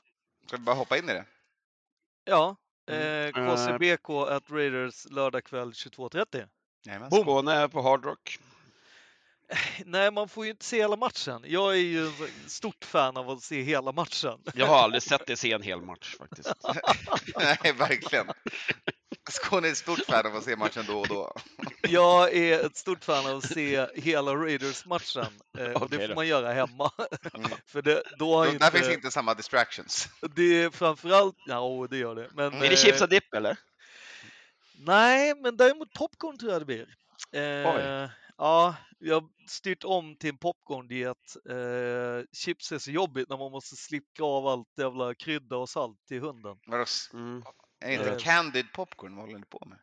[0.47, 1.25] Ska vi bara hoppa in i det?
[2.23, 2.55] Ja,
[2.87, 3.01] Mm.
[3.27, 6.47] eh, KCBK at Raiders lördag kväll 22.30.
[6.85, 7.21] Jajamensan.
[7.21, 8.39] Skåne är på Hard Rock.
[9.85, 11.43] Nej, man får ju inte se hela matchen.
[11.45, 12.11] Jag är ju
[12.47, 14.39] stort fan av att se hela matchen.
[14.53, 16.53] Jag har aldrig sett dig se en hel match faktiskt.
[17.35, 18.27] Nej, verkligen.
[19.29, 21.35] Skåne är ett stort fan av att se matchen då och då.
[21.81, 25.33] Jag är ett stort fan av att se hela Raiders-matchen.
[25.57, 26.91] Eh, och det får man göra hemma.
[27.33, 27.51] Mm.
[27.65, 28.65] För det, då har Då, inte...
[28.65, 30.07] där finns inte samma distractions.
[30.35, 31.35] Det är framförallt...
[31.45, 32.29] Ja, det gör det.
[32.33, 33.57] Men, Är det chips och dipp eller?
[34.77, 36.87] Nej, men däremot popcorn tror jag det blir.
[37.31, 38.09] Eh, Oj.
[38.43, 41.35] Ja, jag har styrt om till en popcorndiet.
[41.49, 46.05] Eh, chips är så jobbigt när man måste slicka av allt jävla krydda och salt
[46.07, 46.57] till hunden.
[46.65, 47.43] Vadå, Mm.
[47.79, 48.17] är det inte Eh.
[48.17, 49.15] candid popcorn?
[49.15, 49.79] Vad håller ni på med?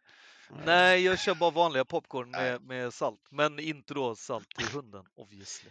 [0.65, 5.05] Nej, jag kör bara vanliga popcorn med, med salt, men inte då salt till hunden
[5.15, 5.71] obviously.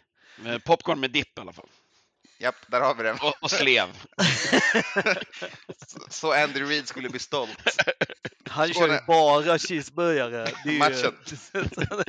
[0.65, 1.69] Popcorn med dipp i alla fall.
[2.39, 3.17] Japp, där har vi den.
[3.21, 3.85] Och, och slev.
[5.87, 7.57] Så- Så Andy Reid skulle bli stolt.
[8.49, 10.47] Han kör ju bara cheeseburgare.
[10.65, 11.13] Det är Matchen.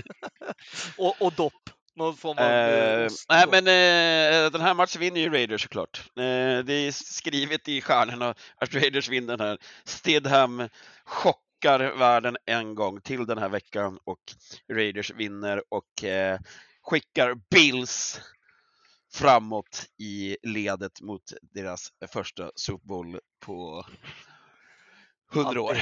[0.97, 1.70] och, och dopp.
[1.97, 5.99] Någon form av ost- nej, men eh, den här matchen vinner ju Raiders såklart.
[6.16, 9.59] Eh, det är skrivet i stjärnorna att Raiders vinner den här.
[9.85, 10.68] Stidham
[11.05, 14.18] chockar världen en gång till den här veckan och
[14.72, 16.39] Raiders vinner och eh,
[16.83, 18.20] skickar Bills
[19.13, 23.87] framåt i ledet mot deras första Super Bowl på
[25.35, 25.77] 100 år.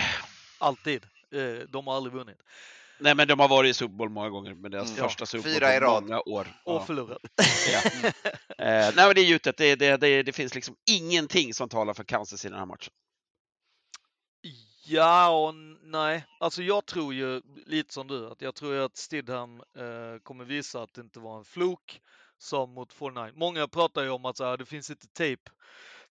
[0.58, 1.06] Alltid.
[1.34, 2.38] Eh, de har aldrig vunnit.
[3.00, 5.08] Nej, men de har varit i Super Bowl många gånger, men deras Mm.
[5.08, 6.02] första Super Bowl Fyra i på rad.
[6.02, 6.46] många år.
[6.64, 6.84] Och Ja.
[6.86, 7.22] förlorat.
[7.72, 8.10] Ja.
[8.60, 9.56] Eh, nej, men det är gjutet.
[9.56, 12.92] Det, det, det, det finns liksom ingenting som talar för Kansas i den här matchen.
[14.84, 16.24] Ja och nej.
[16.40, 20.82] Alltså jag tror ju lite som du, att jag tror att Stidham eh, kommer visa
[20.82, 22.00] att det inte var en fluk
[22.38, 23.32] som mot 49.
[23.34, 25.50] Många pratar ju om att så här, det finns inte tape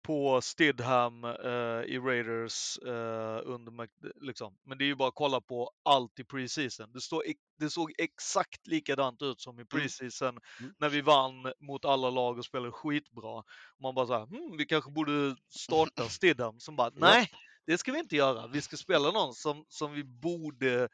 [0.02, 3.88] på Stidham eh, i Raiders eh, under
[4.26, 4.56] liksom.
[4.64, 6.92] Men det är ju bara att kolla på allt i preseason.
[6.92, 6.98] Det,
[7.30, 10.74] ex- det såg exakt likadant ut som i preseason Mm.
[10.78, 13.42] när vi vann mot alla lag och spelade skitbra.
[13.82, 16.60] Man bara så här, hmm, vi kanske borde starta Stidham.
[16.60, 17.30] Som bara, nej,
[17.66, 18.46] det ska vi inte göra.
[18.46, 20.88] Vi ska spela någon som, som vi borde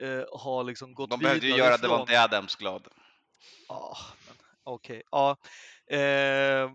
[0.00, 1.90] eh, ha liksom gått De vidare behövde ju göra ifrån.
[1.90, 2.88] Devontae Adams glad.
[3.68, 3.96] Ja,
[4.74, 5.02] okej.
[5.10, 5.36] Ja.
[5.96, 6.70] Eh,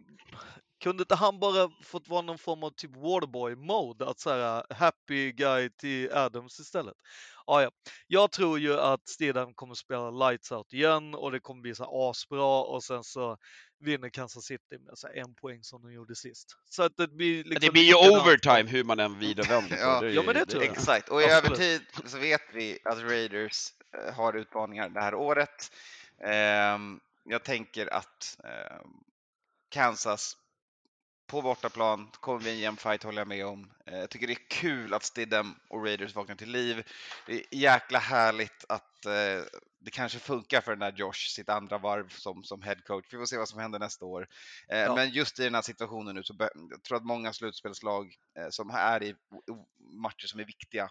[0.84, 4.06] kunde inte han bara fått vara någon form av typ Waterboy-mode?
[4.10, 6.94] Att så här, happy guy till Adams istället?
[7.48, 7.72] Ja, ja.
[8.08, 11.84] Jag tror ju att Stidham kommer spela lights out igen och det kommer bli så
[11.84, 13.38] här asbra och sen så
[13.80, 16.48] vinner Kansas City med så en poäng som de gjorde sist.
[16.70, 19.82] Så att det blir liksom det blir ju overtime hur man än vrider vänder på
[19.82, 20.02] Ja.
[20.02, 20.12] det.
[20.12, 20.72] Ja, men det tror jag.
[20.72, 21.46] Exakt, och i Absolut.
[21.60, 23.68] övertid så vet vi att Raiders
[24.08, 25.72] eh, har utmaningar det här året.
[26.26, 28.86] Ehm, jag tänker att eh,
[29.69, 30.38] Kansas
[31.34, 33.71] på bortaplan kommer bli en jämn fight håller jag med om.
[33.86, 36.88] Eh, Jag tycker det är kul att Stidham och Raiders vaknar till liv.
[37.25, 39.11] Det är jäkla härligt att eh,
[39.79, 43.05] det kanske funkar för den där Josh, sitt andra varv som, som head coach.
[43.11, 44.27] Vi får se vad som händer nästa år.
[44.69, 44.95] Eh, Ja.
[44.95, 48.15] Men just i den här situationen nu så jag tror att många slutspelslag
[48.49, 49.15] som är i
[49.79, 50.89] matcher som är viktiga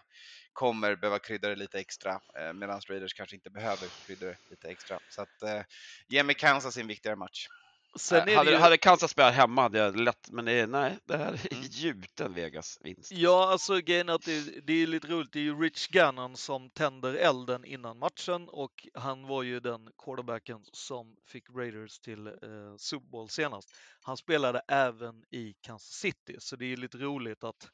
[0.53, 2.21] kommer behöva krydda det lite extra
[2.53, 4.99] medan Raiders kanske inte behöver krydda det lite extra.
[5.09, 5.65] Så att
[6.07, 7.47] ge mig Kansas i en viktigare match.
[7.95, 8.57] Sen det hade, ju...
[8.57, 11.65] hade Kansas spelat hemma hade jag lätt, men det är, nej, det här är Mm.
[11.69, 13.11] gjuten Vegas-vinst.
[13.11, 15.31] Ja, alltså grejen är att det, det är lite roligt.
[15.31, 19.89] Det är ju Rich Gannon som tänder elden innan matchen och han var ju den
[20.05, 22.33] quarterbacken som fick Raiders till eh,
[22.77, 23.69] Super Bowl senast.
[24.01, 27.69] Han spelade även i Kansas City, så det är lite roligt att,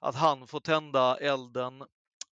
[0.00, 1.82] att han får tända elden.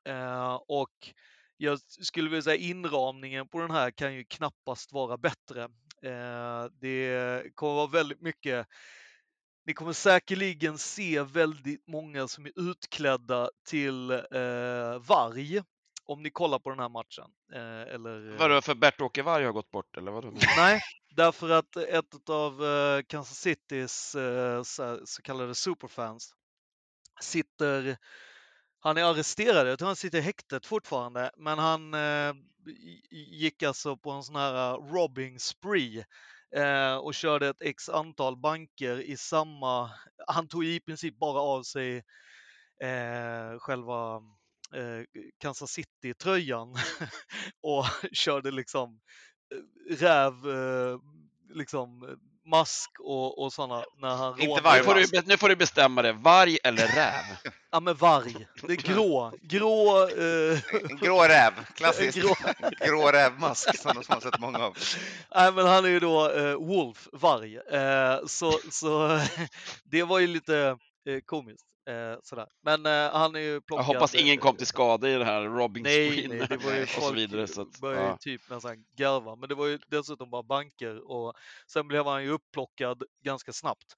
[0.09, 1.15] Eh, och
[1.57, 5.69] jag skulle vilja säga inramningen på den här kan ju knappast vara bättre.
[6.03, 8.67] Eh, det kommer vara väldigt mycket
[9.67, 15.63] ni kommer säkerligen se väldigt många som är utklädda till eh, varg
[16.05, 17.31] om ni kollar på den här matchen.
[17.53, 20.33] Eh, eller, Vadå, för Bert-Åke Varg har gått bort eller vadå?
[20.57, 20.81] Nej,
[21.17, 26.35] därför att ett av eh, Kansas Citys eh, så, så kallade superfans
[27.21, 27.97] sitter
[28.81, 32.35] han är arresterad, jag tror han sitter i häktet fortfarande, men han eh,
[33.11, 36.05] gick alltså på en sån här eh, robbing spree
[36.57, 39.91] eh, och körde ett x antal banker i samma...
[40.27, 41.97] Han tog i princip bara av sig
[42.83, 44.17] eh, själva
[44.75, 45.05] eh,
[45.39, 46.75] Kansas City-tröjan
[47.63, 49.01] och körde liksom
[49.55, 50.99] eh, räv, eh,
[51.55, 55.49] liksom eh, mask och, och sådana när han Inte varg, Nu får, du, nu får
[55.49, 57.25] du bestämma det, varg eller räv?
[57.73, 58.47] Ja men varg.
[58.63, 59.33] Det är grå.
[59.43, 60.09] Grå...
[60.09, 60.59] Eh,
[60.91, 62.35] En grå räv, klassisk grå.
[62.87, 64.77] grå rävmask som de har sett många av.
[65.35, 67.57] Nej men han är ju då eh, Wolf, varg.
[67.57, 69.21] Eh, så, så
[69.85, 70.77] det var ju lite
[71.09, 71.65] eh, komiskt.
[71.89, 72.47] Eh, sådär.
[72.63, 73.87] Men eh, han är ju Jag plockad.
[73.87, 76.83] hoppas ingen kom till skada i det här robbing Nej, spreen nej, det var ju
[76.83, 77.47] och så vidare.
[77.47, 78.17] Så att, började ja.
[78.21, 79.37] typ nästan garva.
[79.37, 81.35] Men det var ju dessutom bara banker och
[81.73, 83.95] sen blev han ju upplockad ganska snabbt.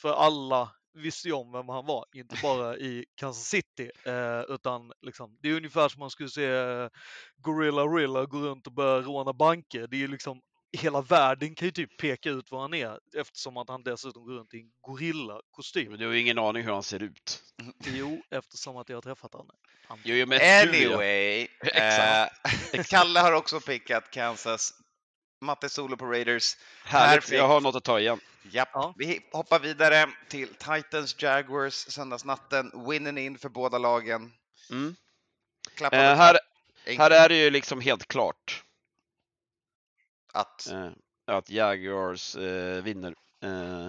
[0.00, 3.90] För alla visste ju om vem han var, inte bara i Kansas City.
[4.04, 6.88] Eh, utan liksom, det är ungefär som man skulle se eh,
[7.36, 9.86] Gorilla Rilla gå runt och börja råna banker.
[9.86, 10.40] Det är ju liksom
[10.78, 14.32] hela världen kan ju typ peka ut var han är eftersom att han dessutom går
[14.32, 15.90] runt i en gorillakostym.
[15.90, 17.42] Men Du har ju ingen aning hur han ser ut.
[17.86, 19.56] Jo, eftersom att jag har träffat honom.
[19.88, 20.62] Han- Jo, jo, men du, ja.
[20.62, 21.42] Anyway,
[21.74, 22.84] eh.
[22.88, 24.74] Kalle har också pickat Kansas.
[25.40, 26.56] Matte Solo på Raiders.
[26.84, 27.38] Härligt, Perfekt.
[27.38, 28.20] jag har något att ta igen.
[28.50, 28.68] Japp.
[28.72, 28.94] Ja.
[28.98, 32.72] Vi hoppar vidare till Titans Jaguars söndagsnatten.
[32.88, 34.32] Winnen in för båda lagen.
[34.70, 34.94] Mm.
[35.80, 36.38] Eh, här,
[36.98, 38.62] här är det ju liksom helt klart
[40.32, 40.90] att eh,
[41.24, 43.14] att Jaguars eh, vinner.
[43.40, 43.88] Eh,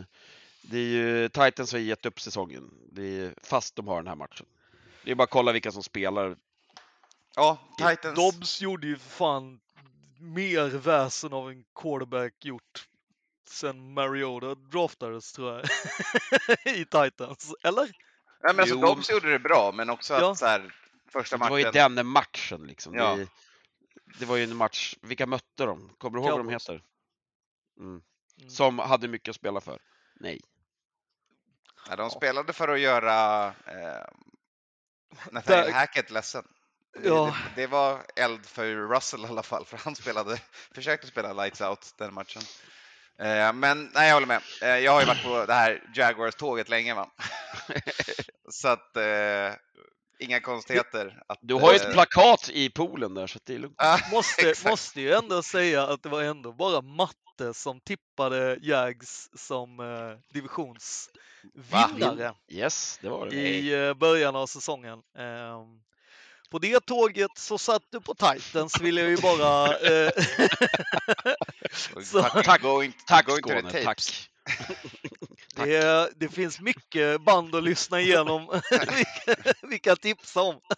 [0.61, 4.15] det är ju Titans har gett upp säsongen, det är, fast de har den här
[4.15, 4.45] matchen.
[5.03, 6.35] Det är bara att kolla vilka som spelar.
[7.35, 8.15] ja, Titans.
[8.15, 9.59] Dobbs gjorde ju fan
[10.19, 12.87] mer väsen av en quarterback gjort
[13.47, 15.65] sen Mariota draftades tror jag
[16.75, 17.53] i Titans.
[17.63, 17.83] Eller?
[18.43, 18.75] Nej, men alltså.
[18.75, 20.31] Dobbs gjorde det bra, men också Ja.
[20.31, 20.73] att så här,
[21.11, 21.95] första Det var ju matchen.
[21.95, 22.93] den matchen liksom.
[22.95, 23.15] Ja.
[23.15, 23.27] Det,
[24.19, 25.89] det var ju en match, vilka mötte de?
[25.97, 26.83] Kommer du ihåg vad de heter?
[27.79, 28.01] Mm.
[28.37, 28.49] Mm.
[28.49, 29.79] Som hade mycket att spela för?
[30.19, 30.41] Nej.
[31.89, 34.05] Ja, de spelade för att göra eh,
[35.31, 36.47] Nathaniel Hackett ledsen.
[36.93, 37.35] Det, Ja.
[37.55, 40.37] det, det var eld för Russell i alla fall, för han spelade,
[40.75, 42.41] försökte spela lights out den matchen.
[43.19, 44.41] Eh, men nej, jag håller med.
[44.61, 47.11] Eh, jag har ju varit på det här Jaguars-tåget länge, va?
[48.49, 49.53] Så att eh,
[50.23, 51.23] inga konstigheter.
[51.27, 53.77] Att, Du har ju eh, ett plakat i poolen där så att det är lugnt.
[54.11, 59.79] Måste, måste ju ändå säga att det var ändå bara matte som tippade Jags som
[59.79, 63.35] eh, divisionsvinnare Yes, det var det.
[63.35, 64.99] i eh, början av säsongen.
[65.17, 65.81] Ehm,
[66.51, 69.77] på det tåget så satt du på Titans vill jag ju bara...
[69.77, 70.11] Eh,
[72.03, 74.29] så- Tack- Tack going to the Skåne, tack.
[75.55, 78.47] Det, det finns mycket band att lyssna igenom.
[78.71, 80.59] vilka, vilka tipsa om.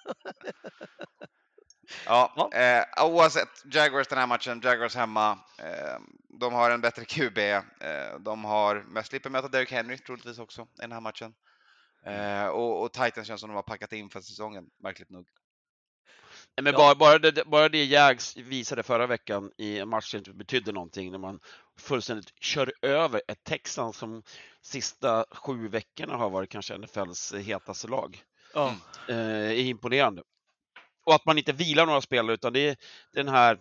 [2.06, 2.60] Ja, Ja.
[2.60, 5.32] Eh, oavsett, Jaguars den här matchen, Jaguars hemma.
[5.60, 6.00] Eh,
[6.40, 7.38] de har en bättre QB.
[7.38, 11.34] Eh, de har, men slipper möta Derrick Henry troligtvis också i den här matchen.
[12.06, 15.28] Eh, och, och Titans känns som de har packat in för säsongen, märkligt nog.
[16.62, 16.78] Men Ja.
[16.78, 20.72] bara, bara, det, bara det Jags visade förra veckan i en match som inte betydde
[20.72, 21.40] någonting när man
[21.80, 24.24] fullständigt kör över ett Texans som
[24.62, 28.24] sista sju veckorna har varit kanske NFLs hetaste lag.
[28.54, 28.76] Ja.
[29.10, 30.24] Eh, är imponerande.
[31.06, 32.78] Och att man inte vilar några spelare utan det är
[33.14, 33.60] den här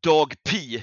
[0.00, 0.82] Dog P.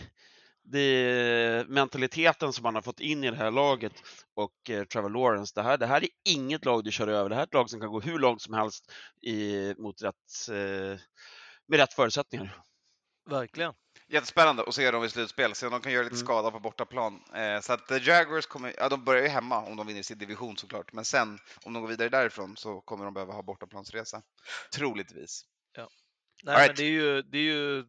[0.72, 3.94] Det är mentaliteten som man har fått in i det här laget
[4.36, 5.52] och eh, Trevor Lawrence.
[5.56, 7.30] Det här, det här är inget lag du kör över.
[7.30, 8.92] Det här är ett lag som kan gå hur långt som helst
[9.22, 10.16] i, mot rätt,
[10.50, 11.00] eh,
[11.68, 12.62] med rätt förutsättningar.
[13.30, 13.74] Verkligen.
[14.10, 16.26] Jättespännande att se dem i slutspel, se om de kan göra lite Mm.
[16.26, 17.24] skada på bortaplan.
[17.36, 20.18] Eh, så att eh, Jaguars kommer, ja de börjar ju hemma om de vinner sin
[20.18, 24.22] division såklart, men sen om de går vidare därifrån så kommer de behöva ha bortaplansresa.
[24.76, 25.42] Troligtvis.
[26.44, 26.78] Nej, All men right.
[26.78, 27.86] det är, ju, det är ju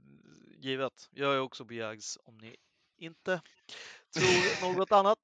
[0.59, 0.93] givet.
[1.11, 2.57] Jag är också på Jags om ni
[2.99, 3.41] inte
[4.15, 5.19] tror något annat.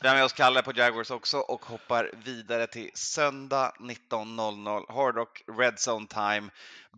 [0.00, 4.92] Vi har med oss Kalle på Jaguars också och hoppar vidare till söndag 19.00.
[4.92, 6.50] Hard Rock Red Zone Time.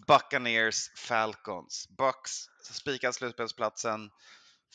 [0.07, 1.89] Buccaneers Falcons.
[1.89, 2.31] Bucks
[2.63, 4.11] spikar slutspelsplatsen.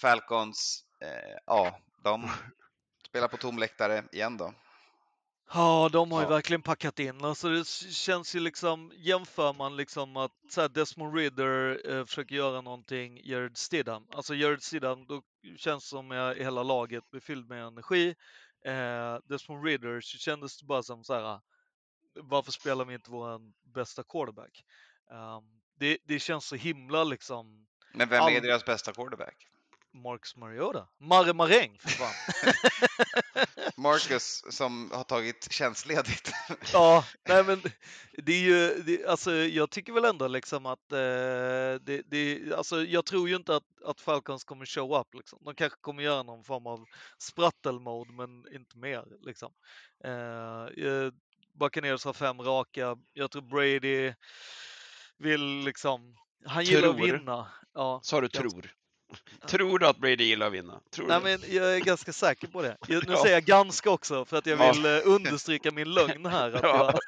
[0.01, 2.29] Falcons, eh, ja, de
[3.09, 4.53] spelar på tom läktare igen då.
[5.53, 6.29] Ja, de har ju Ja.
[6.29, 7.23] verkligen packat in.
[7.25, 12.35] Alltså det känns ju liksom, jämför man liksom att så här, Desmond Ridder eh, försöker
[12.35, 14.07] göra någonting, Jared Stidham.
[14.13, 15.21] Alltså Jared Stidham, då
[15.57, 18.15] känns det som att hela laget blir fylld med energi.
[18.65, 21.39] Eh, Desmond Ridder så kändes det bara som så här,
[22.15, 23.41] varför spelar vi inte vår
[23.73, 24.63] bästa quarterback?
[25.11, 29.47] Um, det, det känns så himla liksom Men vem är All- deras bästa quarterback?
[29.93, 30.87] Marcus Mariota.
[30.99, 32.13] Marre Maräng för fan.
[33.77, 36.31] Marcus som har tagit tjänstledigt.
[36.73, 37.61] Ja, nej men
[38.17, 40.97] det är ju, det, alltså jag tycker väl ändå liksom att eh,
[41.81, 45.39] det, det, alltså jag tror ju inte att, att Falcons kommer show up liksom.
[45.45, 46.85] De kanske kommer göra någon form av
[47.21, 49.51] sprattelmode men inte mer liksom.
[50.03, 51.11] Eh, eh,
[51.59, 52.97] Buccaneers har fem raka.
[53.13, 54.13] Jag tror Brady
[55.17, 56.15] vill liksom,
[56.45, 57.05] han gillar att Tror.
[57.17, 57.47] vinna.
[57.73, 57.99] Ja.
[58.03, 58.71] Sa du Ganska- tror?
[59.47, 60.79] Tror du att Brady gillar att vinna?
[60.91, 61.23] Tror Nej, du?
[61.23, 62.77] men jag är ganska säker på det.
[62.87, 63.21] Jag, nu Ja.
[63.21, 64.71] säger jag ganska också för att jag Ja.
[64.71, 66.51] vill eh, understryka min lögn här.
[66.53, 66.99] Att, Ja.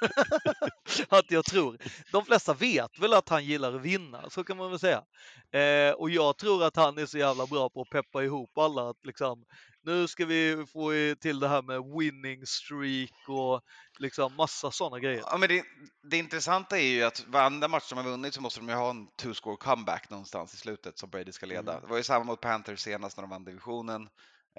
[1.10, 1.78] jag, att jag tror.
[2.12, 5.04] De flesta vet väl att han gillar att vinna, så kan man väl säga.
[5.52, 8.90] Eh, och jag tror att han är så jävla bra på att peppa ihop alla.
[8.90, 9.46] Att liksom,
[9.84, 10.92] nu ska vi få
[11.22, 13.62] till det här med winning streak och
[14.00, 15.24] liksom massa sådana grejer.
[15.26, 15.64] Ja, men det,
[16.10, 18.90] det intressanta är ju att varenda match som har vunnit så måste de ju ha
[18.90, 21.72] en two-score comeback någonstans i slutet som Brady ska leda.
[21.72, 21.82] Mm.
[21.82, 24.10] Det var ju samma mot Panthers senast när de vann divisionen.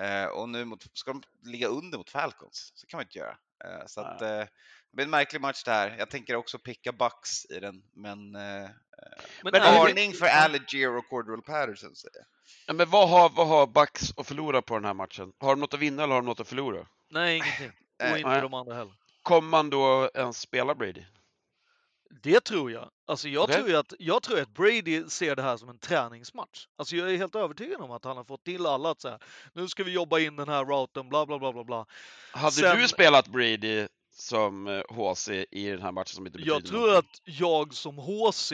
[0.00, 2.72] Eh, och nu mot, ska de ligga under mot Falcons.
[2.74, 3.36] Så kan man inte göra.
[3.64, 4.48] Eh, Så att, eh, det
[4.92, 5.96] blir en märklig match det här.
[5.98, 8.70] Jag tänker också picka Bucks i den, men, eh,
[9.42, 12.26] Men men varning för Alligier och Cordell Patterson säger jag.
[12.66, 15.32] Ja, Men vad har, vad har Bucks att förlora på den här matchen?
[15.38, 16.86] Har de något att vinna eller har de något att förlora?
[17.10, 17.68] Nej, ingenting.
[17.68, 18.20] Och Nej.
[18.20, 18.94] inte de andra heller.
[19.22, 21.04] Kommer man då ens spela Brady?
[22.22, 22.90] Det tror jag.
[23.06, 23.56] Alltså jag, Okej.
[23.62, 26.66] tror att, jag tror att Brady ser det här som en träningsmatch.
[26.76, 29.18] Alltså jag är helt övertygad om att han har fått till alla att säga
[29.52, 31.86] nu ska vi jobba in den här routen, bla bla bla bla bla.
[32.32, 36.54] Hade Sen- du spelat Brady som eh, HC i den här matchen som inte betyder
[36.54, 36.98] Jag tror någonting?
[36.98, 38.52] att jag som HC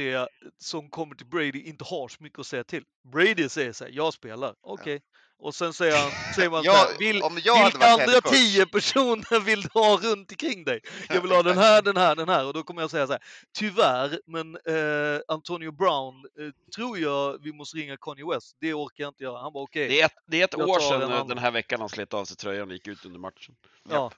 [0.58, 2.84] som kommer till Brady inte har så mycket att säga till.
[3.12, 5.02] Brady säger så här, jag spelar, okej.
[5.38, 8.20] Och sen säger, han, säger man så Jag, här, vill, om jag hade vilka andra
[8.20, 10.80] tio personer vill du ha runt omkring dig?
[11.08, 12.46] Jag vill ha den här, den här, den här.
[12.46, 13.22] Och då kommer jag säga så här,
[13.58, 18.56] tyvärr, men eh, Antonio Brown eh, tror jag vi måste ringa Kanye West.
[18.60, 19.42] Det orkar jag inte göra.
[19.42, 19.88] Han var okej.
[19.88, 22.24] Det är ett, det är ett Jag år sedan den här veckan han slet av
[22.24, 23.54] sig tröjan och gick ut under matchen.
[23.90, 24.10] Ja.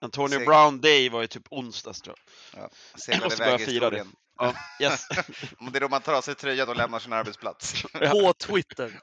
[0.00, 2.16] Antonio Seg- Brown Day var ju typ onsdags tror
[2.56, 2.70] jag.
[3.00, 4.06] seglade måste iväg börja fira det.
[4.38, 5.08] Ja, yes.
[5.72, 7.82] Det är då man tar av sig tröjan och lämnar sin arbetsplats.
[7.92, 9.00] På Twitter.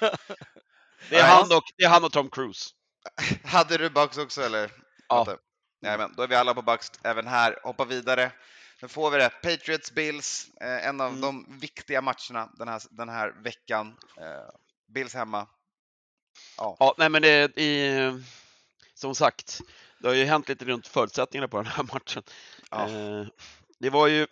[1.10, 2.70] Det är, han och, det är han och Tom Cruise.
[3.44, 4.70] Hade du Bucks också eller?
[5.08, 5.36] Ja.
[5.82, 7.58] Nej, men då är vi alla på Bucks även här.
[7.62, 8.32] Hoppa vidare.
[8.82, 9.30] Nu får vi det.
[9.42, 11.20] Patriots, Bills, eh, en av Mm.
[11.20, 13.96] de viktiga matcherna den här, den här veckan.
[14.20, 14.54] Eh,
[14.94, 15.46] Bills hemma.
[16.56, 17.98] Ja, Ja, nej men det i,
[18.94, 19.60] som sagt,
[20.00, 22.22] det har ju hänt lite runt förutsättningarna på den här matchen.
[22.70, 22.88] Ja.
[22.88, 23.26] Eh,
[23.78, 24.26] det var ju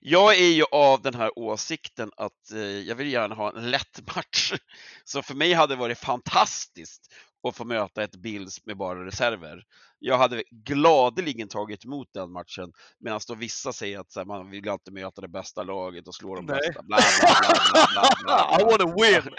[0.00, 4.14] jag är ju av den här åsikten att eh, jag vill gärna ha en lätt
[4.16, 4.52] match.
[5.04, 9.62] Så för mig hade det varit fantastiskt att få möta ett Bills med bara reserver.
[9.98, 14.50] Jag hade gladeligen tagit emot den matchen medan då vissa säger att så här, man
[14.50, 16.56] vill alltid möta det bästa laget och slå de Nej.
[16.56, 16.82] bästa.
[16.82, 19.34] Bla, bla, bla, bla, bla, bla, I wanna win!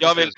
[0.00, 0.32] Jag vill-.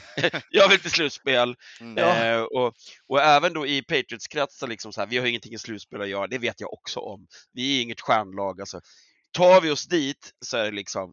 [0.50, 1.56] Jag vill till slutspel.
[1.80, 1.98] Mm.
[1.98, 2.74] Eh, och,
[3.06, 6.26] och även då i Patriots-kretsar, liksom så här, vi har ingenting i slutspel att göra,
[6.26, 7.26] det vet jag också om.
[7.52, 8.60] Vi är inget stjärnlag.
[8.60, 8.80] Alltså.
[9.32, 11.12] Tar vi oss dit så är det liksom,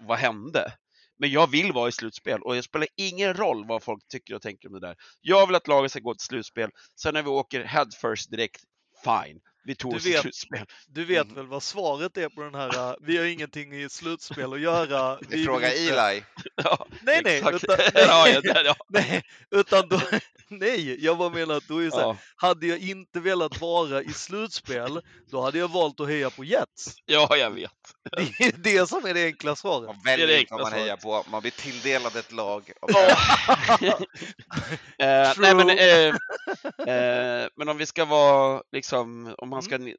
[0.00, 0.72] vad hände?
[1.18, 4.42] Men jag vill vara i slutspel och det spelar ingen roll vad folk tycker och
[4.42, 4.96] tänker om det där.
[5.20, 6.70] Jag vill att laget ska gå till slutspel.
[7.00, 8.60] Sen när vi åker head first direkt,
[9.04, 9.40] fine.
[9.66, 10.66] Vi tog Du oss vet- slutspel.
[10.88, 11.34] Du vet Mm.
[11.34, 15.18] väl vad svaret är på den här, uh, vi har ingenting i slutspel att göra.
[15.28, 16.22] Vi frågar vill inte- Eli.
[16.64, 18.74] Ja, Nej, nej, utan, ja.
[18.88, 20.00] nej, utan då,
[20.48, 23.60] nej, jag bara menar att då är det så här, Ja, hade jag inte velat
[23.60, 25.00] vara i slutspel,
[25.30, 26.94] då hade jag valt att heja på Jets.
[27.06, 27.70] ja, jag vet.
[28.38, 29.86] Det är det som är det enkla svaret.
[29.86, 31.24] Man Det det väljer inte vad enkla man hejar på.
[31.30, 32.72] Man blir tilldelad ett lag.
[34.98, 36.14] Eh, nej, men, eh,
[36.94, 39.96] eh, men om vi ska vara, liksom, om man ska ni-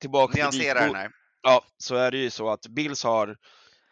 [0.00, 1.12] tillbaka till Nyansera den.
[1.42, 3.36] Ja, så är det ju så att Bills har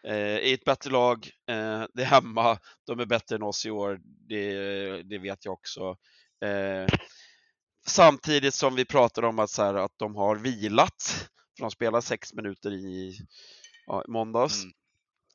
[0.07, 4.00] eh, ett bättre lag, eh, det är hemma, de är bättre än oss i år,
[4.28, 5.96] det, det vet jag också.
[6.44, 6.98] Eh,
[7.86, 12.00] samtidigt som vi pratar om att, så här, att de har vilat, för de spelar
[12.00, 13.18] sex minuter i,
[13.86, 14.62] ja, måndags.
[14.62, 14.72] Mm.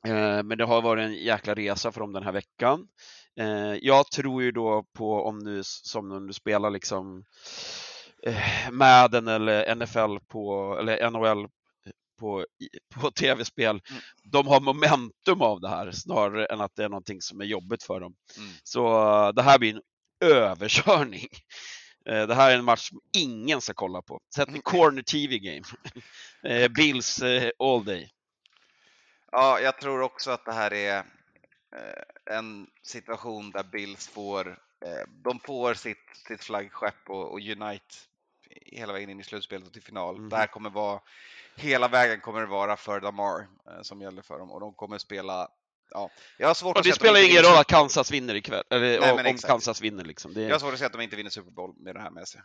[0.06, 2.88] Eh, men det har varit en jäkla resa för dem den här veckan.
[3.80, 7.24] Jag tror ju då på om nu, som om du spelar liksom
[8.26, 11.48] eh, Madden eller NFL på, eller NHL
[12.18, 12.46] på,
[12.94, 13.80] på tv-spel.
[13.90, 14.02] Mm.
[14.24, 17.82] De har momentum av det här snarare än att det är någonting som är jobbigt
[17.82, 18.14] för dem.
[18.36, 18.50] Mm.
[18.62, 18.86] Så
[19.26, 19.82] eh, det här blir en
[20.28, 21.26] överkörning.
[22.06, 24.20] Eh, Det här är en match som ingen ska kolla på.
[24.34, 25.62] Sätt en corner TV game.
[26.76, 27.22] Bills
[27.58, 28.10] all day.
[29.32, 31.04] Ja, jag tror också att det här är
[32.30, 34.58] en situation där Bills får,
[35.24, 37.94] de får sitt, sitt flaggskepp och, och Unite
[38.50, 40.18] hela vägen in i slutspelet och till final.
[40.18, 40.28] Mhm.
[40.28, 41.00] Det här kommer vara,
[41.56, 44.98] hela vägen kommer det vara för Damar eh, som gäller för dem och de kommer
[44.98, 45.48] spela,
[45.90, 49.00] ja, jag har svårt Och att det spelar ingen roll att Kansas vinner ikväll, eller
[49.00, 49.46] Nej, om exakt.
[49.46, 50.34] Kansas vinner liksom.
[50.34, 52.00] Det Jag är, har svårt att se att de inte vinner Super Bowl med det
[52.00, 52.40] här med sig.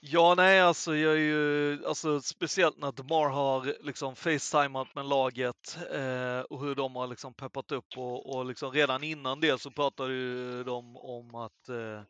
[0.00, 5.78] Ja, nej, alltså jag är ju, alltså speciellt när DeMar har liksom facetimat med laget
[5.92, 9.70] eh, och hur de har liksom peppat upp och, och liksom redan innan det så
[9.70, 12.02] pratade ju de om att eh,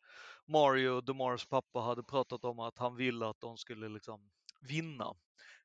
[0.46, 4.20] Mario, DeMars pappa, hade pratat om att han ville att de skulle liksom
[4.68, 5.14] vinna.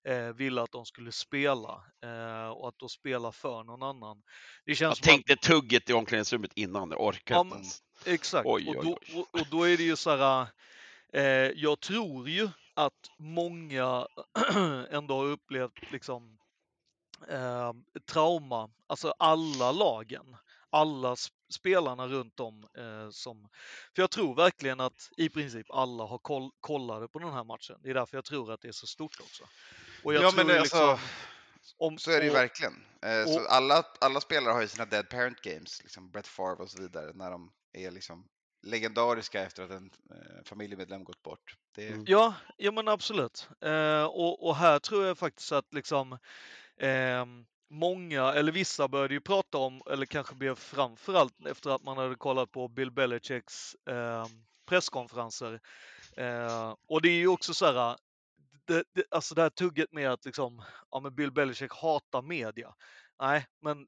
[0.08, 4.18] Eh, ville att de skulle spela eh, och att då spela för någon annan.
[4.66, 7.80] Det jag känns att tänkte tugget i omklädningsrummet innan, jag orkar Ja, inte ens.
[8.06, 9.26] Exakt, Oj, och, oj, då, oj.
[9.32, 10.48] och, och då är det ju så här,
[11.14, 11.24] eh,
[11.56, 14.08] jag tror ju att många
[14.90, 16.38] ändå har upplevt liksom
[17.30, 17.74] eh,
[18.12, 20.38] trauma, alltså alla lagen,
[20.70, 23.50] alla sp- spelarna runt om eh, som,
[23.96, 27.78] för jag tror verkligen att i princip alla har koll, kollade på den här matchen.
[27.84, 29.44] Det är därför jag tror att det är så stort också.
[30.04, 31.08] Och jag ja, tror men det, ju alltså, liksom,
[31.78, 32.74] om, så är det ju och- verkligen.
[33.02, 36.70] Eh, och- alla, alla spelare har ju sina dead parent games, liksom Brett Favre och
[36.72, 38.28] så vidare, när de är liksom
[38.64, 41.58] legendariska efter att en eh, familjemedlem gått bort.
[41.76, 42.04] Det, Mm.
[42.08, 43.50] Ja, ja men absolut.
[43.62, 46.18] Eh, och, och här tror jag faktiskt att liksom
[46.78, 51.98] ehm, många, eller vissa började ju prata om, eller kanske blev framförallt efter att man
[51.98, 54.26] hade kollat på Bill Belichicks eh,
[54.66, 55.60] presskonferenser.
[56.18, 57.98] Eh, och det är ju också så här,
[58.66, 62.76] det, det, alltså det här tugget med att liksom, ja men Bill Belichick hatar media.
[63.20, 63.88] Nej, men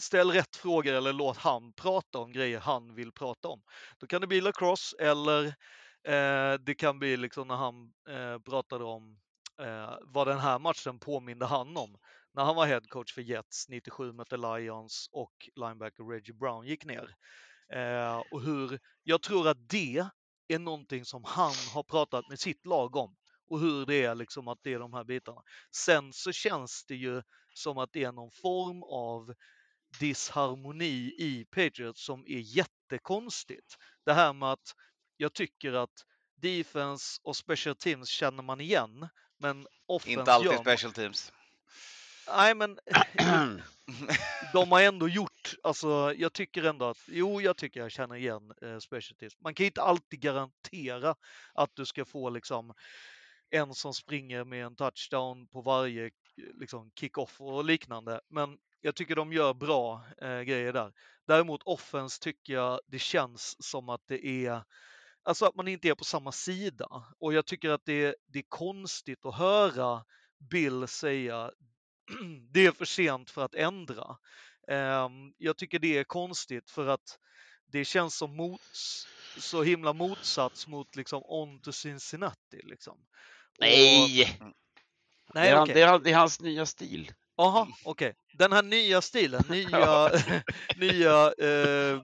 [0.00, 3.62] ställ rätt frågor eller låt han prata om grejer han vill prata om.
[3.98, 5.46] Då kan det bli lacrosse eller
[6.04, 9.18] eh, det kan bli liksom när han eh, pratade om
[9.60, 11.96] eh, vad den här matchen påminde han om.
[12.34, 16.84] När han var head coach för Jets 97 mötte Lions och linebacker Reggie Brown gick
[16.84, 17.14] ner.
[17.72, 20.06] Eh, och hur, jag tror att det
[20.48, 23.16] är någonting som han har pratat med sitt lag om
[23.50, 25.42] och hur det är liksom att det är de här bitarna.
[25.76, 27.22] Sen så känns det ju
[27.58, 29.34] som att det är någon form av
[30.00, 33.76] disharmoni i Patriots som är jättekonstigt.
[34.04, 34.74] Det här med att
[35.16, 36.04] jag tycker att
[36.34, 41.32] defense och special teams känner man igen, men offense inte alltid gör man- special teams.
[42.36, 42.78] Nej, men
[44.52, 48.52] de har ändå gjort, alltså jag tycker ändå att, jo jag tycker jag känner igen
[48.62, 49.40] eh, special teams.
[49.40, 51.14] Man kan inte alltid garantera
[51.54, 52.74] att du ska få liksom
[53.50, 56.10] en som springer med en touchdown på varje
[56.60, 58.20] liksom, kick-off och liknande.
[58.28, 60.92] Men jag tycker de gör bra eh, grejer där.
[61.26, 64.62] Däremot offense tycker jag det känns som att det är
[65.22, 66.88] Alltså att man inte är på samma sida.
[67.18, 70.04] Och jag tycker att det, det är konstigt att höra
[70.50, 71.50] Bill säga
[72.52, 74.16] det är för sent för att ändra.
[74.68, 77.18] Ehm, Jag tycker det är konstigt för att
[77.66, 79.06] det känns som mots,
[79.38, 82.60] så himla motsats mot liksom on to Cincinnati.
[82.62, 82.98] Liksom.
[84.38, 84.44] Och-
[85.34, 85.50] Nej!
[85.50, 85.74] det, är, okej.
[85.74, 87.12] det, är, det är hans nya stil.
[87.36, 88.14] Jaha, okej.
[88.38, 90.10] Den här nya stilen, nya,
[90.76, 92.00] nya eh,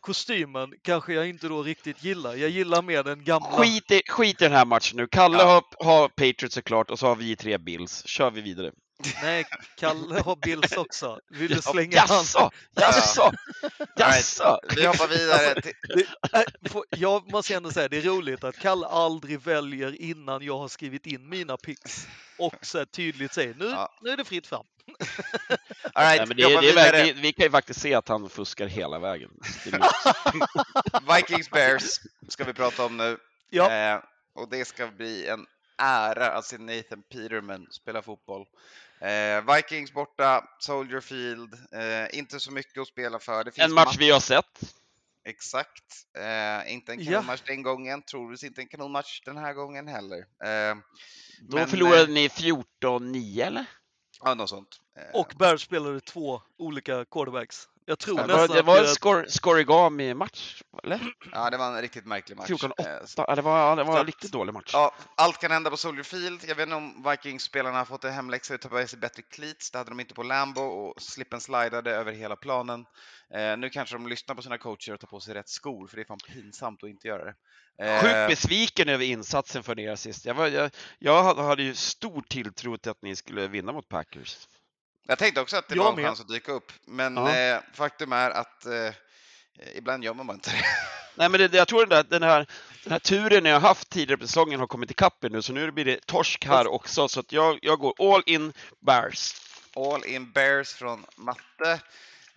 [0.00, 2.34] kostymen kanske jag inte då riktigt gillar.
[2.34, 3.48] Jag gillar mer den gamla.
[3.50, 5.06] Skit i, skit i den här matchen nu.
[5.06, 5.44] Kalle Ja.
[5.44, 8.06] har, har Patriots såklart och så har vi tre Bills.
[8.06, 8.72] Kör vi vidare.
[9.22, 9.44] Nej,
[9.76, 11.20] Kalle har Bills också.
[11.30, 12.16] Vill du Ja, slänga han?
[12.18, 12.50] Jaså?
[12.74, 13.32] Jaså?
[13.96, 14.60] Jaså?
[14.76, 15.72] Vi hoppar vidare till...
[16.32, 20.42] Det, äh, får- jag måste ändå säga, det är roligt att Kalle aldrig väljer innan
[20.44, 22.06] jag har skrivit in mina picks
[22.38, 23.92] och så tydligt säger nu, Ja.
[24.02, 24.66] nu är det fritt fram.
[25.92, 28.98] All right, Nej, det, det verkligen, vi kan ju faktiskt se att han fuskar hela
[28.98, 29.30] vägen.
[29.64, 29.80] Det.
[31.16, 31.82] Vikings Bears
[32.28, 33.18] ska vi prata om nu.
[33.50, 34.00] Ja, Eh,
[34.34, 35.46] och det ska bli en
[35.78, 38.44] ära att se Nathan Peterman spela fotboll.
[39.00, 43.44] Eh, Vikings borta, Soldier Field, eh, inte så mycket att spela för.
[43.44, 44.74] Det finns en match vi har sett.
[45.24, 46.06] Exakt.
[46.18, 47.10] Eh, inte en Ja.
[47.10, 50.18] kanonmatch den gången, troligtvis inte en kanonmatch den här gången heller.
[50.18, 50.76] Eh,
[51.40, 53.64] Då men, förlorade eh, ni 14-9 eller?
[54.24, 54.80] Ja, något sånt.
[54.98, 57.68] Eh, och Bears spelade två olika quarterbacks.
[57.88, 61.00] Jag tror Det nästan var, det att var en det- scor- scorigami-match, eller?
[61.32, 62.50] Ja, det var en riktigt märklig match.
[62.50, 62.72] 14-8.
[62.78, 64.70] Eh, Ja, det var, det var en riktigt dålig match.
[64.72, 66.40] Ja, allt kan hända på Soldier Field.
[66.48, 69.70] Jag vet inte om Vikings-spelarna har fått en hemläxa att ta med sig bättre cleats.
[69.70, 72.84] Det hade de inte på Lambo och slippen slidade över hela planen.
[73.34, 75.96] Eh, nu kanske de lyssnar på sina coacher och tar på sig rätt skor, för
[75.96, 77.34] det är fan pinsamt att inte göra det.
[77.82, 80.24] Eh, Sjukt besviken över insatsen för er sist.
[80.26, 83.88] Jag, var, jag, jag hade- hade ju stor tilltro till att ni skulle vinna mot
[83.88, 84.36] Packers.
[85.06, 87.36] Jag tänkte också att det Jag var en chans att dyka upp, men Ja.
[87.36, 88.92] eh, faktum är att eh,
[89.74, 90.64] ibland gör man bara inte det.
[91.14, 92.46] Nej, men det, jag tror där, den, här,
[92.84, 95.70] den här turen jag har haft tidigare på säsongen har kommit ikapp nu, så nu
[95.72, 97.08] blir det torsk här också.
[97.08, 99.34] Så att jag, jag går all in Bears.
[99.76, 101.80] All in Bears från matte.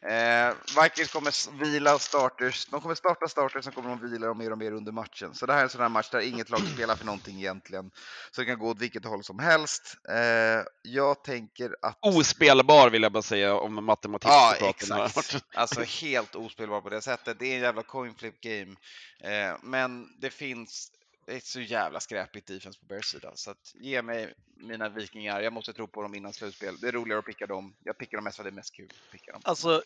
[0.04, 2.66] Eh, Vikings kommer vila starters.
[2.66, 5.34] De kommer starta starters, sen kommer de vila dem mer och mer under matchen.
[5.34, 7.92] Så det här är en sån här match där inget lag spelar för någonting egentligen.
[8.32, 9.98] Så det kan gå åt vilket håll som helst.
[10.10, 11.98] Eh, jag tänker att...
[12.02, 14.30] Ospelbar vill jag bara säga om matematik.
[14.32, 15.44] Ja, exakt.
[15.54, 17.40] Alltså helt ospelbar på det sättet.
[17.40, 18.76] Det är en jävla coin flip game.
[19.24, 20.92] Eh, men det finns
[21.30, 23.32] det ett så jävla skräpigt defense på Bears sida.
[23.36, 25.42] Så att ge mig mina vikingar.
[25.42, 26.78] Jag måste tro på dem innan slutspel.
[26.80, 27.76] Det är roligare att picka dem.
[27.84, 29.42] Jag pickar dem mest för att det är mest kul att picka dem.
[29.44, 29.82] Alltså,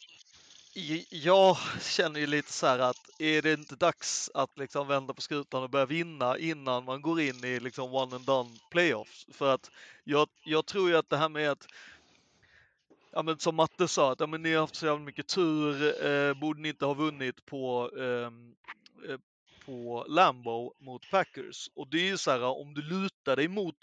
[1.10, 5.22] jag känner ju lite så här att är det inte dags att liksom vända på
[5.22, 9.28] skutan och börja vinna innan man går in i liksom one and done playoffs?
[9.32, 9.72] För att
[10.04, 11.68] jag, jag tror ju att det här med att
[13.12, 16.06] Ja men som Matte sa, att ja, men ni har haft så jävla mycket tur,
[16.06, 18.56] eh, borde ni inte ha vunnit på, ehm,
[19.10, 19.20] eh,
[19.66, 21.70] på Lambo mot Packers.
[21.76, 23.76] Och det är ju så här, om du lutar dig mot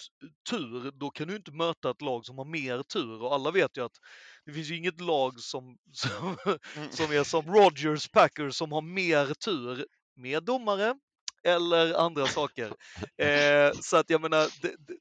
[0.50, 3.22] tur, då kan du inte möta ett lag som har mer tur.
[3.22, 3.98] Och alla vet ju att
[4.44, 6.36] det finns ju inget lag som, som,
[6.90, 9.86] som är som Rogers Packers som har mer tur
[10.16, 10.94] med domare
[11.44, 12.72] eller andra saker.
[13.16, 14.96] Eh, så att jag menar, det, det,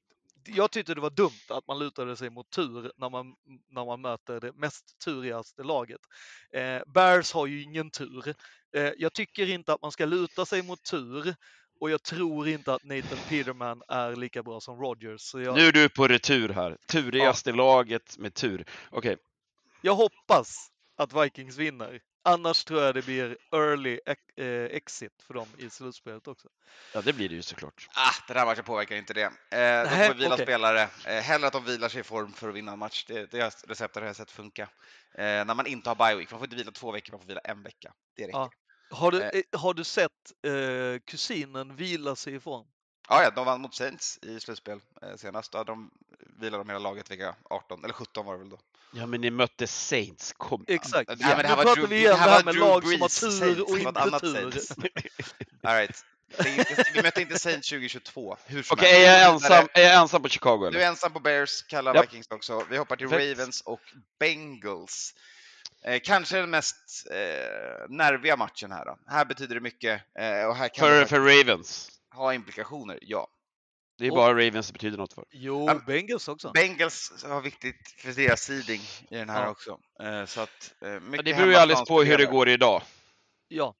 [0.46, 3.36] jag tyckte det var dumt att man lutade sig mot tur när man,
[3.70, 6.02] när man möter det mest turigaste laget.
[6.54, 8.34] Eh, Bears har ju ingen tur.
[8.76, 11.36] Eh, jag tycker inte att man ska luta sig mot tur
[11.80, 15.22] och jag tror inte att Nathan Peterman är lika bra som Rodgers.
[15.22, 16.78] Så jag, Nu är du på retur här.
[16.88, 18.66] Turigaste laget med tur.
[18.90, 19.18] Okej,
[19.82, 22.02] jag hoppas att Vikings vinner.
[22.24, 24.00] Annars tror jag det blir early
[24.36, 26.48] eh, exit för dem i slutspelet också.
[26.94, 27.88] ja det blir det ju såklart.
[27.96, 29.24] Ah, den här matchen påverkar inte det.
[29.24, 30.46] Eh, de får vila okej.
[30.46, 30.82] spelare.
[31.06, 33.06] Eh, hellre att de vilar sig i form för att vinna en match.
[33.08, 34.70] Det, det receptet har jag sett funka.
[35.16, 36.32] Eh, när man inte har bye week.
[36.32, 37.94] Man får inte vila två veckor, man får vila en vecka.
[38.16, 38.38] Det räcker.
[38.38, 38.52] Ja.
[38.90, 39.30] Ja, Har du, Eh.
[39.34, 40.12] eh, har du sett
[40.48, 42.66] eh, kusinen vila sig ifrån?
[43.10, 45.52] ja, de vann mot Saints i slutspel eh, senast.
[45.52, 45.92] Då de
[46.40, 48.60] vilade de hela laget vecka 18, eller 17 var det väl då.
[48.94, 50.34] Ja, men ni mötte Saints.
[50.38, 50.66] Kom.
[50.68, 51.10] Exakt.
[51.10, 52.60] Nej, men det här nu var pratar Drew- vi igen det här här med Drew
[52.68, 54.54] lag som har Brees tur och inte annat tur.
[55.64, 56.06] All right.
[56.94, 58.38] Vi mötte inte Saints 2022.
[58.46, 59.08] Hur som Okej, helst.
[59.08, 60.80] är, jag ensam, är jag ensam på Chicago Du eller?
[60.80, 62.06] är ensam på Bears, kallar Japp.
[62.06, 62.66] Vikings också.
[62.70, 63.10] Vi hoppar till.
[63.10, 63.82] Ravens och
[64.20, 65.14] Bengals.
[65.86, 68.86] Eh, kanske den mest eh, nerviga matchen här.
[68.86, 69.00] Då.
[69.08, 71.90] Här betyder det mycket eh, och här kan För, det för Ravens.
[72.16, 73.28] ha implikationer, ja.
[73.98, 75.26] Det är Och- bara Ravens det betyder något för.
[75.32, 76.52] Jo, Ja, Bengals också.
[76.52, 79.50] Bengals har viktigt för deras seeding i den här Ja.
[79.50, 79.80] också.
[80.04, 82.82] Eh, så att, eh, mycket det beror ju alldeles på hur det går idag.
[83.48, 83.76] Ja,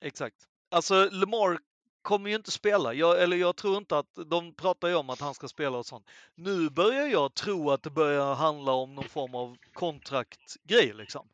[0.00, 0.36] exakt.
[0.70, 1.58] Alltså Lamar
[2.06, 2.94] kommer ju inte spela.
[2.94, 5.86] Jag, eller jag tror inte att, de pratar ju om att han ska spela och
[5.86, 6.10] sånt.
[6.34, 11.28] Nu börjar jag tro att det börjar handla om någon form av kontraktgrej liksom.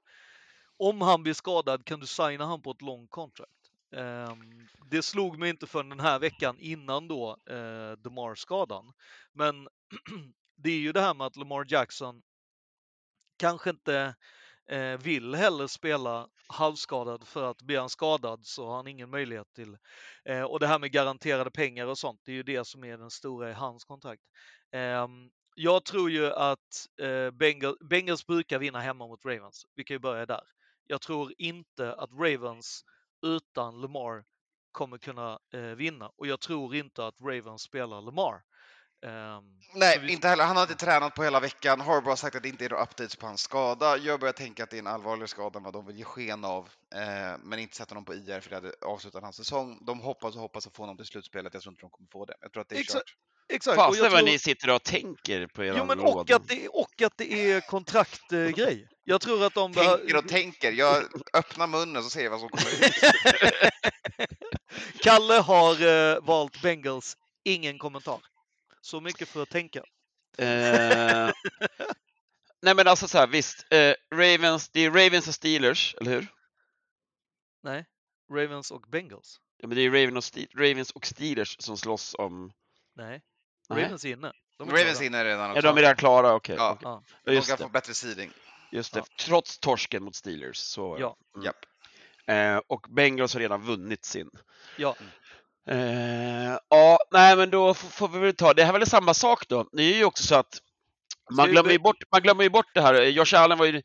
[0.77, 3.51] Om han blir skadad kan du signa han på ett långt kontrakt.
[3.97, 8.93] Ehm, det slog mig inte förrän den här veckan innan då uh, DeMar-skadan.
[9.33, 9.69] Men
[10.57, 12.23] det är ju det här med att Lamar Jackson
[13.37, 14.15] kanske inte
[14.73, 19.53] eh, vill heller spela halvskadad för att blir han skadad så har han ingen möjlighet
[19.55, 19.77] till.
[20.25, 22.99] Eh, och det här med garanterade pengar och sånt, det är ju det som är
[22.99, 24.23] den stora i hans kontrakt.
[24.73, 25.09] Eh,
[25.55, 27.31] jag tror ju att eh,
[27.89, 29.67] Bengals brukar vinna hemma mot Ravens.
[29.75, 30.43] Vi kan ju börja där.
[30.87, 32.85] Jag tror inte att Ravens
[33.27, 34.25] utan Lamar
[34.73, 38.43] kommer kunna eh, vinna och jag tror inte att Ravens spelar Lamar.
[39.07, 39.43] Ehm,
[39.75, 40.45] Nej, vi- inte heller.
[40.45, 41.81] Han har inte tränat på hela veckan.
[41.81, 43.97] Harbaugh har sagt att det inte är några updates på hans skada.
[43.97, 46.45] Jag börjar tänka att det är en allvarligare skada än vad de vill ge sken
[46.45, 46.69] av.
[46.95, 49.79] Eh, men inte sätta honom på IR för det hade avslutat hans säsong.
[49.87, 51.55] De hoppas och hoppas att få honom till slutspelet.
[51.55, 52.35] Jag tror inte de kommer få det.
[52.41, 53.05] Jag tror att det är Exakt.
[53.09, 53.17] kört.
[53.49, 53.79] Exakt.
[53.79, 56.49] och jag Fasen vad tror- ni sitter och tänker på era Jo, men och att,
[56.49, 58.89] det, och att det är kontraktgrej.
[59.05, 60.73] Jag tror att de Tänker och tänker.
[60.73, 62.95] Jag öppnar munnen så ser jag vad som kommer ut.
[65.03, 68.19] Kalle har eh, valt Bengals, ingen kommentar.
[68.85, 69.79] Så mycket för att tänka.
[70.39, 71.31] Eh,
[72.63, 73.67] nej men alltså så här, visst.
[73.73, 76.27] Eh, Ravens, det är Ravens och Steelers, eller hur?
[77.63, 77.87] Nej,
[78.33, 79.41] Ravens och Bengals.
[79.57, 82.53] Ja, men det är Ravens och, Ste- Ravens och Steelers som slåss om...
[82.97, 83.23] Nej,
[83.69, 83.83] Nej.
[83.85, 84.33] Ravens är inne.
[84.59, 85.07] De är Ravens klara.
[85.07, 86.57] inne redan Ja, de är redan klara, okej.
[86.59, 86.73] Ja.
[86.73, 86.83] okej.
[86.85, 87.03] Ja.
[87.25, 88.33] De Just kan det, få bättre seeding.
[88.73, 88.99] just det.
[88.99, 89.25] Ja.
[89.27, 90.97] Trots torsken mot Steelers, så.
[91.01, 91.17] Ja.
[91.35, 91.45] Mm.
[91.47, 91.57] Japp.
[92.27, 94.31] Eh, och Bengals har redan vunnit sin.
[94.79, 94.97] Ja.
[95.71, 99.49] Eh, ja, nej men då får vi väl ta, det här är väl samma sak
[99.49, 99.69] då.
[99.73, 100.59] Det är ju också så att
[101.37, 103.03] man glömmer, ju bort, man glömmer ju bort det här.
[103.03, 103.77] Josh Allen var ju,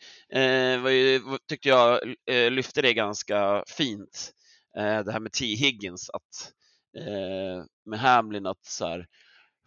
[0.42, 2.00] eh, var ju tyckte jag,
[2.32, 4.32] eh, lyfte det ganska fint.
[4.78, 5.46] Eh, det här med T.
[5.46, 6.52] Higgins, att
[6.98, 9.06] eh, med Hamlin, att så här,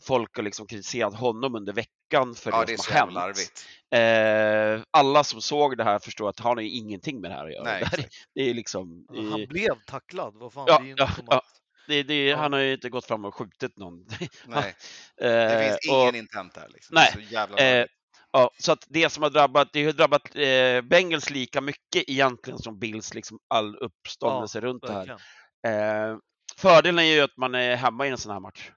[0.03, 3.13] folk har liksom kritiserat honom under veckan för Ja, det, det som har hänt.
[3.13, 3.67] larvigt.
[3.95, 7.47] Eh, alla som såg det här förstår att han har ju ingenting med det här
[7.47, 7.65] att göra.
[7.65, 8.15] Nej, det, här, är- exakt.
[8.35, 9.07] det är liksom...
[9.09, 10.35] Alltså, Han i- blev tacklad.
[10.37, 11.37] Vad fan, Ja, det är ja, ja.
[11.37, 11.45] att...
[11.89, 12.37] det, det, Ja.
[12.37, 14.07] Han har ju inte gått fram och skjutit någon.
[14.47, 14.75] Nej,
[15.21, 16.69] Eh, det finns och- ingen intent där.
[16.69, 16.95] Liksom.
[16.95, 17.87] Nej, så jävla eh.
[18.33, 22.59] Ja, så att det som har drabbat, det har drabbat eh, Bengals lika mycket egentligen
[22.59, 26.11] som Bills, liksom all uppståndelse runt det här.
[26.13, 26.17] Eh,
[26.57, 28.71] fördelen är ju att man är hemma i en sån här match.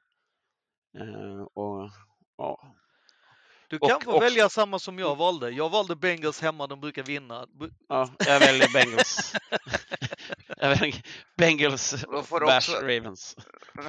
[1.00, 1.90] Eh, och,
[2.38, 2.76] ja.
[3.68, 5.50] Du kan Och- få och- välja samma som jag valde.
[5.50, 7.48] Jag valde Bengals hemma, de brukar vinna.
[7.90, 9.34] Ja, jag väljer Bengals.
[11.38, 13.36] Bengals Då får bash också- Ravens.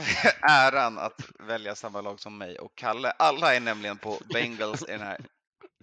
[0.51, 3.11] äran att välja samma lag som mig och Kalle.
[3.11, 5.19] Alla är nämligen på Bengals i den här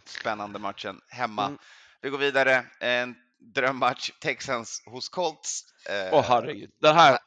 [0.06, 1.46] spännande matchen hemma.
[1.46, 1.58] Mm.
[2.02, 2.66] Vi går vidare.
[2.80, 3.16] En
[3.54, 4.12] drömmatch.
[4.22, 5.64] Texans hos Colts.
[5.90, 6.72] Eh, Åh herregud.
[6.82, 7.18] Det här,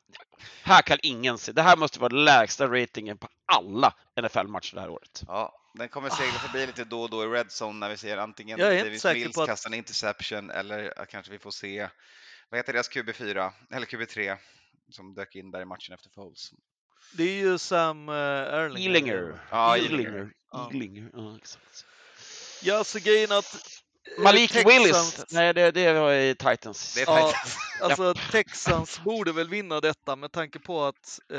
[0.62, 1.53] här kan ingen se.
[1.53, 5.23] Det här måste vara lägsta ratingen på alla NFL-matcher det här året.
[5.27, 8.16] Ja, den kommer segla förbi lite då och då i Red Zone när vi ser
[8.16, 11.89] antingen Davis Mills att- kasta en interception eller att kanske vi får se,
[12.50, 14.36] vad heter deras QB4, eller QB3,
[14.90, 16.50] som dök in där i matchen efter Foles.
[17.12, 18.90] Det är ju Sam uh, Erlinger.
[18.90, 19.46] Ealinger.
[19.50, 20.32] Ja, Ealinger.
[20.52, 20.70] Ja.
[20.72, 21.10] Ealinger.
[21.12, 21.86] Ja, exakt.
[22.62, 23.54] Ja, så grejen att...
[24.16, 25.24] eh, Malik Texans- Willis.
[25.32, 26.94] Nej, det, det var i Titans.
[26.94, 27.56] Det är Ja, Titans.
[27.80, 31.38] Alltså Texans borde väl vinna detta med tanke på att eh,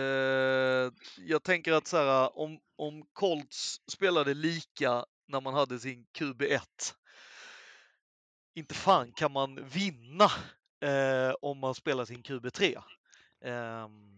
[1.18, 6.60] jag tänker att så här, om, om Colts spelade lika när man hade sin QB1.
[8.56, 10.32] Inte fan kan man vinna
[10.86, 12.82] eh, om man spelar sin QB3.
[13.46, 14.12] Ehm,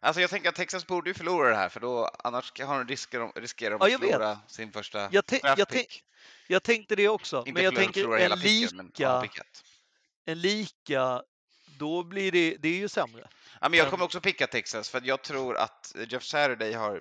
[0.00, 2.88] Alltså jag tänker att Texas borde ju förlora det här för då annars har de
[2.88, 4.10] risker, riskerar de Ja, att jag vet.
[4.10, 5.86] förlora sin första Jag te- jag
[6.46, 9.46] jag tänkte det också, Inte men jag förlora, tänker förlora en picken, lika, alla picket.
[10.24, 11.22] en lika,
[11.78, 13.28] då blir det, det är ju sämre.
[13.60, 17.00] Ja, men jag kommer också picka Texas för jag tror att Jeff Saturday har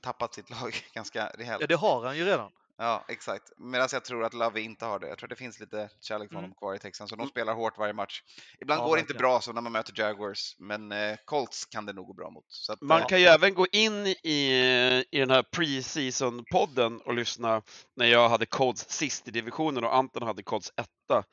[0.00, 1.60] tappat sitt lag ganska rejält.
[1.60, 2.52] Ja, det har han ju redan.
[2.78, 3.52] Ja, exakt.
[3.58, 5.08] Medan jag tror att Love inte har det.
[5.08, 6.44] Jag tror det finns lite kärlek från Mm.
[6.44, 8.22] honom kvar i Texas, så de spelar hårt varje match.
[8.60, 11.86] Ibland Ja, går det inte bra så när man möter Jaguars, men eh, Colts kan
[11.86, 12.44] det nog gå bra mot.
[12.48, 17.14] Så att, Man eh, kan ju även gå in i, i den här pre-season-podden och
[17.14, 17.62] lyssna
[17.96, 21.24] när jag hade Colts sist i divisionen och Anton hade Colts etta.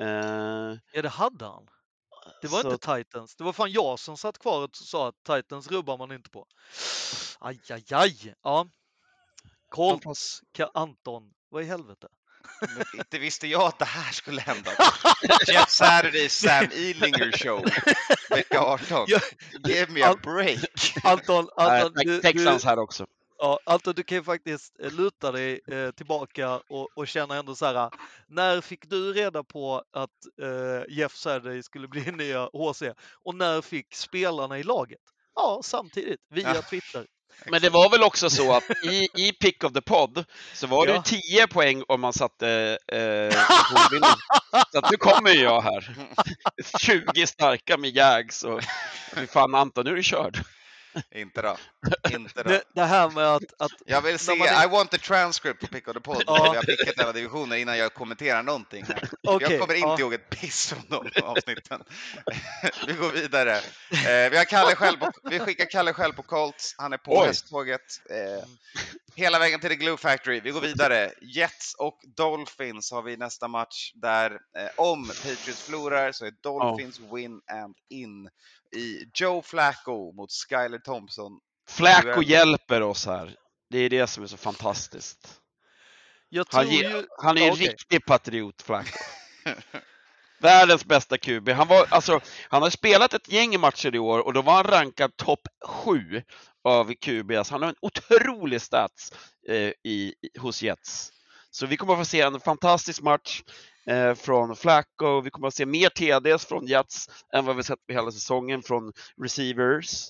[0.00, 1.66] Eh, Ja, det hade han.
[2.42, 3.36] Det var så- inte Titans.
[3.36, 6.46] Det var fan jag som satt kvar och sa att Titans rubbar man inte på.
[7.40, 8.34] Aj, aj, aj.
[8.42, 8.66] Ja.
[9.68, 10.42] Colts,
[10.74, 11.22] Anton.
[11.50, 12.08] Vad i helvete?
[12.60, 14.70] men inte visste jag att det här skulle hända.
[15.48, 17.64] Jeff Saturday, Sam Ealinger show,
[18.30, 19.04] vecka 18.
[19.08, 19.20] Ja.
[19.68, 20.58] Give me a break.
[21.04, 23.06] Anton, Anton, du, du, Texans här också.
[23.38, 27.54] ja, Anton, du kan ju faktiskt eh, luta dig eh, tillbaka och, och känna ändå
[27.54, 27.90] så här.
[28.28, 30.10] När fick du reda på att
[30.42, 32.82] eh, Jeff Saturday skulle bli nya HC?
[33.24, 35.00] Och när fick spelarna i laget?
[35.34, 36.62] Ja, samtidigt, via Ja.
[36.62, 37.06] Twitter.
[37.46, 40.24] Men det var väl också så att i, i Pick of the Pod
[40.54, 41.02] så var det Ja.
[41.06, 43.38] ju 10 poäng om man satte eh.
[44.72, 45.96] Så att nu kommer jag här.
[46.80, 48.60] 20 starka med Jags och
[49.14, 50.38] fy fan Anton, nu är du körd.
[51.14, 51.56] Inte då.
[52.10, 52.50] Inte då.
[52.50, 55.66] Det, det här med att, att Jag vill se, man I want the transcript på
[55.66, 56.22] Pick of the Pod.
[56.26, 56.50] Ja.
[56.50, 58.84] Vi har pickat alla divisioner innan jag kommenterar någonting.
[58.84, 59.08] Här.
[59.28, 60.00] Okej, jag kommer inte ja.
[60.00, 61.84] ihåg ett piss från de avsnitten.
[62.86, 63.56] vi går vidare.
[63.56, 66.74] Eh, vi, har Kalle själv på, vi skickar Kalle själv på Colts.
[66.78, 67.26] Han är på Oj.
[67.26, 67.80] hästtåget.
[68.10, 68.48] Eh,
[69.14, 70.40] hela vägen till The Glue Factory.
[70.40, 71.12] Vi går vidare.
[71.20, 77.00] Jets och Dolphins har vi nästa match där eh, om Patriots förlorar så är Dolphins
[77.00, 78.28] win and in
[78.76, 81.32] i Joe Flacco mot Skyler Thompson.
[81.68, 83.36] Flacco hjälper oss här.
[83.70, 85.40] Det är det som är så fantastiskt.
[86.52, 87.06] Han, ju...
[87.22, 87.68] han är en okej.
[87.68, 88.98] riktig patriot, Flacco.
[90.40, 91.48] Världens bästa QB.
[91.48, 94.64] Han, var, alltså, han har spelat ett gäng matcher i år och då var han
[94.64, 96.22] rankad topp 7
[96.64, 97.50] av QBs.
[97.50, 99.12] Han har en otrolig stats
[99.48, 101.12] eh, i, hos Jets.
[101.50, 103.42] Så vi kommer att få se en fantastisk match
[103.88, 105.20] eh, från Flacco.
[105.20, 108.62] Vi kommer att se mer TDs från Jets än vad vi sett på hela säsongen
[108.62, 108.92] från
[109.22, 110.04] receivers.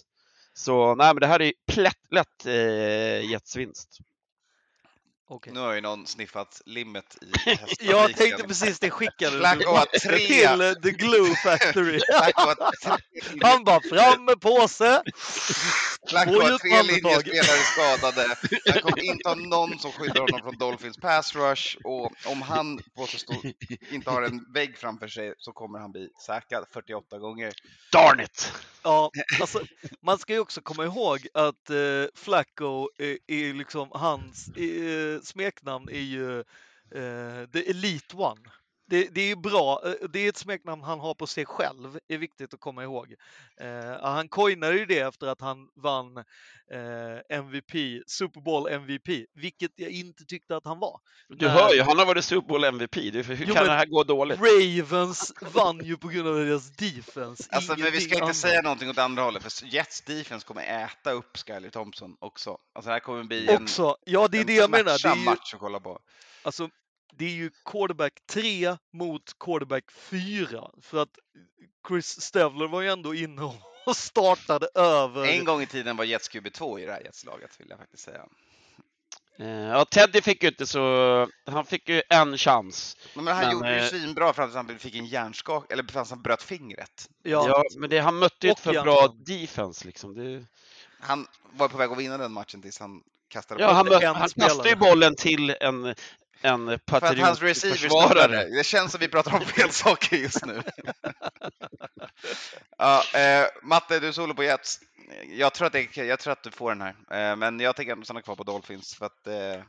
[0.52, 3.98] Så nej, men det här är plätt, lätt eh, Jets vinst.
[5.30, 5.52] Okej.
[5.52, 7.86] Nu har ju någon sniffat limmet i hästfabriken.
[7.86, 12.00] Jag tänkte precis det skickade du till The Glue Factory.
[13.42, 15.02] Han bara fram med påse.
[16.12, 18.36] Har ut tre linjespelare skadade.
[18.72, 22.80] Han kommer inte ha någon som skyddar honom från Dolphins pass rush och om han
[22.96, 23.52] på så stor,
[23.90, 27.52] inte har en vägg framför sig så kommer han bli säkrad 48 gånger.
[27.92, 28.52] Darn it!
[28.82, 29.10] Ja,
[29.40, 29.60] alltså,
[30.02, 31.76] man ska ju också komma ihåg att eh,
[32.14, 36.38] Flacco är, är liksom hans eh, smeknamn är ju
[36.90, 38.40] eh, The Elite One.
[38.90, 39.82] Det, det är bra.
[39.84, 43.14] eh, Det är ett smeknamn han har på sig själv, är viktigt att komma ihåg.
[43.60, 46.16] Eh, han coinade ju det efter att han vann
[46.72, 51.00] eh, MVP, Super Bowl MVP, vilket jag inte tyckte att han var.
[51.28, 51.54] Du Nej.
[51.54, 52.96] hör ju, han har varit Super Bowl MVP.
[52.96, 54.40] Hur Jo, kan men- det här gå dåligt?
[54.40, 57.48] Ravens vann ju på grund av deras defense.
[57.50, 58.36] Alltså, men vi ska inte annat.
[58.36, 62.50] säga någonting åt andra hållet för Jets defense kommer äta upp Skyler Thompson också.
[62.74, 65.02] Alltså det här kommer bli en, Också, ja det är en det jag menar.
[65.02, 65.98] Det är ju, match att kolla på.
[66.42, 66.68] Alltså,
[67.12, 70.70] det är ju quarterback 3 mot quarterback 4.
[70.82, 71.18] För att
[71.88, 73.42] Chris Stevler var ju ändå inne
[73.86, 75.24] och startade över...
[75.26, 78.26] En gång i tiden var Jets QB2 i det här Jets-laget vill jag faktiskt säga.
[79.38, 81.26] Eh, Ja, Teddy fick ju inte så...
[81.46, 82.96] Han fick ju en chans.
[83.14, 86.04] Men han Men, gjorde ju eh, svinbra fram tills han fick en hjärnskak, eller fram
[86.04, 87.08] tills han bröt fingret.
[87.22, 90.14] Ja, Ja, men det, han mötte ju ett för bra defense liksom.
[90.14, 90.44] Det,
[91.00, 94.02] Han var på väg att vinna den matchen tills han kastade ja, bollen.
[94.06, 94.48] han, han spelare.
[94.48, 95.94] kastade ju bollen till en,
[96.40, 98.44] en patriotförsvarare.
[98.44, 100.62] Det känns som vi pratar om fel saker just nu.
[102.78, 104.80] ja, eh, Matte, du solo på Jets.
[105.28, 107.92] Jag tror, att det, jag tror att du får den här, eh, men jag tänker
[107.92, 109.62] ändå stanna kvar på Dolphins för att eh,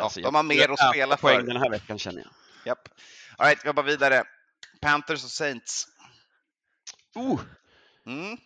[0.00, 1.46] Alltså, de har mer att spela poäng för.
[1.46, 2.30] den här veckan känner jag.
[2.66, 2.88] Japp.
[3.36, 4.24] All right, vi hoppar vidare.
[4.80, 5.86] Panthers och Saints.
[7.14, 7.40] Oh,
[8.06, 8.36] Mm.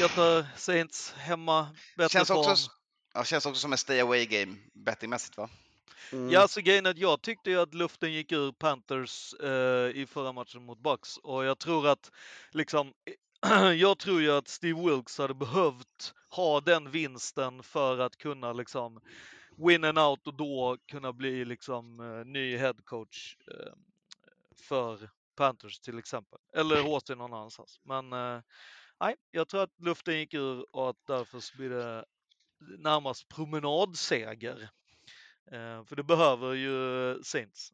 [0.00, 2.38] jag tar Saints hemma, bättre Känns, form.
[2.38, 2.70] också,
[3.14, 5.48] ja, känns också som en stay away game bettingmässigt va?
[6.12, 6.30] Mm.
[6.30, 10.32] Ja, alltså grejen att jag tyckte ju att luften gick ur Panthers eh, i förra
[10.32, 12.10] matchen mot Bucks och jag tror att
[12.50, 12.92] liksom
[13.76, 19.00] jag tror ju att Steve Wilkes hade behövt ha den vinsten för att kunna liksom
[19.56, 23.72] win and out och då kunna bli liksom eh, ny head coach eh,
[24.68, 26.38] för Panthers till exempel.
[26.54, 27.80] Eller HC någon annanstans.
[27.82, 28.40] Men eh,
[29.00, 32.04] nej, jag tror att luften gick ur och att därför blir det
[32.78, 34.70] närmast promenadseger.
[35.52, 37.72] Eh, för det behöver ju Saints.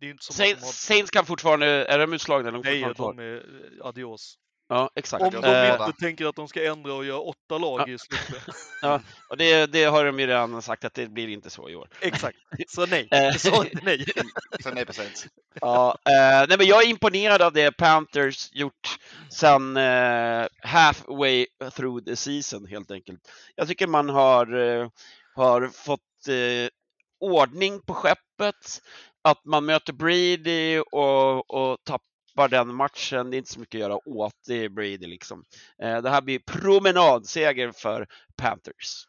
[0.00, 0.72] Det är inte som att de Saints, har...
[0.72, 2.50] Saints kan fortfarande, är de utslagna?
[2.50, 4.38] De Nej, de är eh, adios.
[4.70, 5.22] Ja, exakt.
[5.22, 8.54] Om de inte tänker att de ska ändra och göra åtta lag i slutet.
[9.28, 11.88] och det, det har de ju redan sagt att det blir inte så i år.
[12.00, 12.38] Exakt.
[12.68, 13.08] Så nej.
[13.10, 13.32] Eh.
[13.32, 14.04] Så nej.
[14.60, 15.26] Så nej på Saints.
[15.60, 18.98] Ja, eh, nej men jag är imponerad av det Panthers gjort
[19.30, 23.20] sen eh, halfway through the season helt enkelt.
[23.54, 24.46] Jag tycker man har,
[25.34, 26.00] har fått
[27.20, 28.82] ordning på skeppet,
[29.22, 33.30] att man möter Brady och, och tappar den matchen.
[33.30, 35.44] Det är inte så mycket att göra åt, det är Brady liksom.
[35.82, 38.06] Eh, det här blir promenadseger för
[38.36, 39.06] Panthers.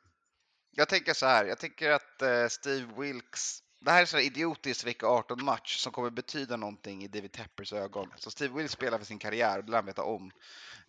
[0.75, 4.87] Jag tänker så här, jag tänker att eh, Steve Wilkes, det här är sådär idiotisk
[4.87, 8.13] vecka 18 match som kommer betyda någonting i David Teppers ögon.
[8.17, 10.31] Så Steve Wills spelar för sin karriär och det lär han veta om.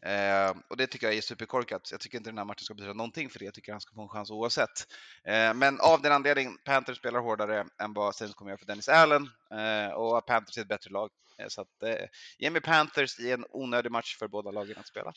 [0.03, 1.89] Eh, och det tycker jag är superkorkat.
[1.91, 3.45] Jag tycker inte den här matchen ska betyda någonting för det.
[3.45, 4.87] Jag tycker han ska få en chans oavsett.
[5.25, 8.89] Eh, men av den anledningen, Panthers spelar hårdare än vad Saints kommer göra för Dennis
[8.89, 11.11] Allen eh, och Panthers är ett bättre lag.
[11.39, 12.07] Eh, så att, eh,
[12.39, 15.13] ge mig Panthers i en onödig match för båda lagen att spela.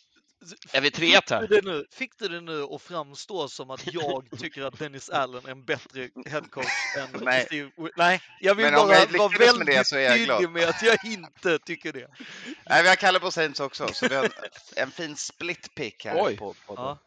[0.72, 0.92] Är vi 3-1
[1.22, 1.48] Fick här?
[1.48, 5.10] du, det nu, fick du det nu att framstå som att jag tycker att Dennis
[5.10, 7.46] Allen är en bättre headcoach än Nej.
[7.46, 10.00] Steve Nej, jag vill Men om bara jag vara lyckades med det väldigt så är
[10.00, 10.52] jag tydlig glad.
[10.52, 12.08] med att jag inte tycker det.
[12.70, 14.32] Nej, vi har Kalle på Saints också, så vi har en,
[14.76, 16.16] en fin split pick här.
[16.26, 16.38] Oj.
[16.38, 17.00] På, på Ja.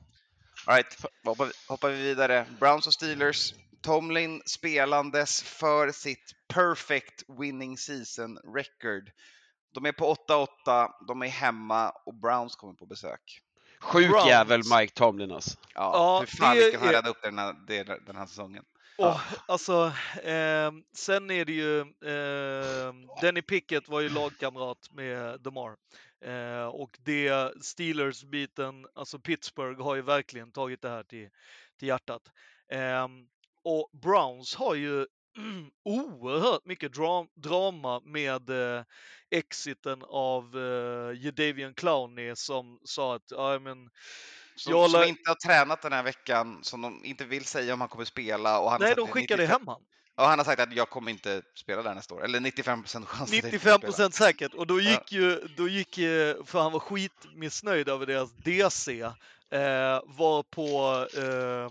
[0.65, 2.47] All right, hoppar, vi- hoppar vi vidare.
[2.61, 3.55] Browns och Steelers.
[3.83, 9.11] Tomlin spelandes för sitt perfect winning season record.
[9.79, 10.15] De är på
[10.67, 13.41] 8-8, de är hemma och Browns kommer på besök.
[13.81, 14.27] Sjuk Browns.
[14.29, 15.59] jävel Mike Tomlin alltså.
[15.75, 18.65] Ja, Ja, hur fan det vilken han är- räddade upp den här, den här säsongen.
[18.99, 19.15] Och,
[19.47, 19.93] alltså,
[20.25, 25.77] ehm, sen är det ju, ehm, Denny Pickett var ju lagkamrat med DeMar.
[26.25, 31.29] Eh, och det Steelers-biten, alltså Pittsburgh har ju verkligen tagit det här till,
[31.79, 32.23] till hjärtat.
[32.73, 33.11] Ehm,
[33.65, 35.07] och Browns har ju
[35.85, 38.83] oerhört mycket dra drama med eh,
[39.31, 43.91] exiten av eh, Jadavian Clowney som sa att ja, men,
[44.57, 47.81] Som, Jag som inte har tränat den här veckan, som de inte vill säga om
[47.81, 48.61] han kommer spela.
[48.61, 49.83] Och han nej, de skickade 95 hem han.
[50.17, 52.25] Ja, han har sagt att jag kommer inte spela där nästa år.
[52.25, 53.79] Eller 95 chans att jag inte 95 spelar.
[53.79, 54.91] procent säkert och då Ja.
[54.91, 55.95] gick ju, då gick,
[56.45, 59.01] för han var skitmissnöjd över deras DC,
[59.51, 61.71] eh, var på eh,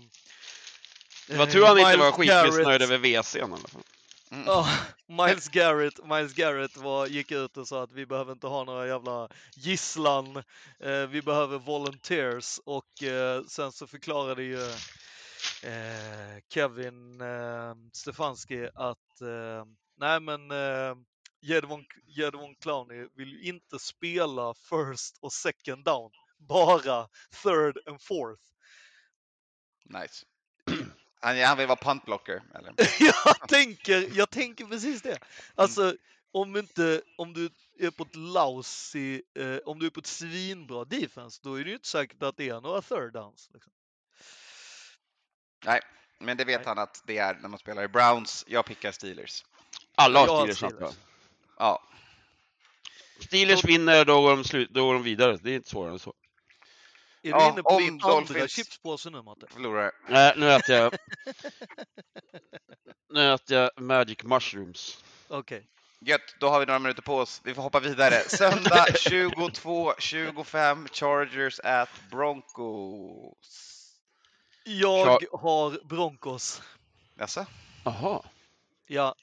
[1.28, 3.82] Det var tur han inte var skitmissnöjd över WC'n i alla fall.
[4.30, 4.44] Mm.
[4.46, 4.68] Ja,
[5.06, 8.86] Miles Garrett, Miles Garrett var, gick ut och sa att vi behöver inte ha några
[8.86, 10.36] jävla gisslan,
[10.80, 14.62] eh, vi behöver volunteers och eh, sen så förklarade ju
[15.62, 19.64] eh, Kevin eh, Stefanski att eh,
[19.98, 20.94] nej men eh,
[21.40, 27.08] Jedvon, Jedvon Clowney vill ju inte spela first och second down, bara
[27.42, 28.42] third and fourth.
[29.84, 30.24] Nice.
[31.20, 32.74] Han, han vill vara puntblocker, eller?
[33.00, 35.18] jag, tänker, jag tänker precis det.
[35.54, 35.96] Alltså,
[36.32, 40.84] om, inte, om du är på ett lousy, eh, om du är på ett svinbra
[40.84, 43.50] defense, då är det ju inte säkert att det är några third downs.
[43.54, 43.72] Liksom.
[45.64, 45.80] Nej,
[46.18, 46.68] men det vet Nej.
[46.68, 48.44] han att det är när man spelar i Browns.
[48.48, 49.44] Jag pickar Steelers.
[49.94, 50.56] Alla har Steelers.
[50.56, 50.94] Steelers.
[51.58, 51.82] Ja.
[53.20, 55.38] Steelers vinner, då går, de slut, då går de vidare.
[55.42, 56.14] Det är inte svårare än så.
[57.22, 59.46] Är Ja, du inne på din andra chipspåse nu, Matte?
[59.50, 59.92] förlorar.
[60.08, 60.94] Nej, nu äter jag...
[63.10, 65.04] nu äter jag Magic Mushrooms.
[65.28, 65.66] Okej.
[66.00, 67.40] Gött, då har vi några minuter på oss.
[67.44, 68.14] Vi får hoppa vidare.
[68.28, 73.74] Söndag 22-25 Chargers at Broncos.
[74.64, 76.62] Jag har Broncos.
[77.18, 77.46] Jaså?
[77.84, 78.22] Jaha.
[78.86, 79.14] Ja,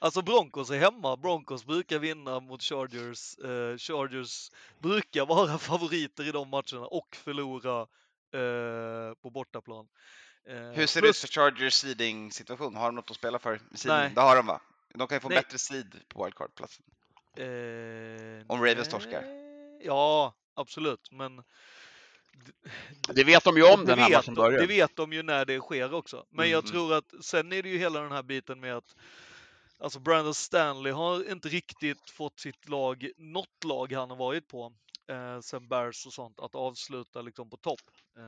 [0.00, 1.16] alltså Broncos är hemma.
[1.16, 3.38] Broncos brukar vinna mot Chargers.
[3.38, 7.80] Eh, Chargers brukar vara favoriter i de matcherna och förlora
[8.34, 9.88] eh, på bortaplan.
[10.48, 12.76] Eh, Hur ser det ut plus- för Chargers seeding situation?
[12.76, 13.60] Har de något att spela för?
[13.74, 13.98] seeding?
[13.98, 14.12] Nej.
[14.14, 14.60] Det har de va?
[14.94, 15.36] De kan ju få Nej.
[15.42, 16.84] bättre seed på wildcard-platsen.
[17.36, 19.24] Eh, Om Ravens torskar.
[19.84, 21.42] Ja, absolut, men
[23.14, 24.60] Det vet de ju om det, den här matchen de, börjar.
[24.60, 26.26] det vet de ju när det sker också.
[26.30, 26.70] Men jag Mm.
[26.72, 28.96] tror att sen är det ju hela den här biten med att
[29.80, 34.72] Alltså Brandon Stanley har inte riktigt fått sitt lag, något lag han har varit på,
[35.10, 37.80] eh, sen Bears och sånt, att avsluta liksom på topp.
[38.16, 38.22] Eh,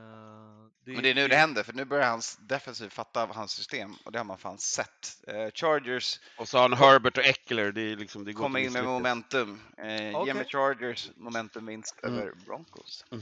[0.93, 4.11] Men det är nu det händer, för nu börjar hans defensiv fatta hans system och
[4.11, 5.23] det har man fan sett.
[5.27, 7.71] Eh, Chargers Och så har han Herbert och Eckler.
[7.71, 9.59] Det, är liksom, det går kommer in med momentum.
[9.77, 10.33] Eh, Ge Okej.
[10.33, 12.19] mig Chargers momentumvinst Mm.
[12.19, 13.05] över Broncos.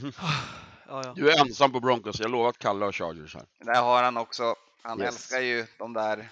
[0.87, 1.13] Ja, ja.
[1.15, 2.19] Du är ensam på Broncos.
[2.19, 3.45] Jag lovar att Kalle har Chargers här.
[3.59, 4.55] Där har han också.
[4.81, 5.07] Han Yes.
[5.15, 6.29] älskar ju de där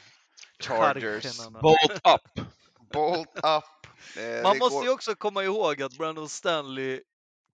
[0.60, 1.38] Chargers.
[1.62, 2.46] Bolt up!
[2.94, 3.88] Bolt up.
[4.18, 7.02] Eh, Man måste går- ju också komma ihåg att Brandon Stanley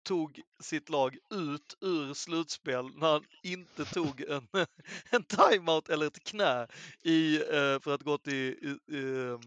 [0.03, 4.47] tog sitt lag ut ur slutspel när han inte tog en,
[5.09, 6.67] en timeout eller ett knä
[7.03, 9.39] i, eh, för att gå till i, ehm,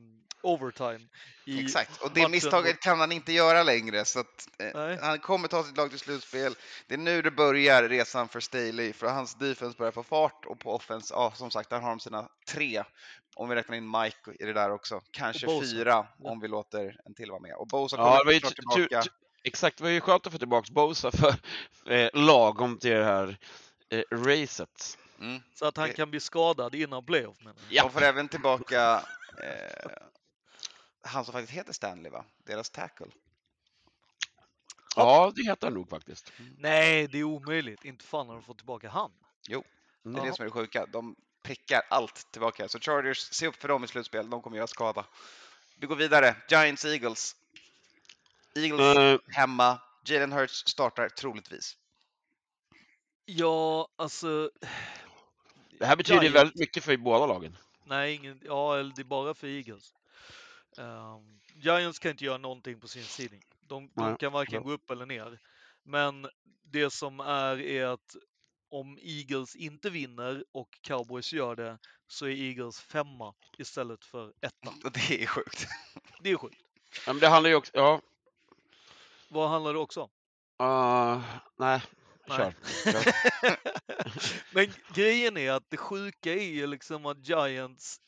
[0.43, 1.01] overtime.
[1.45, 4.05] I, Exakt, och det matchen misstaget kan han inte göra längre.
[4.05, 6.55] Så att, eh, han kommer ta sitt lag till slutspel.
[6.87, 10.59] Det är nu det börjar resan för Staley, för hans defense börjar få fart och
[10.61, 12.83] på offense, ja som sagt, där har de sina tre.
[13.39, 15.01] Om vi räknar in Mike i det där också.
[15.11, 16.31] Kanske fyra Ja.
[16.31, 17.55] om vi låter en till vara med.
[17.55, 19.03] Och Bosa Ja, kommer det var ju tillbaka.
[19.43, 21.35] Exakt, det var ju skönt att få tillbaka Bosa för
[21.93, 23.39] eh, lagom till det här
[23.91, 24.99] eh, racet.
[25.21, 25.43] Mm.
[25.55, 27.73] Så att han det- kan bli skadad innan playoff menar jag.
[27.77, 27.83] Ja.
[27.83, 29.03] De får även tillbaka
[29.43, 29.91] eh,
[31.03, 32.25] han som faktiskt heter Stanley, va?
[32.47, 33.07] Deras tackle.
[34.97, 36.33] Ja, det heter han nog faktiskt.
[36.59, 37.85] Nej, det är omöjligt.
[37.85, 39.11] Inte fan har de fått tillbaka han.
[39.47, 39.63] Det är
[40.03, 40.25] Jaha.
[40.25, 40.87] det som är det sjuka.
[40.87, 41.17] De
[41.49, 42.69] prickar allt tillbaka.
[42.69, 44.31] Så Chargers, se upp för dem i slutspel.
[44.31, 45.05] De kommer göra skada.
[45.77, 46.37] Vi går vidare.
[46.51, 47.37] Giants Eagles.
[48.55, 49.81] Eagles Eh, hemma.
[50.05, 51.77] Jalen Hurts startar troligtvis.
[53.25, 54.51] Ja, alltså...
[55.79, 57.57] det här betyder Giants- väldigt mycket för båda lagen.
[57.85, 59.95] Nej, ingen, ja, eller det är bara för Eagles.
[60.79, 63.45] Ehm, Giants kan inte göra någonting på sin sidning.
[63.61, 64.61] De, de kan varken ja.
[64.61, 65.39] gå upp eller ner.
[65.83, 66.29] Men
[66.65, 68.17] det som är är att
[68.71, 74.91] om Eagles inte vinner och Cowboys gör det så är Eagles femma istället för etta.
[74.93, 75.67] Det är sjukt.
[76.23, 76.61] Det är sjukt.
[77.07, 77.73] Ja, men det handlar ju också...
[77.75, 78.01] Ja,
[79.29, 80.11] Vad handlar det också om?
[80.67, 81.25] uh,
[81.59, 81.83] nej,
[82.29, 82.55] kör.
[82.85, 83.15] kör.
[84.55, 88.01] Men grejen är att det sjuka är ju liksom att Giants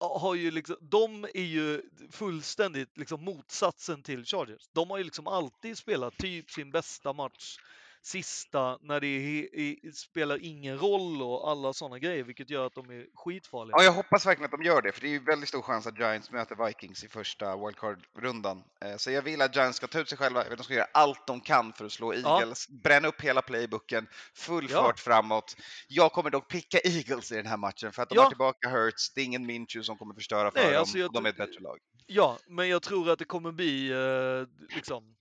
[0.00, 4.68] har ju liksom, de är ju fullständigt liksom motsatsen till Chargers.
[4.72, 7.58] De har ju liksom alltid spelat typ sin bästa match
[8.04, 12.90] sista när det är, spelar ingen roll och alla sådana grejer, vilket gör att de
[12.90, 13.74] är skitfarliga.
[13.78, 15.86] Ja, jag hoppas verkligen att de gör det, för det är ju väldigt stor chans
[15.86, 18.62] att Giants möter Vikings i första wildcard-rundan.
[18.84, 21.26] Eh, Så jag vill att Giants ska ta ut sig själva, de ska göra allt
[21.26, 22.40] de kan för att slå Ja.
[22.40, 24.82] Eagles, bränna upp hela playbooken, full Ja.
[24.82, 25.56] fart framåt.
[25.88, 28.22] Jag kommer dock picka Eagles i den här matchen, för att de Ja.
[28.22, 31.24] har tillbaka Hurts, det är ingen Minshew som kommer förstöra för Nej, dem, alltså de
[31.26, 31.78] är ett bättre lag.
[32.06, 35.16] Ja, men jag tror att det kommer bli eh, liksom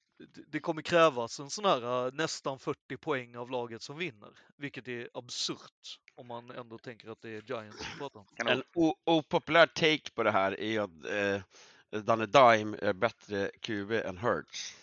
[0.48, 4.88] det- kommer krävas en sån här eh, nästan 40 poäng av laget som vinner, vilket
[4.88, 8.26] är absurt om man ändå tänker att det är Giants vi pratar om.
[8.48, 8.64] En
[9.06, 14.76] opopulär take på det här är att eh, Danny Dime är bättre QB än Hurts.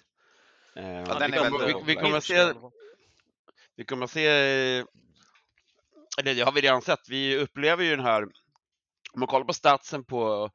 [0.75, 0.83] Eh,
[1.19, 2.53] den vi, är kommer, vi, vi kommer att se,
[3.77, 4.27] vi kommer att se,
[6.19, 8.23] eller det har vi redan sett, vi upplever ju den här,
[9.13, 10.51] om man kollar på statsen på,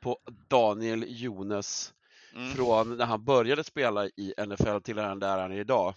[0.00, 0.18] på
[0.48, 1.94] Daniel Jones
[2.34, 2.54] Mm.
[2.54, 5.94] från när han började spela i NFL till den där han är idag.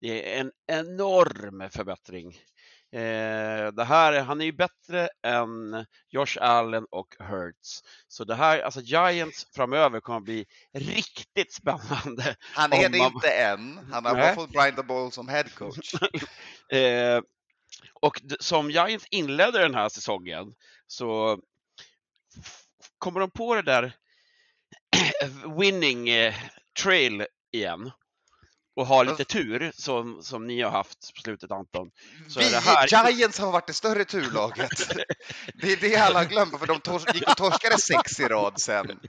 [0.00, 2.28] Det är en enorm förbättring.
[2.92, 7.82] Eh, det här, är- han är ju bättre än Josh Allen och Hurts.
[8.08, 12.36] Så det här, alltså Giants framöver kommer att bli riktigt spännande.
[12.54, 15.94] Han är det man- inte än, han har bara fått Brian Ball som head coach.
[16.72, 17.20] Eh,
[18.00, 20.54] och som Giants inledde den här säsongen
[20.86, 21.40] så
[22.98, 23.92] kommer de på det där
[25.44, 26.34] winning eh,
[26.74, 27.92] trail igen
[28.80, 31.90] och har lite tur som, som ni har haft på slutet Anton.
[32.28, 32.60] Så Vi, är det
[32.96, 34.70] här- Giants har varit det större turlaget.
[35.54, 39.00] Det är det alla glömt, för de tors- gick och torskade sex i rad sen.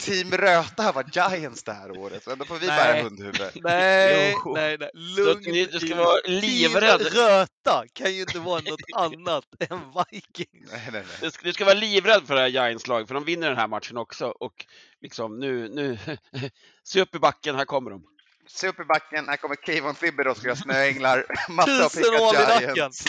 [0.00, 2.76] Team Röta har varit Giants det här året, ändå får vi Nej.
[2.92, 3.40] bära hundhuvud.
[3.54, 4.54] Nej, Jo.
[4.54, 4.90] nej, nej.
[4.94, 5.42] Lugn.
[5.42, 7.00] du ska Team- vara Team livrädd.
[7.14, 9.80] Röta kan ju inte vara något annat än
[10.10, 10.70] Vikings.
[10.72, 11.16] Nej, nej, nej.
[11.20, 13.68] Du ska, du ska vara livrädd för det här Giants-lag, för de vinner den här
[13.68, 14.26] matchen också.
[14.26, 14.66] Och
[15.00, 15.98] liksom nu, nu,
[16.84, 18.02] se upp i backen, här kommer de.
[18.46, 21.26] Se upp i backen, här kommer Kayvon Thibodeau ska göra snöänglar.
[21.48, 22.74] Matte pickat nacken.
[22.76, 23.04] Giants.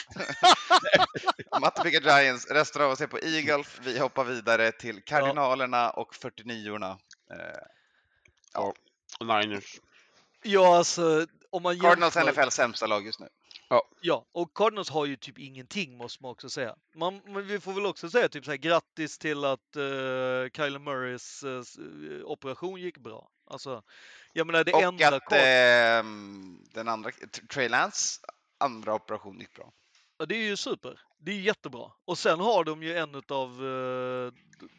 [1.61, 3.79] Matte pickar Giants, resten av oss är på Eagles.
[3.83, 6.97] Vi hoppar vidare till Kardinalerna och 49orna.
[7.31, 8.75] Eh, Och
[9.19, 9.79] Niners.
[10.43, 12.31] Ja, alltså om man Cardinals jämför...
[12.31, 13.27] NFLs sämsta lag just nu.
[14.01, 16.75] Ja, och Cardinals har ju typ ingenting måste man också säga.
[16.95, 20.79] Man, men vi får väl också säga typ så här grattis till att uh, Kyler
[20.79, 23.29] Murrays eh, operation gick bra.
[23.47, 23.83] Alltså,
[24.33, 27.11] jag menar det Och enda att Card- ehm, den andra,
[27.53, 28.21] Trey Lance
[28.57, 29.71] andra operation gick bra.
[30.17, 30.99] Ja, det är ju super.
[31.17, 31.91] Det är jättebra.
[32.05, 33.21] Och sen har de ju en av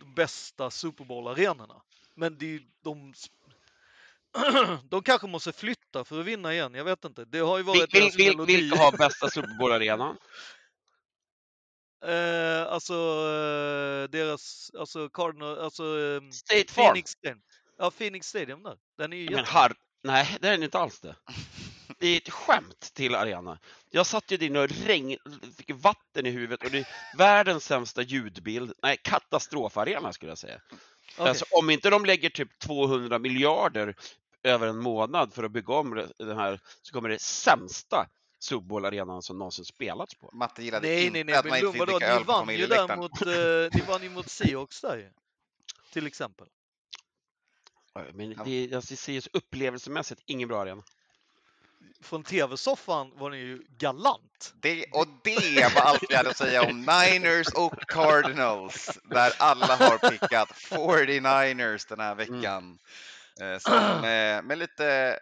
[0.01, 1.83] de bästa Super Bowl-arenorna.
[2.15, 3.13] Men det är de...
[4.91, 6.75] de kanske måste flytta för att vinna igen.
[6.75, 7.25] Jag vet inte.
[7.25, 8.57] Det har ju Vil, varit vil, vil, melodi.
[8.57, 10.17] vilka har bästa Super Bowl-arenan?
[12.05, 16.87] Eh, alltså eh, deras, alltså Cardinal, alltså eh, State Farm.
[16.87, 17.13] Phoenix.
[17.79, 18.77] Ja, Phoenix Stadium där.
[18.99, 19.75] Den är ju Men har...
[20.03, 21.17] Nej, det är den inte alls det.
[21.99, 23.59] Det är ett skämt till arena.
[23.91, 25.19] Jag satt ju där och regn...
[25.57, 26.87] fick vatten i huvudet och det är
[27.17, 28.73] världens sämsta ljudbild.
[28.83, 30.61] Nej, katastrofarena skulle jag säga.
[31.19, 31.29] Okej.
[31.29, 33.95] Alltså, om inte de lägger typ 200 miljarder
[34.43, 38.09] över en månad för att bygga om den här så kommer det sämsta
[38.39, 40.31] Subbowl-arenan som någonsin spelats på.
[40.33, 42.49] Matte gillade Nej, inte nej, nej, att man inte fick dricka Ni öl på vann
[42.49, 42.99] ju där familjeläktaren.
[42.99, 45.11] mot, eh, ni vann ju mot Seahawks där ju.
[45.93, 46.47] Till exempel.
[48.15, 48.43] Men Ja.
[48.45, 50.83] det, alltså, det ser ju så upplevelsemässigt ingen bra arena.
[52.01, 54.55] Från tv-soffan var ni ju galant.
[54.61, 59.77] Det, och det var allt vi hade att säga om Niners och Cardinals, där alla
[59.77, 62.79] har pickat 49ers den här veckan.
[63.41, 64.01] Eh, Som
[64.47, 65.19] med lite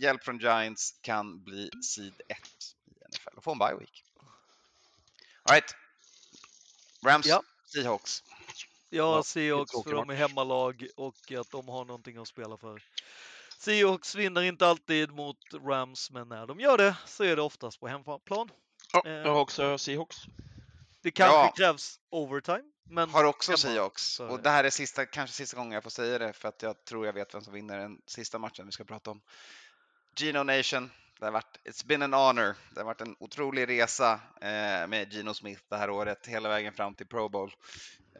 [0.00, 2.38] hjälp från Giants kan bli seed 1
[2.86, 4.04] i NFL och få en bye week.
[5.42, 5.74] All right.
[7.06, 7.42] Rams, Ja.
[7.66, 8.22] Seahawks.
[8.90, 12.82] Ja, Seahawks tråkig för de är hemmalag och att de har någonting att spela för.
[13.58, 15.36] Seahawks vinner inte alltid mot
[15.66, 18.50] Rams, men när de gör det så är det oftast på hemplan.
[18.92, 19.12] Ja, Eh.
[19.12, 20.16] jag har också Seahawks.
[21.02, 21.52] Det kanske Ja.
[21.56, 24.20] krävs overtime, men Har också Seahawks.
[24.20, 24.42] Och det.
[24.42, 27.06] det här är sista, kanske sista gången jag får säga det för att jag tror
[27.06, 29.20] jag vet vem som vinner den sista matchen vi ska prata om.
[30.16, 30.90] Gino Nation.
[31.18, 32.54] Det har varit, it's been an honor.
[32.74, 36.72] Det har varit en otrolig resa eh, med Gino Smith det här året, hela vägen
[36.72, 37.54] fram till Pro Bowl.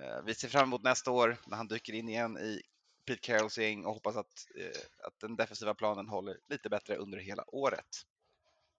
[0.00, 2.62] Eh, vi ser fram emot nästa år när han dyker in igen i
[3.06, 7.18] Pete Carrolls gäng och hoppas att, eh, att den defensiva planen håller lite bättre under
[7.18, 8.04] hela året.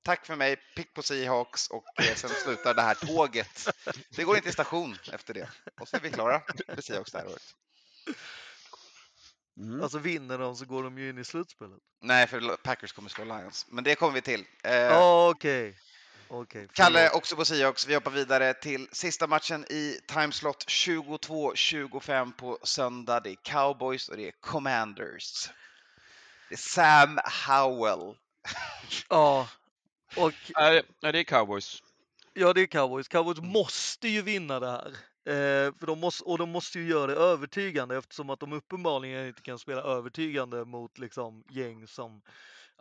[0.04, 3.70] Tack för mig, pick på Seahawks och eh, sen slutar det här tåget.
[4.10, 5.50] Det går inte i station efter det.
[5.82, 7.56] Och så är vi klara med Seahawks det här året.
[9.58, 9.84] Mm.
[9.84, 11.80] alltså vinner de så går de ju in i slutspelet.
[12.02, 13.66] Nej, för Packers kommer slå Lions.
[13.70, 14.46] Men det kommer vi till.
[14.64, 15.78] Eh, Ja, Okej.
[16.32, 16.68] Okej.
[16.74, 17.88] Kalle också på Seahawks.
[17.88, 23.20] Vi hoppar vidare till sista matchen i timeslot 22-25 på söndag.
[23.20, 25.50] Det är Cowboys och det är Commanders.
[26.50, 28.16] Det är Sam Howell.
[29.10, 29.48] Ja.
[30.16, 31.84] Och Nej, nej, det är Cowboys.
[32.34, 33.08] Ja, det är Cowboys.
[33.08, 34.90] Cowboys måste ju vinna det här.
[35.26, 39.28] Eh, för de måste, och de måste ju göra det övertygande eftersom att de uppenbarligen
[39.28, 42.22] inte kan spela övertygande mot liksom gäng som,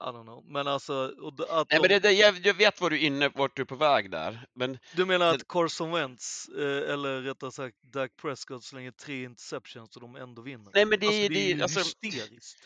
[0.00, 0.44] I don't know.
[0.46, 1.12] Men alltså,
[1.48, 3.74] att Nej, men det, det, jag, jag vet var du inne, vart du är på
[3.76, 4.46] väg där.
[4.54, 9.24] Men du menar det- att Carson Wentz, eh, eller rättare sagt Dak Prescott slänger tre
[9.24, 10.70] interceptions och de ändå vinner?
[10.74, 12.58] Nej, men det, alltså, är- det är det, ju alltså, hysteriskt.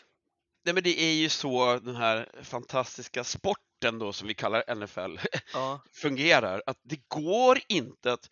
[0.65, 5.19] nej, men det är ju så den här fantastiska sporten då som vi kallar NFL
[5.53, 6.63] Ja, fungerar.
[6.65, 8.29] Att det går inte att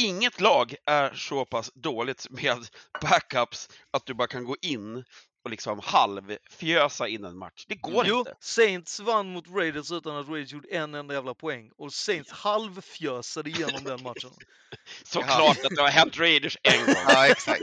[0.00, 2.66] Inget lag är så pass dåligt med
[3.02, 5.04] backups att du bara kan gå in
[5.44, 7.64] och liksom halvfjösa in en match.
[7.68, 8.34] Det går jo, inte.
[8.40, 13.50] Saints vann mot Raiders utan att Raiders gjorde en enda jävla poäng och Saints halvfjösade
[13.50, 14.30] igenom den matchen.
[15.04, 16.94] Såklart att det har hänt Raiders en gång.
[17.08, 17.62] Ja, exakt.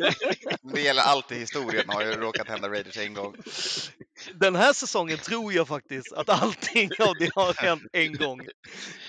[0.73, 3.35] Det gäller allt i historien har ju råkat hända Raiders en gång.
[4.33, 8.41] Den här säsongen tror jag faktiskt att allting av det har hänt en gång.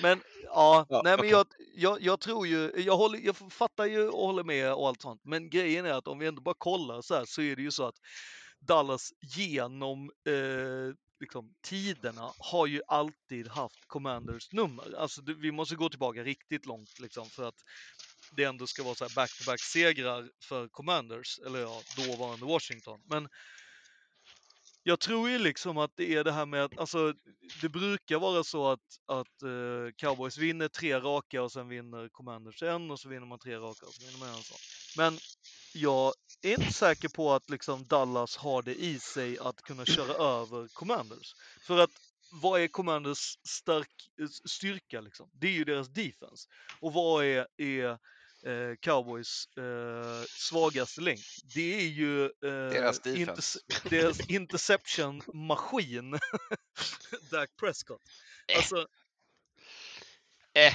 [0.02, 1.30] Men ja, Ja, nej men okej.
[1.30, 5.02] jag, jag, jag tror ju, jag, håller, jag fattar ju och håller med och allt
[5.02, 5.20] sånt.
[5.24, 7.70] Men grejen är att om vi ändå bara kollar så här så är det ju
[7.70, 7.94] så att
[8.66, 14.98] Dallas genom eh, liksom, tiderna har ju alltid haft Commanders nummer.
[14.98, 17.64] Alltså vi måste gå tillbaka riktigt långt liksom för att
[18.36, 23.00] det ändå ska vara så här back-to-back segrar för Commanders, eller ja, dåvarande Washington.
[23.04, 23.28] Men
[24.88, 27.14] jag tror ju liksom att det är det här med att, alltså
[27.60, 32.62] det brukar vara så att, att uh, Cowboys vinner tre raka och sen vinner Commanders
[32.62, 34.58] en och så vinner man tre raka och så vinner man en sån.
[34.96, 35.18] Men
[35.74, 40.14] jag är inte säker på att liksom Dallas har det i sig att kunna köra
[40.14, 41.34] över Commanders.
[41.66, 41.90] För att
[42.42, 45.30] vad är Commanders stark, eh, styrka liksom?
[45.32, 46.48] Det är ju deras defense.
[46.80, 47.98] Och vad är, är
[48.46, 51.20] eh, Cowboys eh, svagaste länk?
[51.54, 56.10] Det är ju eh, Deras interce- deras interception-maskin,
[57.30, 58.02] Dak Prescott.
[58.48, 58.56] Eh.
[58.56, 58.86] Alltså,
[60.54, 60.74] Eh,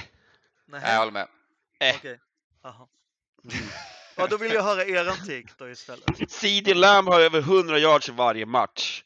[0.66, 1.28] Nej, jag håller med.
[1.80, 1.96] eh.
[1.96, 2.18] okej.
[2.64, 2.88] Aha.
[4.16, 6.30] Ja, då vill jag höra eran take då istället.
[6.30, 9.04] CD Lamb har över 100 yards i varje match.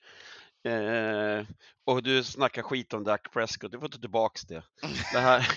[0.65, 1.47] Eh,
[1.85, 4.63] och du snackar skit om Dak Prescott, du får ta tillbaks det.
[5.13, 5.49] Det här...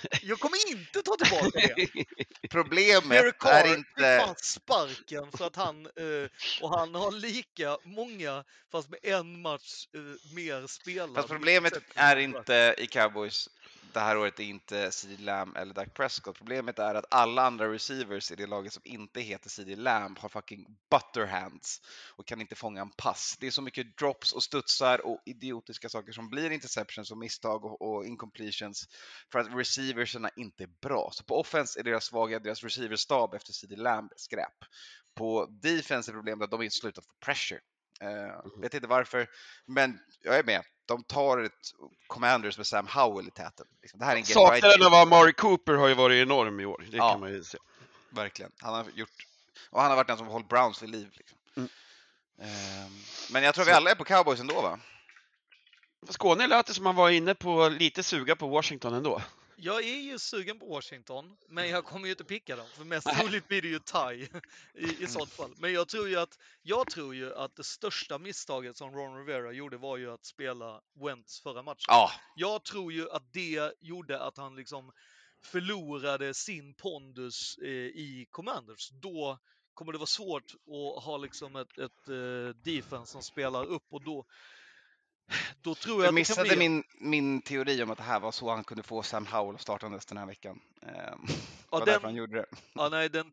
[0.22, 2.04] Jag kommer inte ta tillbaka det.
[2.50, 4.22] Problemet är fick inte...
[4.26, 6.30] fan sparken för att han, eh,
[6.62, 11.14] och han har lika många, fast med en match eh, mer spelad.
[11.14, 13.48] Fast problemet interceptions är inte i Cowboys
[13.92, 16.38] det här året är inte CD Lamb eller Dak Prescott.
[16.38, 20.28] Problemet är att alla andra receivers i det laget som inte heter CD Lamb har
[20.28, 21.80] fucking butterhands
[22.16, 23.36] och kan inte fånga en pass.
[23.40, 27.64] Det är så mycket drops och studsar och idiotiska saker som blir interceptions och misstag
[27.64, 28.88] och, och incompletions
[29.32, 31.10] för att receiverserna inte är bra.
[31.12, 34.64] Så på offense är deras svaga, deras receiverstab efter CD Lamb skräp.
[35.14, 37.60] På defense är problemet att de inte slutat få pressure.
[38.02, 39.26] Uh, vet inte varför,
[39.66, 40.62] men jag är med.
[40.86, 41.52] De tar ett
[42.06, 43.66] Commanders med Sam Howell i täten.
[43.82, 46.60] Liksom, det här är en get right Saknaden av Amari Cooper har ju varit enorm
[46.60, 47.10] i år, det Ja.
[47.10, 47.58] kan man ju se.
[48.10, 48.52] Verkligen.
[48.60, 49.10] Han har gjort
[49.70, 51.08] Och han har varit den som hållit Browns vid liv.
[51.12, 51.38] Liksom.
[51.56, 51.68] Mm.
[52.40, 52.92] Ehm,
[53.30, 54.80] men jag tror vi alla är på cowboys ändå va?
[56.08, 59.22] Skåne lät det som man var inne på lite suga på Washington ändå.
[59.58, 62.66] Jag är ju sugen på Washington, men jag kommer ju inte picka dem.
[62.74, 64.28] För mest troligt blir det ju tie
[64.74, 65.54] i, i sånt fall.
[65.58, 69.52] Men jag tror ju att, jag tror ju att det största misstaget som Ron Rivera
[69.52, 71.84] gjorde var ju att spela Wentz förra matchen.
[71.88, 74.92] Ja, Jag tror ju att det gjorde att han liksom
[75.44, 78.90] förlorade sin pondus eh, i Commanders.
[78.90, 79.38] Då
[79.74, 84.04] kommer det vara svårt att ha liksom ett, ett eh, defense som spelar upp och
[84.04, 84.26] då,
[85.62, 86.56] då tror jag jag att det kan missade bli...
[86.56, 90.06] min, min teori om att det här var så han kunde få Sam Howell startandes
[90.06, 90.60] den här veckan.
[90.82, 90.90] Ehm,
[91.26, 91.32] det
[91.70, 92.46] Ja, var den- därför han gjorde det.
[92.74, 93.32] Ja, nej, den,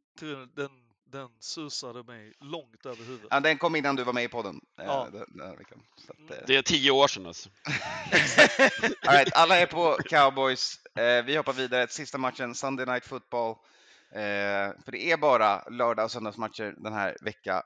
[0.56, 0.70] den,
[1.06, 3.28] den susade mig långt över huvudet.
[3.32, 5.08] Ja, den kom innan du var med i podden eh, Ja.
[5.12, 5.82] den, den här veckan.
[5.98, 7.50] Så att, eh, Det är tio år sedan alltså.
[9.08, 10.80] All right, alla är på cowboys.
[10.96, 13.56] Eh, vi hoppar vidare till sista matchen, Sunday Night Football.
[14.12, 17.64] Eh, för det är bara lördag och söndagsmatcher den här vecka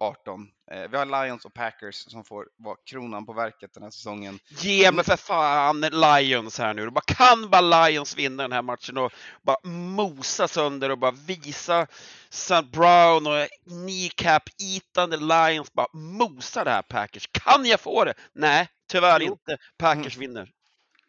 [0.00, 0.48] 18.
[0.70, 4.38] Eh, vi har Lions och Packers som får vara kronan på verket den här säsongen.
[4.48, 6.90] Ge mig för fan Lions här nu.
[6.90, 9.12] Bara, kan bara Lions vinna den här matchen och
[9.42, 11.86] bara mosa sönder och bara visa
[12.30, 12.62] St.
[12.62, 17.28] Brown och kneecap-itande Lions bara mosa det här Packers.
[17.32, 18.14] Kan jag få det?
[18.32, 19.32] Nej, tyvärr Jo.
[19.32, 19.56] inte.
[19.78, 20.50] Packers vinner.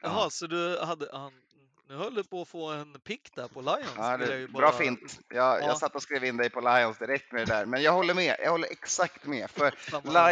[0.02, 1.06] Jaha, så du hade...
[1.06, 1.51] Nu
[1.98, 3.88] höll du på att få en pick där på Lions.
[3.98, 5.20] Ja, det, jag ju Bra bara- fint.
[5.30, 5.68] Jag, Ja.
[5.68, 7.66] jag satt och skrev in dig på Lions direkt med det där.
[7.66, 8.36] Men jag håller med.
[8.44, 9.50] Jag håller exakt med.
[9.52, 9.72] För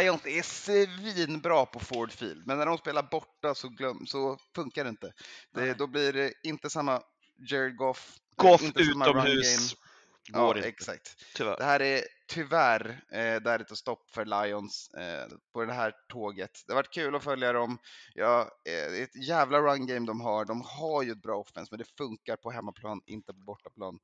[0.02, 4.84] Lions är svinbra på Ford Field, men när de spelar borta så, glöm, så funkar
[4.84, 5.12] det inte.
[5.54, 7.02] Det, då blir det inte samma
[7.50, 8.16] Jared Goff.
[8.36, 9.74] Goff utomhus.
[10.28, 11.16] Går Ja, inte, exakt.
[11.34, 11.56] tyvärr.
[11.58, 16.62] Det här är tyvärr eh, där ett stopp för Lions eh, på det här tåget.
[16.66, 17.78] Det har varit kul att följa dem.
[18.14, 20.44] Ja, eh, det är ett jävla run game de har.
[20.44, 23.98] De har ju ett bra offense, men det funkar på hemmaplan, inte på bortaplan.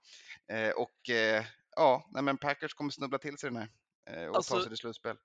[0.48, 1.44] Eh, och eh,
[1.77, 3.69] ja, nej, men Packers kommer snubbla till sig den här
[4.11, 5.16] eh, och Alltså, ta sig till slutspel.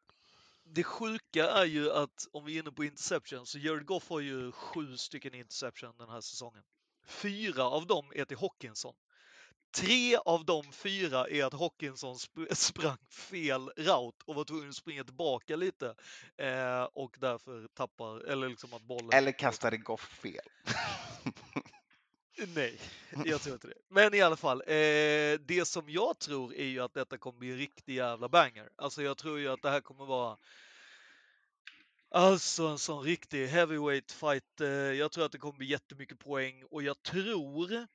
[0.63, 4.19] Det sjuka är ju att om vi är inne på interception så Jared Goff har
[4.19, 6.63] ju sju stycken interception den här säsongen.
[7.07, 8.93] Fyra av dem är till Hawkinson.
[9.71, 14.75] Tre av de fyra är att Hawkinson sp- sprang fel route och var tvungen att
[14.75, 15.95] springa tillbaka lite
[16.37, 19.09] eh, och därför tappar, eller liksom att bollen...
[19.13, 20.49] Eller kastade Goff fel.
[22.55, 22.79] Nej,
[23.25, 23.77] jag tror inte det.
[23.89, 27.51] Men i alla fall, eh, det som jag tror är ju att detta kommer bli
[27.51, 28.69] en riktig jävla banger.
[28.75, 30.37] Alltså jag tror ju att det här kommer vara
[32.13, 34.61] Alltså en sån riktig heavyweight fight.
[34.61, 37.87] Eh, jag tror att det kommer bli jättemycket poäng och jag tror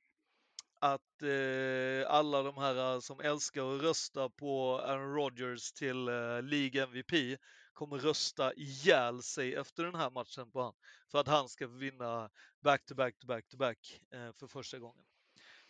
[0.79, 6.41] att eh, alla de här eh, som älskar att rösta på Aaron Rodgers till eh,
[6.41, 7.39] League MVP
[7.73, 10.73] kommer rösta ihjäl sig efter den här matchen på han.
[11.11, 12.29] För att han ska vinna
[12.63, 15.03] back to back to back to back eh, för första gången.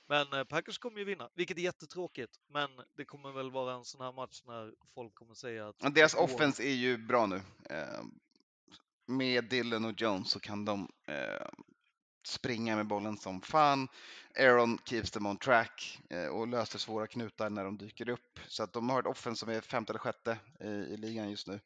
[0.07, 2.39] Men eh, Packers kommer ju vinna, vilket är jättetråkigt.
[2.49, 5.95] Men det kommer väl vara en sån här match när folk kommer säga att...
[5.95, 6.23] Deras går.
[6.23, 7.41] offense är ju bra nu.
[7.69, 8.03] Eh,
[9.05, 10.89] med Dylan och Jones så kan de
[12.27, 13.87] springa med bollen som fan.
[14.39, 18.39] Aaron keeps them on track eh, och löser svåra knutar när de dyker upp.
[18.47, 21.47] Så att de har ett offense som är femte eller sjätte i, i ligan just
[21.47, 21.59] nu.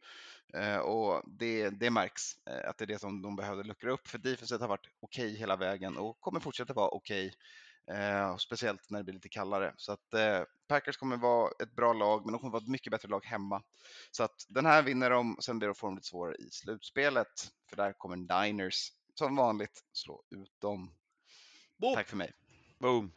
[0.54, 4.08] Eh, och det, det märks eh, att det är det som de behövde luckra upp.
[4.08, 7.34] För defenset har varit okej hela vägen och kommer fortsätta vara okej.
[7.92, 9.74] Eh, speciellt när det blir lite kallare.
[9.78, 12.92] Så att eh, Packers kommer vara ett bra lag, men de kommer vara ett mycket
[12.92, 13.62] bättre lag hemma.
[14.12, 17.52] Så att den här vinner de, sen blir det få dem lite svårare i slutspelet.
[17.70, 20.94] För där kommer Niners som vanligt slå ut dem.
[21.78, 21.96] Boom!
[21.96, 22.34] Tack för mig.
[22.80, 23.12] Boom.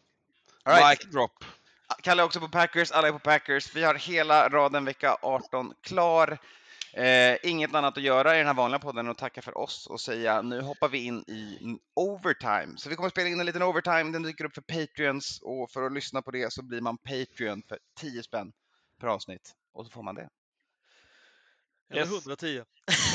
[0.62, 1.04] All right.
[1.04, 1.44] Mic drop.
[2.02, 3.76] Kalle är också på Packers, alla är på Packers.
[3.76, 6.38] Vi har hela raden vecka 18 klar.
[6.92, 9.86] Eh, inget annat att göra i den här vanliga podden än att tacka för oss
[9.86, 11.58] och säga nu hoppar vi in i
[11.94, 12.74] overtime.
[12.76, 15.82] Så vi kommer spela in en liten overtime, den dyker upp för Patreons och för
[15.82, 18.52] att lyssna på det så blir man Patreon för 10 spänn
[19.00, 20.28] per avsnitt och så får man det.
[21.90, 22.10] Eller Yes.
[22.10, 22.64] 110.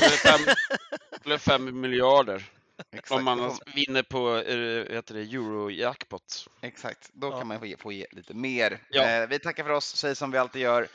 [0.02, 0.54] Eller fem,
[1.24, 2.50] eller fem miljarder.
[2.92, 6.48] Exakt, Om man vinner på eh, heter det, Euro-jackpot.
[6.60, 7.10] exakt.
[7.12, 7.38] då Ja.
[7.38, 8.82] kan man få ge, få ge lite mer.
[8.90, 9.02] Ja.
[9.08, 10.88] Eh, vi tackar för oss, säg som vi alltid gör.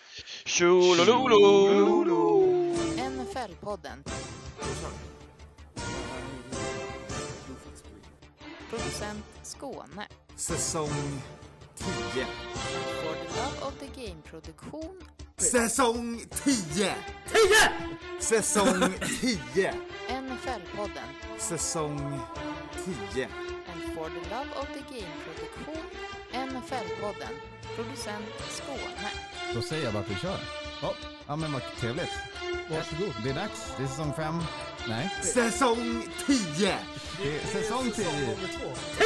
[0.45, 2.41] Tjolololo!
[2.97, 4.03] NFL-podden.
[8.69, 10.07] Producent Skåne.
[10.35, 11.21] Säsong
[11.75, 12.25] 10.
[13.03, 15.01] For the Love of the Game-produktion.
[15.37, 16.55] Säsong 10!
[16.75, 16.95] 10!
[18.19, 19.73] Säsong 10.
[20.09, 21.09] NFL-podden.
[21.39, 22.19] Säsong
[23.13, 23.27] 10.
[23.73, 25.85] And for the Love of the Game-produktion.
[26.33, 27.33] NFL-podden.
[27.75, 29.09] Producent Skåne.
[29.53, 30.37] Då säger jag bara att vi kör.
[30.81, 30.93] Ja,
[31.27, 32.09] ja men vad trevligt.
[32.69, 33.13] Varsågod.
[33.23, 33.73] Det är dags.
[33.77, 34.43] Det är säsong fem.
[34.87, 36.77] Nej, Säsong 10!
[37.21, 38.05] det är säsong 10.
[38.11, 38.71] Nummer två.
[38.97, 39.05] 10!